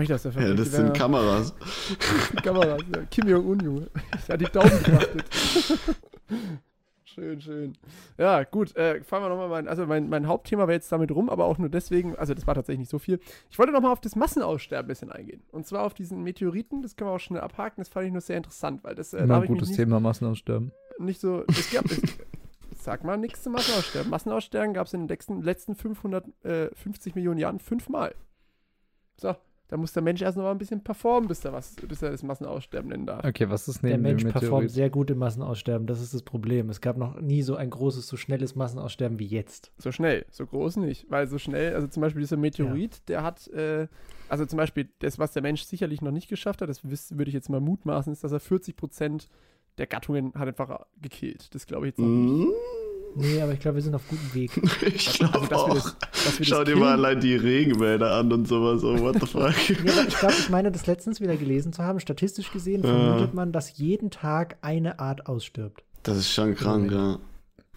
Ich 0.00 0.12
aus 0.12 0.22
der 0.22 0.32
Ja, 0.32 0.40
Fabrik, 0.40 0.56
das 0.56 0.70
die 0.70 0.76
sind 0.76 0.84
werden- 0.86 0.92
Kameras. 0.94 1.54
Kameras. 2.42 2.82
Ja. 2.94 3.02
Kim 3.10 3.28
Jong-un, 3.28 3.60
Junge. 3.60 3.86
Der 4.26 4.32
hat 4.34 4.40
die 4.40 4.44
Daumen 4.46 4.70
betrachtet. 4.70 5.24
schön, 7.04 7.40
schön. 7.40 7.72
Ja, 8.18 8.42
gut. 8.44 8.74
Äh, 8.76 9.02
fahren 9.04 9.22
wir 9.22 9.28
nochmal 9.28 9.48
mein, 9.48 9.68
also 9.68 9.86
mein, 9.86 10.08
mein 10.08 10.26
Hauptthema 10.26 10.62
wäre 10.62 10.72
jetzt 10.72 10.90
damit 10.90 11.12
rum, 11.12 11.28
aber 11.30 11.44
auch 11.44 11.58
nur 11.58 11.68
deswegen, 11.68 12.16
also 12.16 12.34
das 12.34 12.46
war 12.46 12.54
tatsächlich 12.54 12.80
nicht 12.80 12.90
so 12.90 12.98
viel. 12.98 13.20
Ich 13.50 13.58
wollte 13.58 13.72
nochmal 13.72 13.92
auf 13.92 14.00
das 14.00 14.16
Massenaussterben 14.16 14.86
ein 14.86 14.88
bisschen 14.88 15.12
eingehen. 15.12 15.42
Und 15.52 15.66
zwar 15.66 15.84
auf 15.84 15.94
diesen 15.94 16.22
Meteoriten, 16.24 16.82
das 16.82 16.96
können 16.96 17.10
wir 17.10 17.14
auch 17.14 17.20
schnell 17.20 17.40
abhaken, 17.42 17.80
das 17.80 17.88
fand 17.88 18.06
ich 18.06 18.12
nur 18.12 18.22
sehr 18.22 18.38
interessant, 18.38 18.82
weil 18.82 18.94
das, 18.96 19.12
äh, 19.12 19.18
da 19.18 19.24
Immer 19.24 19.34
hab 19.34 19.42
ein 19.42 19.44
ich 19.44 19.48
gutes 19.50 19.68
nicht, 19.68 19.76
Thema, 19.76 20.00
Massenaussterben. 20.00 20.72
nicht 20.98 21.20
so, 21.20 21.44
es 21.48 21.70
gab, 21.70 21.84
es, 21.86 22.00
sag 22.84 23.04
mal 23.04 23.16
nichts 23.16 23.42
zum 23.42 23.54
Massenaussterben. 23.54 24.10
Massenaussterben 24.10 24.74
gab 24.74 24.86
es 24.86 24.94
in 24.94 25.02
den 25.02 25.08
letzten, 25.08 25.42
letzten 25.42 25.74
550 25.74 27.14
Millionen 27.14 27.38
Jahren 27.38 27.58
fünfmal. 27.58 28.14
So, 29.16 29.34
da 29.68 29.78
muss 29.78 29.92
der 29.92 30.02
Mensch 30.02 30.20
erst 30.20 30.36
noch 30.36 30.44
mal 30.44 30.50
ein 30.50 30.58
bisschen 30.58 30.84
performen, 30.84 31.26
bis 31.26 31.44
er, 31.44 31.52
was, 31.52 31.74
bis 31.76 32.02
er 32.02 32.10
das 32.10 32.22
Massenaussterben 32.22 32.90
nennen 32.90 33.06
darf. 33.06 33.24
Okay, 33.24 33.48
was 33.48 33.66
ist 33.66 33.82
Der 33.82 33.92
neben 33.92 34.02
Mensch 34.02 34.22
dem 34.22 34.32
performt 34.32 34.70
sehr 34.70 34.90
gut 34.90 35.10
im 35.10 35.18
Massenaussterben. 35.18 35.86
Das 35.86 36.00
ist 36.00 36.12
das 36.12 36.22
Problem. 36.22 36.68
Es 36.68 36.80
gab 36.80 36.98
noch 36.98 37.20
nie 37.20 37.42
so 37.42 37.56
ein 37.56 37.70
großes, 37.70 38.06
so 38.06 38.16
schnelles 38.16 38.54
Massenaussterben 38.54 39.18
wie 39.18 39.26
jetzt. 39.26 39.72
So 39.78 39.90
schnell, 39.90 40.26
so 40.30 40.46
groß 40.46 40.76
nicht. 40.76 41.10
Weil 41.10 41.26
so 41.26 41.38
schnell, 41.38 41.74
also 41.74 41.86
zum 41.86 42.02
Beispiel 42.02 42.20
dieser 42.20 42.36
Meteorit, 42.36 43.08
der 43.08 43.22
hat, 43.22 43.48
äh, 43.48 43.88
also 44.28 44.44
zum 44.44 44.58
Beispiel 44.58 44.90
das, 44.98 45.18
was 45.18 45.32
der 45.32 45.42
Mensch 45.42 45.62
sicherlich 45.62 46.02
noch 46.02 46.12
nicht 46.12 46.28
geschafft 46.28 46.60
hat, 46.60 46.68
das 46.68 46.84
würde 46.84 47.28
ich 47.28 47.34
jetzt 47.34 47.48
mal 47.48 47.60
mutmaßen, 47.60 48.12
ist, 48.12 48.22
dass 48.22 48.32
er 48.32 48.40
40 48.40 48.76
Prozent 48.76 49.28
der 49.78 49.86
Gattungen 49.86 50.32
hat 50.34 50.48
einfach 50.48 50.86
gekillt. 51.00 51.54
Das 51.54 51.66
glaube 51.66 51.86
ich 51.86 51.92
jetzt 51.92 51.98
noch 51.98 52.06
nicht. 52.06 52.46
Hm, 52.46 52.52
Nee, 53.16 53.40
aber 53.40 53.52
ich 53.52 53.60
glaube, 53.60 53.76
wir 53.76 53.82
sind 53.82 53.94
auf 53.94 54.02
gutem 54.08 54.34
Weg. 54.34 54.50
ich 54.82 55.22
Also, 55.22 55.30
glaube 55.30 55.50
wir 55.50 55.56
auch. 55.56 55.68
das, 55.74 55.94
Schau 56.42 56.64
das 56.64 56.64
dir 56.64 56.76
mal 56.76 56.92
allein 56.92 57.20
die 57.20 57.36
Regenwälder 57.36 58.12
an 58.12 58.32
und 58.32 58.48
sowas. 58.48 58.82
Oh, 58.82 58.98
what 59.00 59.14
the 59.20 59.26
fuck? 59.26 59.54
Ja, 59.84 60.02
ich 60.06 60.18
glaube, 60.18 60.34
ich 60.36 60.50
meine, 60.50 60.72
das 60.72 60.86
letztens 60.86 61.20
wieder 61.20 61.36
gelesen 61.36 61.72
zu 61.72 61.84
haben. 61.84 62.00
Statistisch 62.00 62.50
gesehen 62.52 62.82
vermutet 62.82 63.34
man, 63.34 63.52
dass 63.52 63.78
jeden 63.78 64.10
Tag 64.10 64.58
eine 64.62 64.98
Art 64.98 65.26
ausstirbt. 65.26 65.84
Das 66.02 66.16
ist 66.16 66.32
schon 66.32 66.54
krank, 66.54 66.90
ja. 66.90 67.18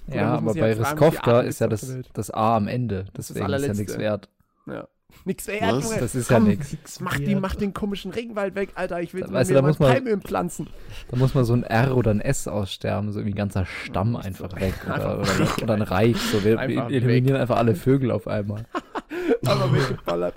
Ja, 0.08 0.36
aber 0.36 0.54
bei 0.54 0.76
halt 0.76 1.02
Arten 1.02 1.48
ist 1.48 1.60
ja 1.60 1.68
das, 1.68 1.96
das 2.14 2.32
A 2.32 2.56
am 2.56 2.68
Ende. 2.68 3.06
Das 3.14 3.30
ist 3.30 3.40
das 3.40 3.46
Deswegen 3.46 3.54
ist 3.54 3.68
ja 3.68 3.74
nichts 3.74 3.98
wert. 3.98 4.30
Ja. 4.66 4.88
Nix 5.26 5.48
wert, 5.48 5.62
Was? 5.62 5.84
Junge. 5.86 6.00
Das 6.00 6.16
ist 6.16 6.30
ja 6.30 6.38
Komm, 6.38 6.48
nix. 6.48 7.00
Mach, 7.00 7.18
die, 7.18 7.36
mach 7.36 7.56
den 7.56 7.74
komischen 7.74 8.12
Regenwald 8.12 8.56
weg, 8.56 8.70
Alter. 8.76 9.02
Ich 9.02 9.14
will 9.14 9.22
Da- 9.22 9.28
mir 9.28 9.34
weißt 9.34 9.50
du, 9.50 9.54
da 9.56 9.62
man- 9.62 9.76
Palmöl 9.76 10.20
pflanzen. 10.20 10.68
Da 11.10 11.18
muss 11.18 11.34
mal 11.34 11.44
so 11.44 11.54
ein 11.54 11.64
R 11.64 11.96
oder 11.98 12.12
ein 12.12 12.22
S 12.22 12.48
aussterben, 12.48 13.12
so 13.12 13.20
irgendwie 13.20 13.34
ein 13.34 13.38
ganzer 13.38 13.66
Stamm 13.66 14.16
einfach 14.16 14.56
weg. 14.60 14.74
Oder, 14.86 15.20
oder, 15.20 15.64
oder 15.64 15.74
ein 15.74 15.82
Reich. 15.82 16.18
So, 16.18 16.44
wir, 16.44 16.60
Einfach 16.60 16.90
eliminieren 16.90 17.40
einfach 17.40 17.58
alle 17.58 17.76
Vögel 17.76 18.12
auf 18.12 18.28
einmal. 18.28 18.66
Aber 19.46 19.72
weggeballert. 19.74 20.36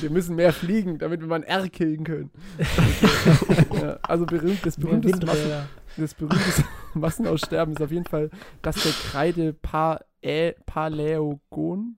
Wir 0.00 0.10
müssen 0.10 0.36
mehr 0.36 0.52
fliegen, 0.52 0.98
damit 0.98 1.20
wir 1.20 1.26
mal 1.26 1.36
ein 1.36 1.42
R 1.42 1.68
killen 1.68 2.04
können. 2.04 2.30
ja, 3.80 3.98
also 4.02 4.24
berühmt, 4.26 4.64
das 4.64 4.76
berühmteste 4.76 5.26
Massen, 5.26 5.50
das 5.96 6.14
berühmteste 6.14 6.64
Massenaussterben 6.94 7.74
ist 7.74 7.82
auf 7.82 7.90
jeden 7.90 8.06
Fall 8.06 8.30
das 8.62 8.76
der 8.76 8.92
Kreide 8.92 9.52
pa 9.52 10.00
Ä 10.22 10.54
Paläogon. 10.66 11.96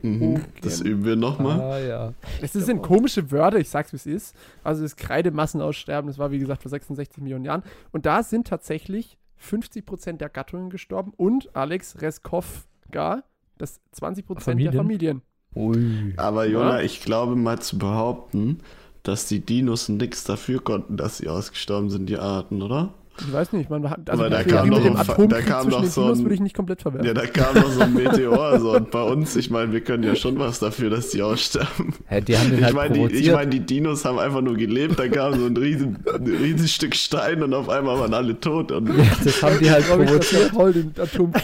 Mhm. 0.00 0.44
Das 0.62 0.80
üben 0.80 1.04
wir 1.04 1.16
nochmal. 1.16 1.60
Ah, 1.60 1.78
ja. 1.78 2.14
Das 2.40 2.52
sind 2.52 2.82
komische 2.82 3.30
Wörter, 3.30 3.58
ich 3.58 3.68
sag's 3.68 3.92
wie 3.92 3.96
es 3.96 4.06
ist. 4.06 4.36
Also 4.62 4.82
das 4.82 4.96
Kreidemassenaussterben, 4.96 6.08
das 6.08 6.18
war 6.18 6.30
wie 6.30 6.38
gesagt 6.38 6.62
vor 6.62 6.70
66 6.70 7.20
Millionen 7.22 7.44
Jahren. 7.44 7.62
Und 7.90 8.06
da 8.06 8.22
sind 8.22 8.46
tatsächlich 8.46 9.18
50% 9.42 10.18
der 10.18 10.28
Gattungen 10.28 10.70
gestorben 10.70 11.12
und 11.16 11.54
Alex 11.56 12.00
Reskovka, 12.00 13.24
das 13.56 13.80
20% 13.98 14.40
Familien? 14.40 14.72
der 14.72 14.80
Familien. 14.80 15.22
Ui. 15.54 16.14
Aber 16.16 16.46
Jona, 16.46 16.82
ich 16.82 17.02
glaube 17.02 17.34
mal 17.34 17.60
zu 17.60 17.78
behaupten, 17.78 18.60
dass 19.02 19.26
die 19.26 19.40
Dinos 19.40 19.88
nichts 19.88 20.24
dafür 20.24 20.62
konnten, 20.62 20.96
dass 20.96 21.18
sie 21.18 21.28
ausgestorben 21.28 21.90
sind, 21.90 22.06
die 22.06 22.18
Arten, 22.18 22.62
oder? 22.62 22.92
Ich 23.20 23.32
weiß 23.32 23.52
nicht, 23.52 23.68
man 23.70 23.88
hat 23.90 24.08
also 24.08 24.28
da 24.28 24.42
kam 24.44 24.70
dem 24.70 24.96
ein 24.96 25.28
da 25.28 25.40
kam 25.42 25.68
den 25.70 25.84
so 25.90 26.04
ein- 26.04 26.18
würde 26.20 26.34
ich 26.34 26.40
nicht 26.40 26.54
komplett 26.54 26.82
verwerfen. 26.82 27.06
Ja, 27.06 27.14
da 27.14 27.26
kam 27.26 27.54
noch 27.54 27.70
so 27.70 27.80
ein 27.80 27.92
Meteor. 27.94 28.60
So. 28.60 28.72
Und 28.76 28.90
bei 28.90 29.02
uns, 29.02 29.36
ich 29.36 29.50
meine, 29.50 29.72
wir 29.72 29.80
können 29.80 30.02
ja 30.04 30.14
schon 30.14 30.38
was 30.38 30.58
dafür, 30.58 30.90
dass 30.90 31.10
die 31.10 31.22
aussterben. 31.22 31.94
Hä, 32.06 32.20
die 32.20 32.36
haben 32.38 32.50
den 32.50 32.58
Ich 32.60 32.64
halt 32.64 32.74
meine, 32.74 32.94
die, 32.94 33.00
ich 33.00 33.06
provoziert. 33.10 33.34
mein, 33.36 33.50
die 33.50 33.60
Dinos 33.60 34.04
haben 34.04 34.18
einfach 34.18 34.40
nur 34.40 34.56
gelebt, 34.56 34.98
da 34.98 35.08
kam 35.08 35.38
so 35.38 35.46
ein 35.46 35.56
riesen, 35.56 35.98
riesen 36.24 36.68
Stück 36.68 36.94
Stein 36.94 37.42
und 37.42 37.52
auf 37.54 37.68
einmal 37.68 37.98
waren 37.98 38.14
alle 38.14 38.38
tot. 38.38 38.72
Und 38.72 38.88
ja, 38.88 39.04
das 39.24 39.42
haben 39.42 39.58
die 39.58 39.70
halt 39.70 39.84
Ich 39.84 39.90
ich, 39.90 39.96
provoziert. 40.06 40.52
Paul 40.52 40.72
den 40.72 40.94
Atomkrieg. 40.98 41.42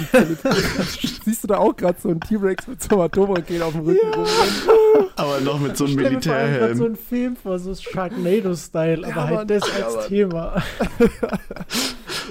Siehst 1.24 1.42
du 1.44 1.48
da 1.48 1.58
auch 1.58 1.74
gerade 1.76 1.96
so 2.00 2.08
einen 2.10 2.20
T-Rex 2.20 2.66
mit 2.68 2.82
so 2.82 2.90
einem 2.96 3.00
Atomraketen 3.02 3.62
auf 3.62 3.72
dem 3.72 3.80
Rücken 3.82 4.06
rumrennen? 4.06 5.08
aber 5.16 5.40
noch 5.40 5.60
mit 5.60 5.76
so 5.76 5.84
einem 5.84 5.94
Stell 5.98 6.10
mir 6.12 6.22
vor 6.22 6.32
allem 6.34 6.58
grad 6.58 6.76
so 6.76 6.84
Militärhelm. 6.84 6.92
ein 6.92 6.96
Film 6.96 7.36
vor, 7.36 7.58
so 7.58 7.74
Sharknado-Style, 7.74 8.98
aber 9.06 9.08
Ja, 9.08 9.24
halt 9.24 9.34
Mann, 9.34 9.48
das 9.48 9.62
ja, 9.78 9.86
als. 9.86 10.08
Thema. 10.08 10.62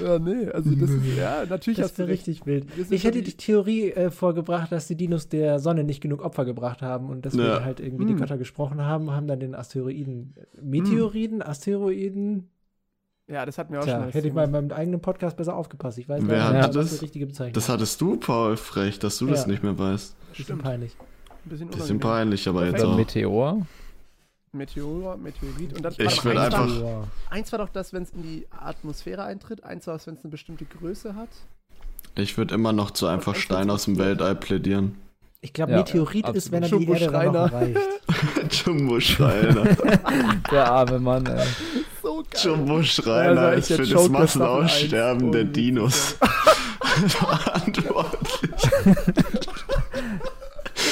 Ja, 0.02 0.18
nee, 0.18 0.48
also 0.48 0.70
das 0.74 0.90
ist, 0.90 1.02
ja, 1.16 1.44
natürlich 1.48 1.78
Das 1.78 1.90
hast 1.90 1.98
du 2.00 2.08
richtig 2.08 2.44
wild. 2.46 2.66
Ich 2.90 3.04
hätte 3.04 3.22
die 3.22 3.36
Theorie 3.36 3.92
äh, 3.92 4.10
vorgebracht, 4.10 4.72
dass 4.72 4.88
die 4.88 4.96
Dinos 4.96 5.28
der 5.28 5.60
Sonne 5.60 5.84
nicht 5.84 6.00
genug 6.00 6.20
Opfer 6.24 6.44
gebracht 6.44 6.82
haben 6.82 7.10
und 7.10 7.24
deswegen 7.24 7.44
Ja. 7.44 7.62
halt 7.64 7.78
irgendwie 7.80 8.02
Hm. 8.04 8.08
die 8.08 8.14
Götter 8.16 8.36
gesprochen 8.36 8.80
haben, 8.82 9.12
haben 9.12 9.28
dann 9.28 9.38
den 9.38 9.54
Asteroiden, 9.54 10.34
Meteoriden, 10.60 11.42
Asteroiden. 11.42 12.48
Ja, 13.28 13.46
das 13.46 13.56
hatten 13.56 13.72
wir 13.72 13.80
auch 13.80 13.84
Tja, 13.84 14.02
schon. 14.02 14.10
hätte 14.12 14.26
ich 14.28 14.34
mal 14.34 14.44
in 14.44 14.50
meinem 14.50 14.70
eigenen 14.72 15.00
Podcast 15.00 15.36
besser 15.36 15.54
aufgepasst. 15.56 15.96
Ich 15.98 16.08
weiß 16.08 16.22
Wer 16.26 16.50
nicht, 16.52 16.68
was 16.68 16.74
das? 16.74 16.90
die 16.98 17.04
richtige 17.04 17.26
Bezeichnung 17.26 17.54
Das 17.54 17.68
hattest 17.68 18.00
du, 18.00 18.16
Paul, 18.16 18.56
frech, 18.56 18.98
dass 18.98 19.16
du 19.18 19.26
das 19.26 19.42
Ja. 19.42 19.48
nicht 19.52 19.62
mehr 19.62 19.78
weißt. 19.78 20.14
Bisschen 20.30 20.44
Stimmt. 20.44 20.62
peinlich. 20.62 20.96
Ein 21.46 21.48
bisschen 21.50 21.68
Bisschen 21.68 22.00
peinlich, 22.00 22.48
aber 22.48 22.66
jetzt 22.66 22.84
auch. 22.84 22.96
Meteor. 22.96 23.64
Meteor, 24.54 25.16
Meteorit. 25.16 25.74
Und 25.76 25.82
dann, 25.82 25.92
Ich 25.98 26.24
würd 26.24 26.36
eins 26.38 26.52
war- 26.52 26.62
einfach- 26.62 26.80
Wow. 26.80 27.04
Eins 27.30 27.52
war 27.52 27.58
doch 27.58 27.68
das, 27.68 27.92
wenn 27.92 28.02
es 28.04 28.10
in 28.10 28.22
die 28.22 28.46
Atmosphäre 28.50 29.24
eintritt. 29.24 29.62
Eins 29.64 29.86
war 29.86 29.96
es, 29.96 30.06
wenn 30.06 30.14
es 30.14 30.24
eine 30.24 30.30
bestimmte 30.30 30.64
Größe 30.64 31.14
hat. 31.16 31.28
Ich 32.16 32.38
würde 32.38 32.54
immer 32.54 32.72
noch 32.72 32.92
zu 32.92 33.06
einfach 33.06 33.34
Stein 33.34 33.70
aus 33.70 33.84
dem 33.86 33.98
Weltall 33.98 34.36
plädieren. 34.36 34.94
Ich 35.40 35.52
glaube, 35.52 35.72
Ja, 35.72 35.78
Meteorit 35.78 36.24
absolut. 36.24 36.36
ist, 36.36 36.52
wenn 36.52 36.62
er 36.62 36.68
die 36.70 36.88
Erde 36.88 37.12
dann 37.12 37.26
noch 37.32 37.52
erreicht. 37.52 37.78
Jumbo 38.64 38.98
Schreiner. 39.00 39.64
Der 40.50 40.70
arme 40.72 40.98
Mann, 41.00 41.26
ey. 41.26 41.46
So 42.02 42.22
geil. 42.30 42.42
Jumbo 42.42 42.78
Ja, 42.78 42.84
Schreiner 42.84 43.52
ich 43.52 43.68
ist 43.70 43.76
für 43.76 43.86
das 43.86 44.08
Massenaussterben 44.08 45.32
der. 45.32 45.44
Dinos 45.44 46.16
verantwortlich. 47.08 48.50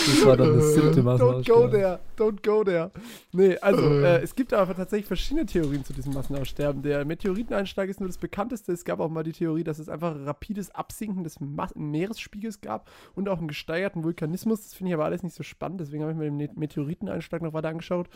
Das 0.07 0.27
war 0.27 0.37
dann 0.37 0.57
das 0.57 0.75
siebte 0.75 0.89
Don't 0.91 0.95
go 0.97 1.03
Massenaussterben. 1.03 1.71
there, 1.71 1.99
don't 2.17 2.43
go 2.47 2.65
there. 2.65 2.91
Nee, 3.33 3.57
also 3.59 3.83
Äh. 3.83 4.17
äh, 4.17 4.23
es 4.23 4.35
gibt 4.35 4.53
aber 4.53 4.75
tatsächlich 4.75 5.07
verschiedene 5.07 5.47
Theorien 5.47 5.85
zu 5.85 5.93
diesem 5.93 6.13
Massenaussterben. 6.13 6.83
Der 6.83 7.05
Meteoriteneinschlag 7.05 7.89
ist 7.89 8.01
nur 8.01 8.09
das 8.09 8.19
bekannteste. 8.19 8.73
Es 8.73 8.85
gab 8.85 9.01
auch 9.01 9.09
mal 9.11 9.23
die 9.23 9.33
Theorie, 9.33 9.65
dass 9.65 9.79
es 9.79 9.89
einfach 9.89 10.15
ein 10.15 10.25
rapides 10.25 10.75
Absinken 10.75 11.25
des 11.25 11.41
Mas 11.41 11.75
Meeresspiegels 11.75 12.61
gab 12.61 12.91
und 13.15 13.29
auch 13.29 13.39
einen 13.39 13.49
gesteigerten 13.49 14.03
Vulkanismus. 14.05 14.63
Das 14.63 14.75
finde 14.75 14.91
ich 14.91 14.95
aber 14.95 15.05
alles 15.05 15.23
nicht 15.23 15.35
so 15.37 15.43
spannend, 15.43 15.81
deswegen 15.81 16.03
habe 16.03 16.13
ich 16.13 16.19
mir 16.19 16.25
den 16.25 16.37
Ne- 16.37 16.51
Meteoriteneinschlag 16.55 17.43
noch 17.43 17.53
weiter 17.53 17.69
angeschaut. 17.69 18.09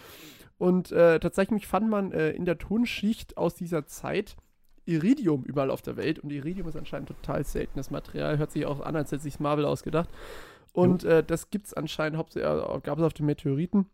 Und 0.59 0.91
äh, 0.93 1.21
tatsächlich 1.21 1.67
fand 1.67 1.89
man 1.89 2.13
äh, 2.13 2.31
in 2.31 2.45
der 2.45 2.59
Tonschicht 2.59 3.37
aus 3.37 3.55
dieser 3.55 3.87
Zeit 3.87 4.37
Iridium 4.87 5.43
überall 5.45 5.71
auf 5.71 5.83
der 5.83 5.97
Welt 5.97 6.21
und 6.21 6.31
Iridium 6.31 6.69
ist 6.69 6.77
anscheinend 6.77 7.09
total 7.09 7.45
seltenes 7.45 7.91
Material. 7.91 8.39
Hört 8.39 8.53
sich 8.53 8.65
auch 8.67 8.81
an, 8.81 8.95
als 8.97 9.11
hätte 9.11 9.23
sich 9.23 9.41
Marvel 9.41 9.65
ausgedacht. 9.65 10.09
Und 10.77 11.05
äh, 11.05 11.23
das 11.25 11.51
gibt 11.51 11.67
es 11.67 11.75
anscheinend 11.75 12.19
hauptsächlich, 12.19 12.51
gab 12.83 12.99
es 12.99 13.05
auf 13.05 13.15
den 13.15 13.27
Meteoriten. 13.27 13.87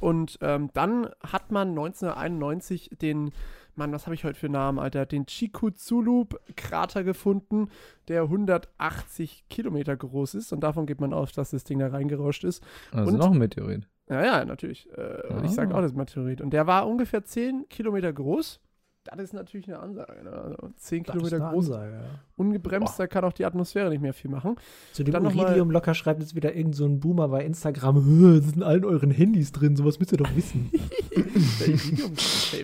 Und 0.00 0.38
ähm, 0.40 0.70
dann 0.74 1.08
hat 1.22 1.52
man 1.52 1.68
1991 1.68 2.90
den, 3.00 3.30
Mann, 3.76 3.92
was 3.92 4.06
habe 4.06 4.14
ich 4.14 4.24
heute 4.24 4.38
für 4.38 4.48
Namen, 4.48 4.78
Alter, 4.78 5.06
den 5.06 5.26
Chikutsulu-Krater 5.26 7.04
gefunden, 7.04 7.68
der 8.08 8.22
180 8.22 9.44
Kilometer 9.48 9.96
groß 9.96 10.34
ist. 10.34 10.52
Und 10.52 10.60
davon 10.60 10.86
geht 10.86 11.00
man 11.00 11.12
aus, 11.12 11.32
dass 11.32 11.50
das 11.50 11.64
Ding 11.64 11.78
da 11.78 11.88
reingerauscht 11.88 12.44
ist. 12.44 12.64
Also 12.92 13.12
Und- 13.12 13.18
noch 13.18 13.30
ein 13.32 13.38
Meteorit. 13.38 13.86
Ja, 14.08 14.24
ja, 14.24 14.44
natürlich. 14.44 14.88
Äh, 14.96 15.32
und 15.34 15.44
ich 15.44 15.50
sage 15.50 15.74
Ah. 15.74 15.78
auch 15.78 15.82
das 15.82 15.92
Meteorit. 15.92 16.40
Und 16.40 16.50
der 16.50 16.66
war 16.68 16.86
ungefähr 16.88 17.24
10 17.24 17.68
Kilometer 17.68 18.12
groß. 18.12 18.60
Das 19.06 19.20
ist 19.20 19.32
natürlich 19.32 19.68
eine 19.68 19.78
Ansage. 19.78 20.22
Ne? 20.24 20.30
Also 20.30 20.56
10 20.76 21.02
Das 21.04 21.14
ist 21.16 21.22
Kilometer 21.22 21.50
groß, 21.50 21.70
Ansage, 21.70 21.92
ja. 21.92 22.00
ungebremst, 22.36 22.98
da 22.98 23.06
kann 23.06 23.24
auch 23.24 23.32
die 23.32 23.44
Atmosphäre 23.44 23.90
nicht 23.90 24.02
mehr 24.02 24.12
viel 24.14 24.30
machen. 24.30 24.56
Zu 24.92 25.04
dem 25.04 25.12
Dann 25.12 25.24
Iridium 25.24 25.70
locker 25.70 25.94
schreibt 25.94 26.20
jetzt 26.20 26.34
wieder 26.34 26.54
irgend 26.54 26.74
so 26.74 26.84
ein 26.86 27.00
Boomer 27.00 27.28
bei 27.28 27.44
Instagram, 27.44 28.04
"Hö, 28.04 28.36
das 28.36 28.46
sind 28.46 28.56
in 28.56 28.62
allen 28.62 28.84
euren 28.84 29.10
Handys 29.10 29.52
drin, 29.52 29.76
sowas 29.76 29.98
müsst 29.98 30.12
ihr 30.12 30.18
doch 30.18 30.34
wissen. 30.36 30.70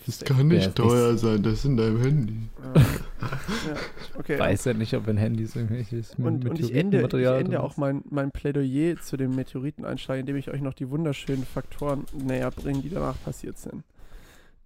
Ist 0.06 0.22
Das 0.22 0.24
kann 0.24 0.48
nicht 0.48 0.66
ist 0.66 0.76
teuer 0.76 1.16
sein, 1.16 1.42
das 1.42 1.54
ist 1.54 1.64
in 1.64 1.76
deinem 1.76 2.00
Handy. 2.00 2.48
Ja. 2.74 2.80
ja. 2.80 3.76
Okay. 4.18 4.38
Weiß 4.38 4.64
ja 4.64 4.74
nicht, 4.74 4.94
ob 4.94 5.08
in 5.08 5.16
Handys 5.16 5.56
irgendwelches 5.56 6.14
Und, 6.16 6.48
und 6.48 6.60
ich 6.60 6.74
ende, 6.74 7.00
ich 7.02 7.14
ende 7.26 7.62
auch 7.62 7.72
ist. 7.72 7.78
mein, 7.78 8.02
mein 8.10 8.30
Plädoyer 8.30 8.96
zu 9.00 9.16
dem 9.16 9.34
Meteoriteneinschlag, 9.34 10.20
indem 10.20 10.36
ich 10.36 10.50
euch 10.50 10.60
noch 10.60 10.74
die 10.74 10.88
wunderschönen 10.90 11.44
Faktoren 11.44 12.04
näher 12.14 12.50
bringe, 12.50 12.80
die 12.82 12.90
danach 12.90 13.16
passiert 13.24 13.58
sind. 13.58 13.82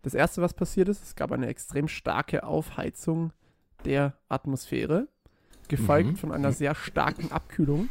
Das 0.06 0.14
erste, 0.14 0.40
was 0.40 0.54
passiert 0.54 0.88
ist, 0.88 1.02
es 1.02 1.16
gab 1.16 1.32
eine 1.32 1.48
extrem 1.48 1.88
starke 1.88 2.44
Aufheizung 2.44 3.32
der 3.84 4.14
Atmosphäre, 4.28 5.08
gefolgt 5.66 6.10
Mhm. 6.10 6.16
von 6.16 6.30
einer 6.30 6.52
sehr 6.52 6.76
starken 6.76 7.32
Abkühlung, 7.32 7.88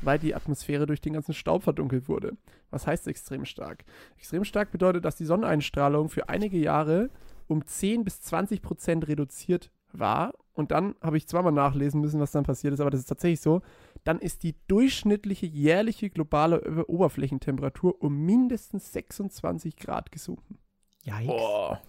weil 0.00 0.20
die 0.20 0.36
Atmosphäre 0.36 0.86
durch 0.86 1.00
den 1.00 1.14
ganzen 1.14 1.34
Staub 1.34 1.64
verdunkelt 1.64 2.08
wurde. 2.08 2.36
Was 2.70 2.86
heißt 2.86 3.08
extrem 3.08 3.44
stark? 3.44 3.84
Extrem 4.16 4.44
stark 4.44 4.70
bedeutet, 4.70 5.04
dass 5.04 5.16
die 5.16 5.24
Sonneneinstrahlung 5.24 6.08
für 6.08 6.28
einige 6.28 6.56
Jahre 6.56 7.10
um 7.48 7.66
10 7.66 8.04
bis 8.04 8.20
20 8.20 8.62
Prozent 8.62 9.08
reduziert 9.08 9.72
war. 9.92 10.34
Und 10.52 10.70
dann 10.70 10.94
habe 11.02 11.16
ich 11.16 11.26
zweimal 11.26 11.50
nachlesen 11.50 12.00
müssen, 12.00 12.20
was 12.20 12.30
dann 12.30 12.44
passiert 12.44 12.74
ist, 12.74 12.80
aber 12.80 12.90
das 12.90 13.00
ist 13.00 13.06
tatsächlich 13.06 13.40
so. 13.40 13.60
Dann 14.04 14.20
ist 14.20 14.44
die 14.44 14.54
durchschnittliche 14.68 15.46
jährliche 15.46 16.10
globale 16.10 16.86
Oberflächentemperatur 16.86 18.00
um 18.00 18.24
mindestens 18.24 18.92
26 18.92 19.74
Grad 19.76 20.12
gesunken. 20.12 20.58
Yikes. 21.06 21.26
Boah. 21.26 21.80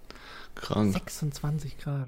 Krank. 0.55 0.93
26 0.93 1.77
Grad. 1.77 2.07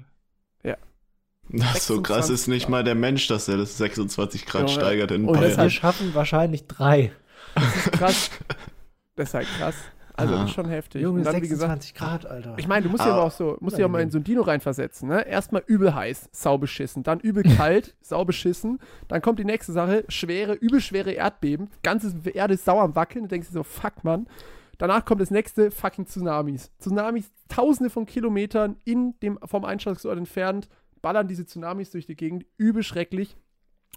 Das 1.52 1.84
so 1.86 2.00
krass 2.00 2.28
26 2.28 2.34
ist 2.34 2.46
nicht 2.48 2.68
mal 2.68 2.84
der 2.84 2.94
Mensch, 2.94 3.26
dass 3.26 3.48
er 3.48 3.56
das 3.56 3.76
26 3.76 4.46
Grad 4.46 4.62
Junge. 4.70 4.72
steigert 4.72 5.10
in 5.10 5.24
Und 5.24 5.40
wir 5.40 5.70
schaffen 5.70 6.14
wahrscheinlich 6.14 6.66
drei. 6.68 7.10
Das 7.56 7.74
ist 7.76 7.92
krass. 7.92 8.30
das 9.16 9.28
ist 9.30 9.34
halt 9.34 9.48
krass. 9.58 9.74
Also, 10.14 10.34
das 10.36 10.44
ist 10.50 10.54
schon 10.54 10.68
heftig. 10.68 11.02
Junge, 11.02 11.18
Und 11.20 11.24
dann, 11.24 11.36
wie 11.36 11.40
gesagt, 11.48 11.82
26 11.82 11.94
Grad, 11.94 12.26
Alter. 12.26 12.54
Ich 12.58 12.68
meine, 12.68 12.84
du 12.84 12.90
musst 12.90 13.02
ja 13.04 13.10
Ah. 13.10 13.14
aber 13.14 13.22
auch 13.24 13.30
so, 13.32 13.56
musst 13.60 13.78
ja 13.78 13.86
auch 13.86 13.90
mal 13.90 14.02
in 14.02 14.10
so 14.12 14.18
ein 14.18 14.24
Dino 14.24 14.42
reinversetzen, 14.42 15.08
ne? 15.08 15.26
Erstmal 15.26 15.64
übel 15.66 15.92
heiß, 15.94 16.28
sau 16.30 16.56
beschissen, 16.58 17.02
dann 17.02 17.18
übel 17.20 17.42
kalt, 17.56 17.96
sau 18.02 18.24
beschissen, 18.24 18.78
dann 19.08 19.20
kommt 19.22 19.38
die 19.38 19.44
nächste 19.44 19.72
Sache, 19.72 20.04
schwere, 20.08 20.52
übel 20.52 20.80
schwere 20.80 21.10
Erdbeben, 21.12 21.70
ganze 21.82 22.12
Erde 22.34 22.54
ist 22.54 22.64
sauer 22.66 22.82
am 22.82 22.94
Wackeln, 22.94 23.24
du 23.24 23.28
denkst 23.28 23.48
dir 23.48 23.54
so, 23.54 23.62
fuck, 23.64 24.04
Mann. 24.04 24.26
Danach 24.80 25.04
kommt 25.04 25.20
das 25.20 25.30
nächste, 25.30 25.70
fucking 25.70 26.06
Tsunamis. 26.06 26.72
Tsunamis, 26.78 27.30
tausende 27.48 27.90
von 27.90 28.06
Kilometern 28.06 28.78
in 28.86 29.14
dem, 29.20 29.38
vom 29.44 29.66
Einschlagsort 29.66 30.16
entfernt, 30.16 30.70
ballern 31.02 31.28
diese 31.28 31.44
Tsunamis 31.44 31.90
durch 31.90 32.06
die 32.06 32.16
Gegend, 32.16 32.46
übel 32.56 32.82
schrecklich. 32.82 33.36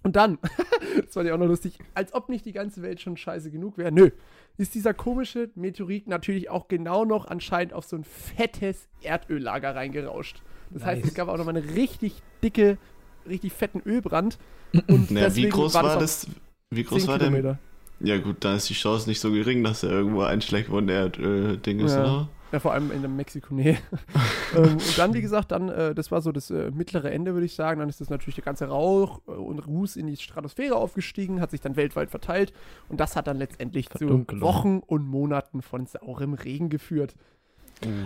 Und 0.04 0.17
dann, 0.17 0.39
das 1.02 1.13
fand 1.13 1.26
ich 1.26 1.32
auch 1.32 1.38
noch 1.38 1.48
lustig, 1.48 1.80
als 1.93 2.13
ob 2.13 2.28
nicht 2.28 2.43
die 2.46 2.52
ganze 2.52 2.82
Welt 2.82 3.00
schon 3.00 3.15
scheiße 3.15 3.50
genug 3.50 3.78
wäre. 3.78 3.93
Nö, 3.93 4.10
ist 4.58 4.76
dieser 4.76 4.93
komische 4.93 5.52
Meteorit 5.56 6.10
natürlich 6.10 6.50
auch 6.50 6.67
genau 6.67 7.06
noch 7.06 7.28
anscheinend 7.28 7.72
auf 7.72 7.86
so 7.86 7.96
ein 7.96 8.04
fettes 8.04 8.89
Erdöllager 9.02 9.74
reingerauscht. 9.74 10.41
Das 10.69 10.84
heißt, 10.84 11.00
Nice. 11.00 11.12
es 11.12 11.15
gab 11.15 11.30
auch 11.30 11.38
noch 11.38 11.46
mal 11.46 11.56
einen 11.56 11.69
richtig 11.69 12.22
dicke, 12.43 12.78
richtig 13.26 13.54
fetten 13.54 13.82
Ölbrand. 13.86 14.38
Und 14.89 15.12
Na, 15.12 15.34
wie 15.34 15.48
groß 15.48 15.76
war 15.76 15.84
war 15.84 15.98
das? 15.98 16.28
Wie 16.72 16.84
groß 16.84 17.04
10 17.04 17.08
war 17.08 17.19
der? 17.19 17.30
Kilometer. 17.30 17.60
Ja 17.99 18.17
gut, 18.17 18.38
dann 18.43 18.58
ist 18.58 18.69
die 18.69 18.73
Chance 18.73 19.08
nicht 19.10 19.19
so 19.19 19.32
gering, 19.32 19.63
dass 19.63 19.84
er 19.84 19.91
irgendwo 19.91 20.21
einschlägt, 20.23 20.69
wo 20.69 20.77
ein 20.77 20.89
Erdöl-Ding 20.89 21.79
ist, 21.79 21.93
Ja. 21.93 22.01
oder? 22.01 22.29
Ja, 22.51 22.60
vor 22.60 22.71
allem 22.73 22.91
in 22.91 23.01
der 23.01 23.10
Mexiko-Nähe. 23.10 23.79
ähm, 24.56 24.63
und 24.73 24.97
dann, 24.97 25.13
wie 25.15 25.21
gesagt, 25.21 25.51
dann, 25.51 25.69
äh, 25.69 25.95
das 25.95 26.12
war 26.12 26.21
so 26.21 26.32
das 26.32 26.51
äh, 26.51 26.69
mittlere 26.69 27.10
Ende, 27.12 27.34
würde 27.34 27.47
ich 27.47 27.56
sagen. 27.56 27.79
Dann 27.79 27.89
ist 27.89 27.99
das 27.99 28.12
natürlich 28.12 28.36
der 28.36 28.43
ganze 28.43 28.65
Rauch 28.67 29.21
äh, 29.27 29.32
und 29.32 29.58
Ruß 29.65 29.95
in 29.95 30.06
die 30.06 30.17
Stratosphäre 30.17 30.75
aufgestiegen, 30.75 31.41
hat 31.41 31.49
sich 31.49 31.62
dann 31.62 31.75
weltweit 31.75 32.12
verteilt. 32.12 32.53
Und 32.89 32.99
das 32.99 33.15
hat 33.15 33.25
dann 33.25 33.38
letztendlich 33.38 33.89
zu. 33.89 34.25
Wochen 34.39 34.82
und 34.86 35.08
Monaten 35.08 35.63
von 35.63 35.88
saurem 35.88 36.34
Regen 36.36 36.69
geführt. 36.69 37.15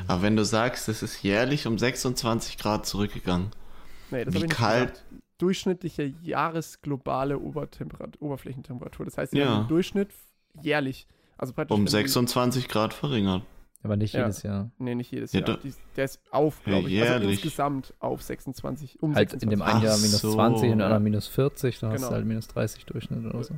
Aber 0.07 0.21
wenn 0.21 0.37
du 0.37 0.45
sagst, 0.45 0.87
es 0.87 1.03
ist 1.03 1.21
jährlich 1.23 1.67
um 1.67 1.77
26 1.77 2.57
Grad 2.57 2.85
zurückgegangen. 2.85 3.47
Nee, 4.11 4.23
das 4.23 4.33
Wie 4.33 4.37
habe 4.37 4.45
ich 4.45 4.51
nicht 4.51 4.57
kalt- 4.57 4.91
gesagt. 4.93 5.03
Durchschnittliche 5.37 6.13
jahresglobale 6.21 7.37
Obertemperat 7.39 8.21
Oberflächentemperatur. 8.21 9.05
Das 9.05 9.17
heißt, 9.17 9.33
wir 9.33 9.41
Ja. 9.43 9.49
haben 9.49 9.61
im 9.63 9.67
Durchschnitt 9.67 10.09
jährlich, 10.61 11.07
also 11.37 11.53
praktisch. 11.53 11.73
Um 11.75 11.81
wenn 11.81 11.85
du- 11.85 11.91
26 11.91 12.67
Grad 12.67 12.93
verringert. 12.93 13.43
Aber 13.83 13.95
nicht 13.95 14.13
Ja. 14.13 14.21
jedes 14.21 14.41
Jahr. 14.43 14.71
Nee, 14.79 14.95
nicht 14.95 15.11
jedes 15.11 15.31
Ja, 15.33 15.41
Jahr. 15.45 15.57
Die, 15.57 15.71
der 15.95 16.05
ist 16.05 16.19
auf, 16.31 16.63
glaube 16.63 16.89
ich. 16.89 16.99
Also 17.01 17.27
insgesamt 17.29 17.93
auf 17.99 18.23
26. 18.23 19.01
Um 19.01 19.13
Halt 19.15 19.29
26. 19.29 19.43
in 19.43 19.49
dem 19.51 19.61
einen 19.61 19.83
Jahr 19.83 19.97
minus 19.97 20.19
so. 20.19 20.33
20, 20.33 20.63
in 20.71 20.79
dem 20.79 20.81
anderen 20.85 21.03
minus 21.03 21.27
40, 21.27 21.79
da 21.79 21.89
hast 21.89 21.97
Genau. 21.97 22.09
du 22.09 22.15
halt 22.15 22.25
minus 22.25 22.47
30 22.47 22.85
Durchschnitt 22.87 23.23
oder 23.25 23.43
so. 23.43 23.53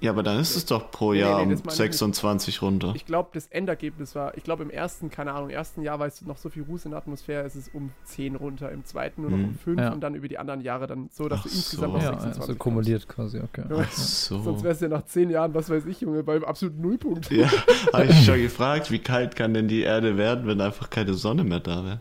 Ja, 0.00 0.10
aber 0.10 0.22
dann 0.22 0.38
ist 0.38 0.54
es 0.56 0.66
doch 0.66 0.90
pro 0.90 1.12
Nee, 1.12 1.18
nee, 1.18 1.24
Jahr 1.24 1.46
nee, 1.46 1.52
das 1.52 1.60
um 1.60 1.66
meine 1.66 1.72
ich 1.72 1.76
26 1.76 2.60
runter. 2.62 2.92
Ich 2.94 3.06
glaube, 3.06 3.30
das 3.32 3.46
Endergebnis 3.46 4.14
war, 4.14 4.36
ich 4.36 4.44
glaube, 4.44 4.62
im 4.62 4.68
ersten, 4.70 5.10
keine 5.10 5.32
Ahnung, 5.32 5.48
ersten 5.48 5.80
Jahr 5.82 5.98
war 5.98 6.06
es 6.06 6.20
noch 6.20 6.36
so 6.36 6.50
viel 6.50 6.64
Ruß 6.64 6.84
in 6.84 6.90
der 6.90 6.98
Atmosphäre, 6.98 7.46
ist 7.46 7.54
es 7.54 7.68
um 7.70 7.90
10 8.04 8.36
runter, 8.36 8.70
im 8.70 8.84
zweiten 8.84 9.22
nur 9.22 9.30
noch 9.30 9.38
Hm. 9.38 9.44
um 9.48 9.54
5 9.54 9.80
Ja. 9.80 9.92
und 9.92 10.00
dann 10.02 10.14
über 10.14 10.28
die 10.28 10.36
anderen 10.38 10.60
Jahre 10.60 10.86
dann 10.86 11.08
so, 11.12 11.28
dass 11.28 11.38
Ach 11.40 11.42
du 11.44 11.48
insgesamt 11.48 11.92
so. 11.92 11.96
auf 11.96 12.02
Ja, 12.02 12.10
26 12.10 12.40
also 12.40 12.46
kommst. 12.52 12.58
kumuliert 12.60 13.08
quasi, 13.08 13.40
okay. 13.40 13.64
Ja. 13.70 13.84
So. 13.90 14.42
Sonst 14.42 14.64
wärst 14.64 14.82
du 14.82 14.84
ja 14.86 14.90
nach 14.90 15.04
10 15.06 15.30
Jahren, 15.30 15.54
was 15.54 15.70
weiß 15.70 15.86
ich, 15.86 16.00
Junge, 16.02 16.22
beim 16.22 16.44
absoluten 16.44 16.82
Nullpunkt. 16.82 17.30
Ja, 17.30 17.48
habe 17.94 18.04
ich 18.06 18.24
schon 18.24 18.36
gefragt, 18.42 18.90
wie 18.90 18.98
kalt 18.98 19.34
kann 19.34 19.54
denn 19.54 19.66
die 19.66 19.80
Erde 19.80 20.18
werden, 20.18 20.46
wenn 20.46 20.60
einfach 20.60 20.90
keine 20.90 21.14
Sonne 21.14 21.42
mehr 21.42 21.60
da 21.60 21.84
wäre? 21.84 22.00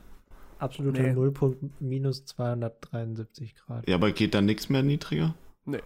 Absoluter 0.59 1.01
Nee. 1.01 1.13
Nullpunkt 1.13 1.59
minus 1.81 2.25
273 2.25 3.55
Grad. 3.55 3.87
Ja, 3.87 3.95
aber 3.95 4.11
geht 4.11 4.33
dann 4.33 4.45
nichts 4.45 4.69
mehr 4.69 4.83
niedriger? 4.83 5.33
Nee, 5.65 5.79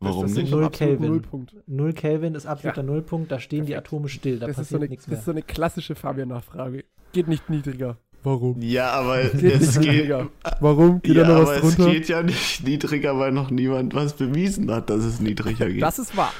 Warum 0.00 0.22
das 0.22 0.32
ist 0.32 0.38
nicht? 0.38 0.50
Null 0.50 0.60
Null 0.62 0.70
Kelvin. 0.70 1.08
Nullpunkt. 1.10 1.56
0 1.66 1.92
Kelvin 1.92 2.34
ist 2.34 2.46
absoluter 2.46 2.82
Nullpunkt, 2.82 3.30
da 3.32 3.38
stehen 3.40 3.66
die 3.66 3.72
Perfekt. 3.72 3.88
Atome 3.88 4.08
still, 4.08 4.38
da 4.38 4.46
Das 4.46 4.50
ist, 4.50 4.56
so 4.56 4.62
passiert 4.76 4.80
eine, 4.82 4.88
nichts 4.90 5.04
das 5.04 5.10
mehr. 5.10 5.18
ist 5.18 5.24
so 5.24 5.30
eine 5.30 5.42
klassische 5.42 5.94
Fabian-Nachfrage. 5.94 6.84
Geht 7.12 7.28
nicht 7.28 7.48
niedriger. 7.50 7.96
Warum? 8.22 8.60
Ja, 8.60 8.90
aber 8.90 9.22
Geht 9.24 9.34
es 9.62 9.76
nicht 9.76 9.80
geht. 9.82 9.92
niedriger. 9.92 10.28
Warum? 10.60 11.00
Geht 11.02 11.16
ja, 11.16 11.22
da 11.22 11.28
noch 11.28 11.36
aber 11.36 11.46
was 11.46 11.62
es 11.64 11.76
drunter? 11.76 11.92
geht 11.92 12.08
ja 12.08 12.22
nicht 12.22 12.64
niedriger, 12.66 13.18
weil 13.18 13.30
noch 13.32 13.50
niemand 13.50 13.94
was 13.94 14.14
bewiesen 14.14 14.70
hat, 14.72 14.90
dass 14.90 15.04
es 15.04 15.20
niedriger 15.20 15.68
geht. 15.70 15.80
Das 15.82 15.98
ist 15.98 16.16
wahr. 16.16 16.32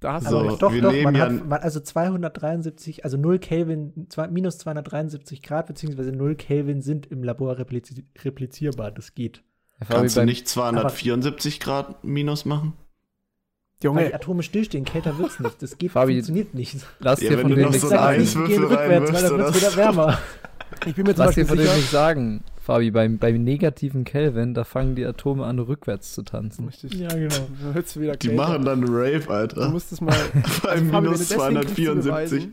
Da 0.00 0.14
hast 0.14 0.28
So. 0.28 0.40
du 0.42 0.48
Aber 0.48 0.56
doch, 0.58 0.72
wir 0.72 0.82
doch, 0.82 0.92
man 1.02 1.14
ja 1.14 1.22
hat, 1.26 1.48
man, 1.48 1.60
also 1.60 1.80
273, 1.80 3.04
also 3.04 3.16
0 3.16 3.38
Kelvin, 3.38 4.06
zwei, 4.08 4.28
minus 4.28 4.58
273 4.58 5.42
Grad, 5.42 5.66
beziehungsweise 5.66 6.12
0 6.12 6.34
Kelvin 6.36 6.82
sind 6.82 7.06
im 7.06 7.22
Labor 7.24 7.58
replizi 7.58 8.04
replizierbar. 8.22 8.90
Das 8.90 9.14
geht. 9.14 9.42
Kannst 9.86 10.16
du 10.16 10.24
nicht 10.24 10.48
274 10.48 11.60
Grad 11.60 12.02
minus 12.04 12.44
machen? 12.44 12.72
Weil 12.76 13.80
die 13.80 13.84
Junge, 13.86 14.14
Atome 14.14 14.42
stillstehen, 14.42 14.84
kälter 14.84 15.18
wird's 15.18 15.38
nicht. 15.38 15.62
Das 15.62 15.78
geht, 15.78 15.92
Fabi, 15.92 16.14
funktioniert 16.14 16.52
nicht. 16.54 16.76
Lass 16.98 17.20
Ja, 17.20 17.30
dir 17.30 17.38
von 17.38 17.50
du 17.50 17.54
dem 17.56 17.64
noch 17.66 17.70
nicht 17.70 17.80
so 17.80 17.86
Ich 17.94 18.32
die 18.32 18.44
gehen 18.54 18.64
rückwärts, 18.64 19.12
weil 19.12 19.22
dann 19.22 19.38
wird's 19.38 19.56
wieder 19.56 19.76
wärmer. 19.76 20.18
ich 20.84 20.94
bin 20.96 21.06
mir 21.06 21.14
zum 21.14 21.24
Lass 21.26 21.34
dir 21.36 21.42
Beispiel 21.42 21.46
von 21.46 21.56
dem 21.58 21.64
sicher. 21.66 21.76
nicht 21.76 21.90
sagen, 21.90 22.42
Fabi, 22.60 22.90
beim, 22.90 23.18
beim 23.18 23.44
negativen 23.44 24.02
Kelvin, 24.04 24.52
da 24.52 24.64
fangen 24.64 24.96
die 24.96 25.04
Atome 25.06 25.44
an, 25.46 25.60
rückwärts 25.60 26.12
zu 26.12 26.22
tanzen. 26.22 26.66
Richtig. 26.66 26.92
Ja, 26.94 27.08
genau. 27.08 27.36
Dann 27.62 27.74
wird's 27.76 27.98
wieder 27.98 28.16
Die 28.16 28.28
kälter. 28.28 28.42
machen 28.42 28.64
dann 28.64 28.84
einen 28.84 28.92
Rave, 28.94 29.20
Du 29.20 29.30
Alter. 29.30 29.68
musst 29.70 29.92
es 29.92 30.00
mal. 30.00 30.12
Bei 30.64 30.70
Also, 30.70 30.84
du 30.84 31.00
minus 31.00 31.28
das 31.28 31.28
hinkriegst 31.46 31.76
zu 31.76 32.00
274. 32.00 32.04
beweisen- 32.04 32.50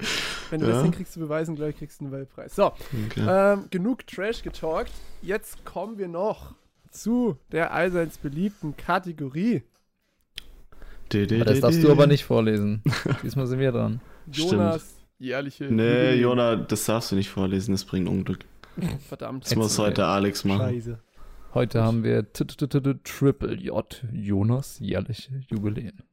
Wenn 0.51 0.59
du 0.61 0.67
das 0.67 0.84
hinkriegst 0.84 1.13
zu 1.13 1.19
beweisen, 1.19 1.55
gleich 1.55 1.76
kriegst 1.76 1.99
du 2.01 2.05
einen 2.05 2.13
Weltpreis. 2.13 2.55
So, 2.55 2.65
Okay. 3.07 3.26
ähm, 3.28 3.63
genug 3.71 4.05
Trash 4.05 4.43
getalkt. 4.43 4.91
Jetzt 5.23 5.65
kommen 5.65 5.97
wir 5.97 6.07
noch 6.07 6.53
zu 6.95 7.37
der 7.51 7.73
allseits 7.73 8.17
beliebten 8.17 8.75
Kategorie. 8.77 9.63
Aber 11.13 11.45
das 11.45 11.59
darfst 11.59 11.83
du 11.83 11.91
aber 11.91 12.07
nicht 12.07 12.25
vorlesen. 12.25 12.81
Diesmal 13.23 13.47
sind 13.47 13.59
wir 13.59 13.71
dran. 13.71 14.01
Jonas 14.31 14.95
jährliche. 15.19 15.65
Nee, 15.65 16.15
Jubiläum. 16.15 16.21
Jona, 16.21 16.55
das 16.55 16.85
darfst 16.85 17.11
du 17.11 17.15
nicht 17.15 17.29
vorlesen, 17.29 17.73
das 17.73 17.85
bringt 17.85 18.09
Unglück. 18.09 18.39
Verdammt. 19.07 19.45
Das 19.45 19.55
muss 19.55 19.77
heute 19.77 20.05
Alex 20.05 20.43
machen. 20.43 20.61
Scheiße. 20.61 20.99
Heute 21.53 21.83
haben 21.83 22.03
wir 22.03 22.25
Triple 22.33 23.53
J, 23.53 24.03
Jonas 24.11 24.79
jährliche 24.79 25.41
Jubiläen. 25.47 26.03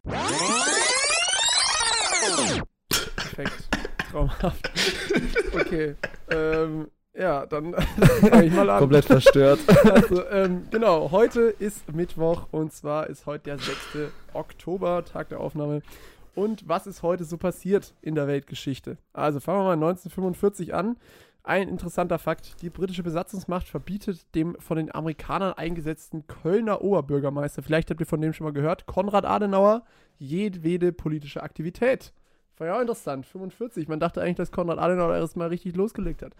Perfekt. 2.88 3.68
Traumhaft. 4.10 4.70
Okay. 5.52 5.96
Ähm, 6.30 6.86
ja, 7.14 7.46
dann 7.50 7.74
fange 7.74 8.46
ich 8.46 8.52
mal 8.52 8.68
an. 8.68 8.78
Komplett 8.78 9.04
verstört. 9.04 9.60
Also, 9.84 10.26
ähm, 10.28 10.66
genau, 10.70 11.10
heute 11.10 11.40
ist 11.42 11.92
Mittwoch 11.92 12.46
und 12.50 12.72
zwar 12.72 13.08
ist 13.08 13.26
heute 13.26 13.44
der 13.44 13.58
6. 13.58 14.12
Oktober, 14.32 15.04
Tag 15.04 15.28
der 15.28 15.40
Aufnahme. 15.40 15.82
Und 16.34 16.66
was 16.66 16.86
ist 16.86 17.02
heute 17.02 17.24
so 17.24 17.36
passiert 17.36 17.94
in 18.00 18.14
der 18.14 18.26
Weltgeschichte? 18.26 18.96
Also 19.12 19.40
fangen 19.40 19.60
wir 19.60 19.64
mal 19.64 19.72
1945 19.72 20.72
an. 20.72 20.96
Ein 21.44 21.68
interessanter 21.68 22.18
Fakt: 22.18 22.62
Die 22.62 22.70
britische 22.70 23.02
Besatzungsmacht 23.02 23.68
verbietet 23.68 24.24
dem 24.34 24.56
von 24.60 24.76
den 24.76 24.94
Amerikanern 24.94 25.52
eingesetzten 25.54 26.26
Kölner 26.26 26.82
Oberbürgermeister, 26.82 27.62
vielleicht 27.62 27.90
habt 27.90 28.00
ihr 28.00 28.06
von 28.06 28.20
dem 28.20 28.32
schon 28.32 28.44
mal 28.44 28.52
gehört, 28.52 28.86
Konrad 28.86 29.24
Adenauer, 29.24 29.82
jedwede 30.18 30.92
politische 30.92 31.42
Aktivität. 31.42 32.12
War 32.58 32.68
ja 32.68 32.76
auch 32.76 32.80
interessant, 32.80 33.26
45. 33.26 33.88
Man 33.88 33.98
dachte 33.98 34.20
eigentlich, 34.22 34.36
dass 34.36 34.52
Konrad 34.52 34.78
Adenauer 34.78 35.16
erst 35.16 35.36
mal 35.36 35.48
richtig 35.48 35.74
losgelegt 35.74 36.22
hat. 36.22 36.32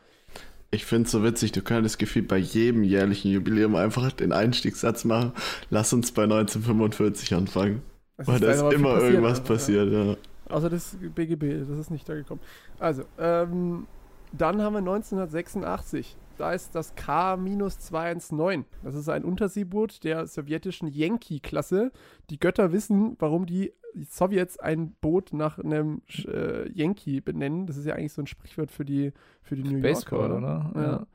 Ich 0.75 0.87
finde 0.87 1.05
es 1.05 1.13
so 1.13 1.23
witzig, 1.23 1.53
du 1.53 1.61
könntest 1.61 1.99
gefühlt 1.99 2.29
bei 2.29 2.39
jedem 2.39 2.83
jährlichen 2.83 3.31
Jubiläum 3.31 3.77
einfach 3.77 4.11
den 4.11 4.33
Einstiegssatz 4.33 5.05
machen. 5.05 5.33
Lass 5.69 5.93
uns 5.93 6.13
bei 6.13 6.23
1945 6.23 7.35
anfangen. 7.35 7.83
Es 8.17 8.27
Weil 8.27 8.41
da 8.41 8.51
ist 8.51 8.61
immer 8.73 8.95
passiert, 8.95 9.13
irgendwas 9.13 9.39
ja. 9.39 9.45
passiert, 9.45 9.93
ja. 9.93 10.17
Außer 10.49 10.71
das 10.71 10.97
BGB, 11.15 11.69
das 11.69 11.79
ist 11.79 11.91
nicht 11.91 12.09
da 12.09 12.15
gekommen. 12.15 12.41
Also, 12.79 13.05
ähm, 13.19 13.87
dann 14.33 14.63
haben 14.63 14.73
wir 14.73 14.79
1986. 14.79 16.17
Da 16.43 16.53
ist 16.55 16.75
das 16.75 16.97
K-219. 16.97 18.65
Das 18.83 18.97
ist 18.97 19.09
ein 19.09 19.23
Unterseeboot 19.23 20.03
der 20.03 20.27
sowjetischen 20.27 20.89
Yankee-Klasse. 20.89 21.93
Die 22.31 22.41
Götter 22.41 22.73
wissen, 22.73 23.15
warum 23.21 23.47
die 23.47 23.73
Sowjets 24.11 24.59
ein 24.59 24.91
Boot 25.01 25.33
nach 25.33 25.61
einem 25.61 26.03
äh, 26.27 26.69
Yankee 26.73 27.21
benennen. 27.21 27.69
Das 27.69 27.77
ist 27.77 27.87
ja 27.87 27.95
eigentlich 27.95 28.13
so 28.13 28.23
ein 28.23 28.27
Sprichwort 28.27 28.73
für 28.73 28.85
die, 28.85 29.13
für 29.41 29.55
die 29.55 29.63
New 29.63 29.77
Yorker, 29.77 29.83
Baseball, 29.83 30.33
oder? 30.33 30.71
oder? 30.75 30.83
Ja. 30.83 31.07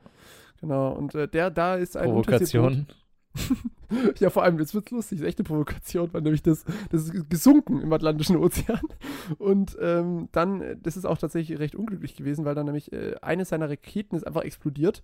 Genau. 0.62 0.92
Und 0.92 1.14
äh, 1.14 1.28
der 1.28 1.50
da 1.50 1.74
ist 1.74 1.98
ein 1.98 2.10
Unterseeboot. 2.10 2.96
Ja, 4.18 4.30
vor 4.30 4.42
allem, 4.42 4.58
jetzt 4.58 4.74
wird's 4.74 4.90
lustig, 4.90 5.18
das 5.18 5.22
ist 5.24 5.28
echt 5.28 5.38
eine 5.38 5.44
Provokation, 5.46 6.10
weil 6.12 6.22
nämlich 6.22 6.42
das, 6.42 6.64
das 6.90 7.04
ist 7.04 7.30
gesunken 7.30 7.80
im 7.80 7.92
Atlantischen 7.92 8.36
Ozean. 8.36 8.80
Und 9.38 9.76
ähm, 9.80 10.28
dann, 10.32 10.60
äh, 10.60 10.76
das 10.82 10.96
ist 10.96 11.04
auch 11.06 11.18
tatsächlich 11.18 11.58
recht 11.58 11.74
unglücklich 11.74 12.14
gewesen, 12.16 12.44
weil 12.44 12.54
dann 12.54 12.66
nämlich 12.66 12.92
äh, 12.92 13.14
eine 13.22 13.44
seiner 13.44 13.70
Raketen 13.70 14.16
ist 14.16 14.26
einfach 14.26 14.42
explodiert. 14.42 15.02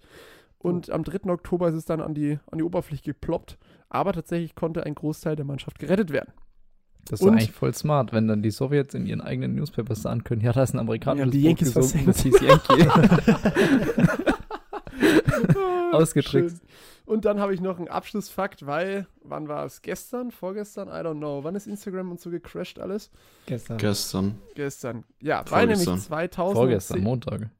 Und 0.58 0.90
am 0.90 1.04
3. 1.04 1.30
Oktober 1.30 1.68
ist 1.68 1.74
es 1.74 1.84
dann 1.84 2.00
an 2.00 2.14
die, 2.14 2.38
an 2.50 2.58
die 2.58 2.64
Oberfläche 2.64 3.02
geploppt. 3.02 3.58
Aber 3.90 4.12
tatsächlich 4.14 4.54
konnte 4.54 4.84
ein 4.84 4.94
Großteil 4.94 5.36
der 5.36 5.44
Mannschaft 5.44 5.78
gerettet 5.78 6.10
werden. 6.10 6.32
Das 7.06 7.20
ist 7.20 7.26
Und- 7.26 7.34
eigentlich 7.34 7.52
voll 7.52 7.74
smart, 7.74 8.14
wenn 8.14 8.28
dann 8.28 8.40
die 8.42 8.50
Sowjets 8.50 8.94
in 8.94 9.04
ihren 9.04 9.20
eigenen 9.20 9.54
Newspapers 9.54 10.00
sagen 10.00 10.24
können, 10.24 10.40
ja, 10.40 10.52
da 10.52 10.62
ist 10.62 10.72
ein 10.72 10.78
amerikanisches 10.78 11.26
Ja, 11.26 11.30
die 11.32 11.38
Boot 11.38 11.46
Yankees 11.46 11.74
gesunken, 11.74 12.06
das 12.06 12.22
versenkt. 12.22 12.40
hieß 12.40 12.78
Yankee. 12.78 14.12
Ausgetrickst. 15.92 16.58
Schön. 16.58 16.68
Und 17.06 17.26
dann 17.26 17.38
habe 17.38 17.52
ich 17.52 17.60
noch 17.60 17.78
einen 17.78 17.88
Abschlussfakt, 17.88 18.66
weil, 18.66 19.06
wann 19.22 19.46
war 19.46 19.66
es? 19.66 19.82
Gestern? 19.82 20.30
Vorgestern? 20.30 20.88
I 20.88 21.06
don't 21.06 21.18
know. 21.18 21.44
Wann 21.44 21.54
ist 21.54 21.66
Instagram 21.66 22.10
und 22.10 22.20
so 22.20 22.30
gecrashed 22.30 22.78
alles? 22.78 23.10
Gestern. 23.46 23.76
Gestern, 23.76 24.38
Gestern. 24.54 25.04
Ja, 25.20 25.44
weil 25.50 25.66
nämlich 25.66 25.84
Vorgestern. 25.84 26.08
2010. 26.08 26.54
Vorgestern, 26.54 27.00
Montag. 27.00 27.50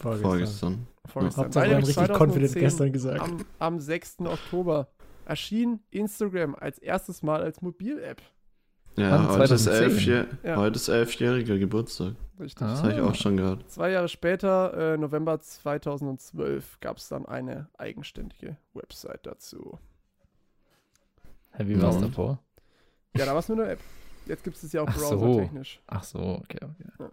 vorgestern. 0.00 0.86
Vorgestern. 1.06 1.54
Weil 1.54 1.62
haben 1.62 1.70
nämlich 1.70 1.98
richtig 1.98 2.16
confident 2.16 2.52
2010 2.52 2.60
gestern 2.62 2.92
gesagt. 2.92 3.20
Am, 3.20 3.44
am 3.58 3.80
6. 3.80 4.20
Oktober 4.20 4.88
erschien 5.24 5.80
Instagram 5.90 6.54
als 6.54 6.78
erstes 6.78 7.22
Mal 7.22 7.42
als 7.42 7.60
Mobil-App. 7.60 8.22
Ja, 8.96 9.26
heute 9.38 9.54
ist, 9.54 9.64
2010? 9.64 9.82
elfjähr 9.90 10.26
Ja. 10.42 10.56
heute 10.56 10.76
ist 10.76 10.88
elfjähriger 10.88 11.58
Geburtstag. 11.58 12.14
Richtig. 12.38 12.62
Ah. 12.66 12.70
Das 12.70 12.82
habe 12.82 12.92
ich 12.92 13.00
auch 13.00 13.14
schon 13.14 13.36
gehört. 13.36 13.70
Zwei 13.70 13.90
Jahre 13.90 14.08
später, 14.08 14.94
äh, 14.94 14.98
November 14.98 15.40
2012, 15.40 16.78
gab 16.80 16.98
es 16.98 17.08
dann 17.08 17.24
eine 17.26 17.68
eigenständige 17.78 18.56
Website 18.74 19.26
dazu. 19.26 19.78
Hä, 21.52 21.64
wie 21.66 21.80
war 21.80 21.90
es 21.90 21.96
Ja. 21.96 22.00
davor? 22.02 22.38
Ja, 23.16 23.24
da 23.26 23.32
war 23.32 23.38
es 23.40 23.48
nur 23.48 23.58
eine 23.62 23.72
App. 23.72 23.80
Jetzt 24.26 24.44
gibt 24.44 24.56
es 24.56 24.62
das 24.62 24.72
ja 24.72 24.82
auch 24.82 24.88
Ach 24.88 24.96
so. 24.96 25.18
browsertechnisch. 25.18 25.80
Ach 25.86 26.02
so, 26.04 26.18
okay, 26.18 26.58
okay. 26.62 27.08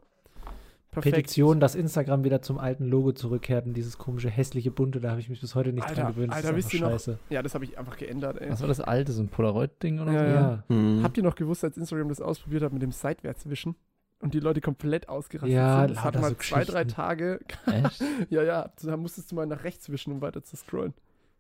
Perfekt. 1.02 1.16
Petition, 1.28 1.60
dass 1.60 1.76
Instagram 1.76 2.24
wieder 2.24 2.42
zum 2.42 2.58
alten 2.58 2.86
Logo 2.86 3.12
zurückkehrt 3.12 3.66
und 3.66 3.74
dieses 3.74 3.98
komische, 3.98 4.30
hässliche 4.30 4.72
Bunte, 4.72 5.00
da 5.00 5.12
habe 5.12 5.20
ich 5.20 5.30
mich 5.30 5.42
bis 5.42 5.56
heute 5.56 5.74
nicht 5.74 5.88
Alter, 5.88 6.02
dran 6.04 6.14
gewöhnt. 6.14 6.30
Das 6.32 6.38
Alter, 6.38 6.50
ist 6.52 6.56
wisst 6.58 6.74
ihr 6.74 6.82
noch- 6.82 6.92
scheiße. 6.92 7.20
Ja, 7.30 7.42
das 7.42 7.54
habe 7.56 7.66
ich 7.66 7.78
einfach 7.78 7.98
geändert, 7.98 8.40
ey. 8.42 8.50
Was 8.50 8.62
war 8.62 8.68
das 8.68 8.80
alte, 8.80 9.12
so 9.12 9.22
ein 9.24 9.28
Polaroid-Ding 9.30 10.00
oder 10.00 10.12
Ja, 10.14 10.20
so? 10.20 10.26
ja. 10.36 10.64
Hm. 10.70 11.00
Habt 11.04 11.18
ihr 11.18 11.24
noch 11.24 11.36
gewusst, 11.36 11.64
als 11.64 11.78
Instagram 11.78 12.10
das 12.10 12.22
ausprobiert 12.22 12.64
hat 12.64 12.74
mit 12.74 12.82
dem 12.82 12.92
Seitwärtswischen? 12.92 13.76
Und 14.22 14.34
die 14.34 14.42
Leute 14.42 14.60
komplett 14.60 15.08
ausgerastet 15.08 15.56
Ja, 15.56 15.80
sind. 15.88 15.92
Das 15.96 16.04
hat 16.04 16.20
mal 16.20 16.30
so 16.32 16.36
zwei, 16.36 16.66
drei. 16.66 16.84
Tage. 16.84 17.40
Echt? 17.66 18.04
Ja, 18.30 18.44
ja, 18.44 18.70
da 18.84 18.98
musstest 18.98 19.32
du 19.32 19.36
mal 19.36 19.46
nach 19.46 19.64
rechts 19.64 19.90
wischen, 19.90 20.12
um 20.12 20.22
weiter 20.22 20.44
zu 20.44 20.58
scrollen. 20.58 20.94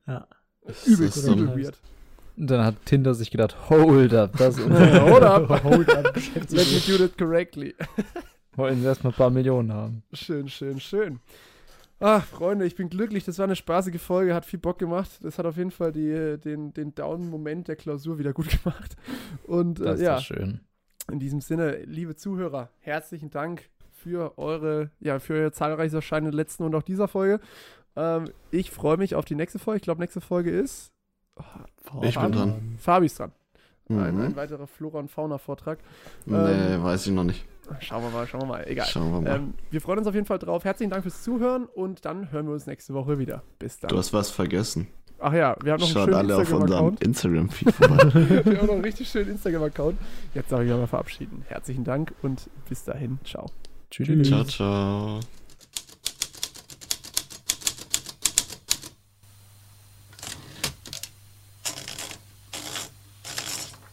Ja. 0.07 0.28
Übel, 0.86 1.07
ist 1.07 1.16
so 1.16 1.34
übel 1.34 1.62
weird. 1.62 1.78
Und 2.38 2.49
dann 2.49 2.64
hat 2.64 2.76
Tinder 2.86 3.14
sich 3.16 3.32
gedacht, 3.32 3.70
hold 3.70 4.14
up, 4.14 4.38
das 4.38 4.57
und 4.62 4.72
Hold 4.72 5.24
up. 5.24 5.64
Hold 5.66 5.89
up. 5.93 6.16
Let 6.16 6.51
me 6.72 6.80
do 6.88 6.97
that 7.05 7.18
correctly. 7.18 7.76
wollen 8.56 8.82
wir 8.82 8.89
erstmal 8.89 9.14
ein 9.14 9.18
paar 9.18 9.30
Millionen 9.30 9.74
haben. 9.74 10.04
Schön, 10.14 10.47
schön, 10.50 10.80
schön. 10.80 11.20
Ach, 12.02 12.24
Freunde, 12.26 12.66
ich 12.66 12.76
bin 12.76 12.89
glücklich. 12.89 13.26
Das 13.26 13.38
war 13.39 13.43
eine 13.45 13.56
spaßige 13.58 14.00
Folge, 14.02 14.34
hat 14.34 14.45
viel 14.45 14.60
Bock 14.60 14.80
gemacht. 14.80 15.10
Das 15.22 15.38
hat 15.38 15.45
auf 15.45 15.58
jeden 15.58 15.72
Fall 15.72 15.91
die, 15.91 16.38
den, 16.39 16.74
den 16.74 16.95
Down-Moment 16.95 17.68
der 17.68 17.76
Klausur 17.76 18.18
wieder 18.20 18.32
gut 18.34 18.47
gemacht. 18.64 18.95
Und 19.43 19.80
äh, 19.82 19.84
Das 19.84 20.00
ist 20.00 20.06
ja, 20.06 20.16
doch 20.16 20.24
schön. 20.24 20.62
in 21.12 21.20
diesem 21.20 21.41
Sinne, 21.41 21.78
liebe 21.84 22.16
Zuhörer, 22.16 22.70
herzlichen 22.80 23.30
Dank 23.30 23.70
für 23.91 24.38
eure, 24.38 24.91
ja, 25.02 25.20
für 25.20 25.34
euer 25.34 25.52
zahlreiches 25.52 25.93
Erscheinen 25.93 26.28
in 26.28 26.32
der 26.32 26.38
letzten 26.38 26.64
und 26.64 26.74
auch 26.74 26.84
dieser 26.84 27.10
Folge. 27.10 27.41
Ähm, 27.97 28.30
ich 28.52 28.72
freue 28.72 28.95
mich 28.95 29.16
auf 29.16 29.26
die 29.26 29.36
nächste 29.36 29.60
Folge. 29.60 29.78
Ich 29.78 29.84
glaube, 29.84 30.00
nächste 30.00 30.22
Folge 30.22 30.52
ist. 30.52 30.93
Oh, 31.93 32.02
Ich 32.04 32.18
bin 32.18 32.32
dran. 32.32 32.76
Fabi 32.80 33.08
ist 33.08 33.20
dran. 33.20 33.34
Ein, 33.89 34.16
Mhm. 34.16 34.22
ein 34.22 34.36
weiterer 34.36 34.68
Flora- 34.68 35.00
und 35.00 35.10
Fauna-Vortrag. 35.10 35.80
Nee, 36.28 36.36
ähm, 36.38 36.84
weiß 36.84 37.08
ich 37.08 37.12
noch 37.12 37.24
nicht. 37.24 37.43
Schauen 37.80 38.03
wir 38.03 38.09
mal, 38.09 38.28
schauen 38.28 38.41
wir 38.41 38.47
mal. 38.47 38.67
Egal. 38.67 38.88
Wir 38.93 39.01
mal. 39.01 39.36
Ähm, 39.36 39.53
wir 39.72 39.82
freuen 39.82 39.99
uns 39.99 40.07
auf 40.07 40.15
jeden 40.15 40.26
Fall 40.26 40.39
drauf. 40.39 40.63
Herzlichen 40.63 40.91
Dank 40.91 41.03
fürs 41.03 41.24
Zuhören 41.24 41.65
und 41.65 42.05
dann 42.05 42.32
hören 42.32 42.47
wir 42.47 42.53
uns 42.53 42.65
nächste 42.65 42.93
Woche 42.93 43.20
wieder. 43.20 43.43
Bis 43.59 43.80
dann. 43.80 43.89
du 43.89 43.97
hast 43.97 44.13
was 44.13 44.30
vergessen. 44.30 44.88
Ach 45.20 45.34
ja, 45.34 45.55
wir 45.61 45.74
haben 45.74 45.82
noch 45.82 45.88
einen 45.88 45.93
Schaut 45.93 46.05
schönen 46.05 46.15
alle 46.15 46.38
auf 46.38 46.53
unserem. 46.53 46.95
Instagram-Feed 46.99 47.74
vorbei. 47.74 48.13
wir 48.45 48.57
haben 48.57 48.67
noch 48.67 48.74
einen 48.74 48.84
richtig 48.84 49.09
schönen 49.09 49.32
Instagram-Account. 49.32 49.97
Jetzt 50.34 50.51
darf 50.51 50.61
ich 50.61 50.70
mich 50.70 50.78
mal 50.78 50.88
verabschieden. 50.88 51.43
Herzlichen 51.47 51.84
Dank 51.84 52.13
und 52.22 52.49
bis 52.70 52.86
dahin. 52.86 53.20
Ciao. 53.26 53.47
Tschüss. 53.91 54.28
ciao, 54.28 54.43
ciao. 54.45 55.20